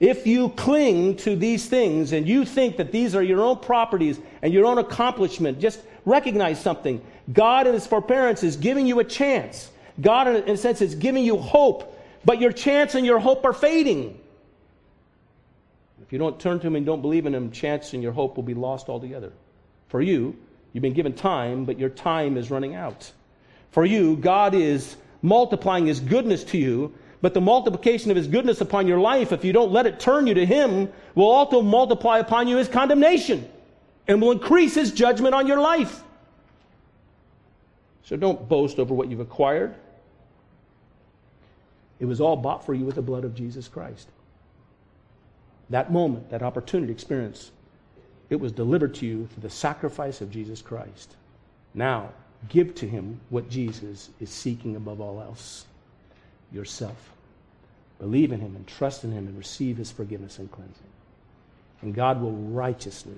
if 0.00 0.26
you 0.26 0.50
cling 0.50 1.16
to 1.18 1.36
these 1.36 1.66
things 1.66 2.12
and 2.12 2.26
you 2.28 2.44
think 2.44 2.76
that 2.76 2.92
these 2.92 3.14
are 3.14 3.22
your 3.22 3.40
own 3.40 3.58
properties 3.58 4.18
and 4.42 4.52
your 4.52 4.66
own 4.66 4.78
accomplishment, 4.78 5.60
just 5.60 5.80
recognize 6.04 6.60
something. 6.60 7.02
God, 7.32 7.66
in 7.66 7.74
His 7.74 7.86
forbearance, 7.86 8.42
is 8.42 8.56
giving 8.56 8.86
you 8.86 9.00
a 9.00 9.04
chance. 9.04 9.70
God, 10.00 10.28
in 10.28 10.48
a 10.48 10.56
sense, 10.56 10.80
is 10.80 10.94
giving 10.94 11.24
you 11.24 11.38
hope, 11.38 11.98
but 12.24 12.40
your 12.40 12.52
chance 12.52 12.94
and 12.94 13.06
your 13.06 13.18
hope 13.18 13.44
are 13.44 13.52
fading. 13.52 14.20
If 16.02 16.12
you 16.12 16.18
don't 16.18 16.38
turn 16.38 16.60
to 16.60 16.66
Him 16.66 16.76
and 16.76 16.86
don't 16.86 17.02
believe 17.02 17.26
in 17.26 17.34
Him, 17.34 17.50
chance 17.50 17.92
and 17.94 18.02
your 18.02 18.12
hope 18.12 18.36
will 18.36 18.44
be 18.44 18.54
lost 18.54 18.88
altogether. 18.88 19.32
For 19.88 20.00
you, 20.00 20.36
you've 20.76 20.82
been 20.82 20.92
given 20.92 21.14
time, 21.14 21.64
but 21.64 21.78
your 21.78 21.88
time 21.88 22.36
is 22.36 22.50
running 22.50 22.76
out. 22.76 23.10
For 23.70 23.84
you, 23.84 24.16
God 24.16 24.54
is 24.54 24.96
multiplying 25.22 25.86
His 25.86 25.98
goodness 25.98 26.44
to 26.44 26.58
you 26.58 26.94
but 27.26 27.34
the 27.34 27.40
multiplication 27.40 28.10
of 28.10 28.16
his 28.16 28.26
goodness 28.26 28.60
upon 28.60 28.86
your 28.86 29.00
life, 29.00 29.32
if 29.32 29.44
you 29.44 29.52
don't 29.52 29.72
let 29.72 29.86
it 29.86 29.98
turn 29.98 30.26
you 30.26 30.34
to 30.34 30.46
him, 30.46 30.88
will 31.14 31.30
also 31.30 31.62
multiply 31.62 32.18
upon 32.18 32.46
you 32.48 32.56
his 32.56 32.68
condemnation 32.68 33.48
and 34.06 34.20
will 34.20 34.32
increase 34.32 34.74
his 34.74 34.92
judgment 34.92 35.34
on 35.34 35.46
your 35.46 35.60
life. 35.60 36.02
So 38.04 38.16
don't 38.16 38.48
boast 38.48 38.78
over 38.78 38.94
what 38.94 39.10
you've 39.10 39.20
acquired. 39.20 39.74
It 41.98 42.04
was 42.04 42.20
all 42.20 42.36
bought 42.36 42.64
for 42.64 42.74
you 42.74 42.84
with 42.84 42.94
the 42.94 43.02
blood 43.02 43.24
of 43.24 43.34
Jesus 43.34 43.66
Christ. 43.66 44.08
That 45.70 45.90
moment, 45.90 46.30
that 46.30 46.42
opportunity, 46.42 46.92
experience, 46.92 47.50
it 48.30 48.36
was 48.36 48.52
delivered 48.52 48.94
to 48.96 49.06
you 49.06 49.26
through 49.26 49.42
the 49.42 49.50
sacrifice 49.50 50.20
of 50.20 50.30
Jesus 50.30 50.62
Christ. 50.62 51.16
Now, 51.74 52.10
give 52.48 52.74
to 52.76 52.88
him 52.88 53.20
what 53.30 53.48
Jesus 53.48 54.10
is 54.20 54.30
seeking 54.30 54.76
above 54.76 55.00
all 55.00 55.20
else 55.20 55.66
yourself. 56.52 57.12
Believe 57.98 58.32
in 58.32 58.40
Him 58.40 58.54
and 58.56 58.66
trust 58.66 59.04
in 59.04 59.12
Him 59.12 59.26
and 59.26 59.38
receive 59.38 59.76
His 59.76 59.90
forgiveness 59.90 60.38
and 60.38 60.50
cleansing. 60.50 60.76
And 61.82 61.94
God 61.94 62.20
will 62.20 62.32
righteously 62.32 63.16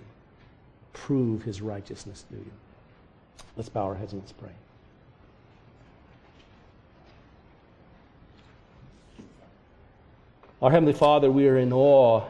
prove 0.93 1.43
His 1.43 1.61
righteousness 1.61 2.25
to 2.31 2.37
you. 2.37 2.51
Let's 3.57 3.69
bow 3.69 3.85
our 3.87 3.95
heads 3.95 4.13
and 4.13 4.23
let's 4.23 4.33
pray. 4.33 4.51
Our 10.61 10.71
Heavenly 10.71 10.93
Father, 10.93 11.31
we 11.31 11.47
are 11.49 11.59
in 11.59 11.73
awe 11.73 12.25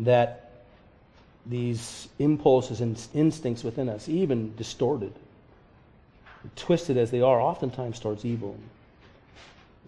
that 0.00 0.49
these 1.46 2.08
impulses 2.18 2.80
and 2.80 3.00
instincts 3.14 3.64
within 3.64 3.88
us, 3.88 4.08
even 4.08 4.54
distorted, 4.56 5.12
twisted 6.56 6.96
as 6.96 7.10
they 7.10 7.20
are, 7.20 7.40
oftentimes 7.40 7.98
towards 7.98 8.24
evil, 8.24 8.56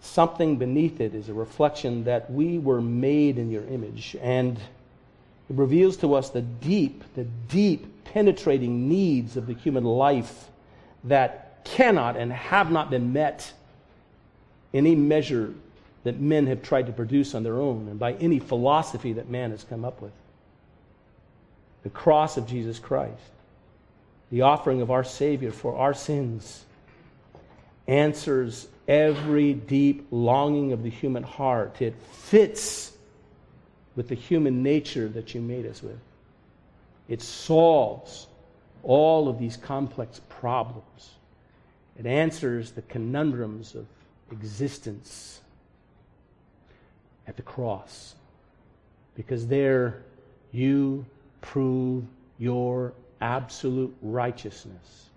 something 0.01 0.57
beneath 0.57 0.99
it 0.99 1.15
is 1.15 1.29
a 1.29 1.33
reflection 1.33 2.03
that 2.03 2.29
we 2.31 2.57
were 2.57 2.81
made 2.81 3.37
in 3.37 3.49
your 3.49 3.65
image. 3.65 4.15
And 4.21 4.57
it 4.57 5.55
reveals 5.55 5.97
to 5.97 6.13
us 6.13 6.29
the 6.29 6.41
deep, 6.41 7.03
the 7.15 7.25
deep, 7.47 7.87
penetrating 8.05 8.89
needs 8.89 9.37
of 9.37 9.47
the 9.47 9.53
human 9.53 9.83
life 9.83 10.49
that 11.05 11.63
cannot 11.63 12.17
and 12.17 12.31
have 12.31 12.71
not 12.71 12.89
been 12.89 13.13
met 13.13 13.51
in 14.71 14.85
any 14.85 14.95
measure 14.95 15.53
that 16.03 16.19
men 16.19 16.47
have 16.47 16.61
tried 16.61 16.87
to 16.87 16.91
produce 16.91 17.33
on 17.33 17.43
their 17.43 17.59
own 17.59 17.87
and 17.87 17.97
by 17.99 18.13
any 18.13 18.39
philosophy 18.39 19.13
that 19.13 19.29
man 19.29 19.51
has 19.51 19.63
come 19.63 19.85
up 19.85 20.01
with. 20.01 20.11
The 21.83 21.89
cross 21.89 22.37
of 22.37 22.47
Jesus 22.47 22.79
Christ, 22.79 23.19
the 24.31 24.41
offering 24.41 24.81
of 24.81 24.89
our 24.89 25.03
Savior 25.03 25.51
for 25.51 25.75
our 25.75 25.93
sins, 25.93 26.65
answers 27.87 28.67
every 28.87 29.53
deep 29.53 30.07
longing 30.11 30.71
of 30.71 30.83
the 30.83 30.89
human 30.89 31.23
heart. 31.23 31.81
It 31.81 31.95
fits 32.11 32.93
with 33.95 34.07
the 34.07 34.15
human 34.15 34.63
nature 34.63 35.07
that 35.09 35.35
you 35.35 35.41
made 35.41 35.65
us 35.65 35.83
with. 35.83 35.99
It 37.07 37.21
solves 37.21 38.27
all 38.81 39.27
of 39.27 39.39
these 39.39 39.57
complex 39.57 40.21
problems. 40.29 41.11
It 41.99 42.05
answers 42.05 42.71
the 42.71 42.81
conundrums 42.83 43.75
of 43.75 43.85
existence 44.31 45.41
at 47.27 47.35
the 47.37 47.43
cross. 47.43 48.15
Because 49.15 49.47
there 49.47 50.01
you 50.51 51.05
prove 51.43 52.05
your 52.39 52.93
absolute 53.21 53.95
righteousness. 54.01 55.09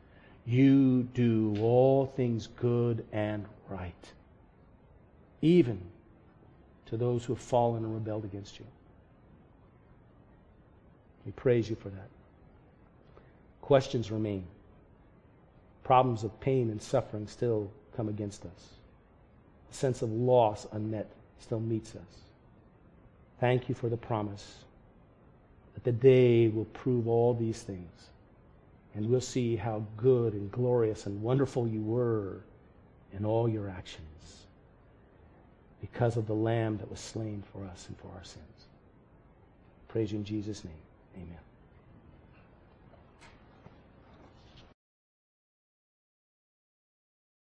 You 0.45 1.05
do 1.15 1.57
all 1.61 2.07
things 2.07 2.49
good 2.57 3.05
and 3.13 3.47
right, 3.69 4.13
even 5.41 5.81
to 6.87 6.97
those 6.97 7.25
who 7.25 7.35
have 7.35 7.43
fallen 7.43 7.85
and 7.85 7.95
rebelled 7.95 8.25
against 8.25 8.59
you. 8.59 8.67
We 11.25 11.33
praise 11.33 11.71
you 11.71 11.77
for 11.77 11.89
that. 11.89 12.09
Questions 13.63 14.11
remain. 14.13 14.45
Problems 15.83 16.23
of 16.23 16.39
pain 16.41 16.71
and 16.71 16.81
suffering 16.81 17.27
still 17.27 17.71
come 17.97 18.09
against 18.09 18.45
us. 18.45 18.71
A 19.71 19.75
sense 19.75 20.03
of 20.03 20.13
loss 20.13 20.67
unmet 20.73 21.11
still 21.41 21.61
meets 21.61 21.95
us. 21.97 22.21
Thank 23.41 23.69
you 23.69 23.75
for 23.75 23.89
the 23.89 23.97
promise 23.97 24.66
that 25.77 25.85
the 25.85 25.93
day 25.93 26.49
will 26.49 26.65
prove 26.67 27.07
all 27.07 27.35
these 27.35 27.61
things. 27.63 27.91
And 28.95 29.11
we'll 29.11 29.21
see 29.21 29.57
how 29.57 29.85
good 29.99 30.33
and 30.33 30.51
glorious 30.51 31.05
and 31.05 31.21
wonderful 31.21 31.69
you 31.69 31.83
were 31.83 32.41
in 33.13 33.27
all 33.27 33.47
your 33.47 33.69
actions 33.69 34.47
because 35.83 36.17
of 36.17 36.27
the 36.27 36.35
Lamb 36.35 36.79
that 36.79 36.91
was 36.91 36.99
slain 36.99 37.45
for 37.53 37.63
us 37.67 37.89
and 37.89 37.99
for 37.99 38.09
our 38.17 38.25
sins. 38.25 38.47
Praise 39.89 40.13
you 40.13 40.19
in 40.19 40.25
Jesus' 40.25 40.65
name. 40.65 40.73
Amen. 41.15 41.39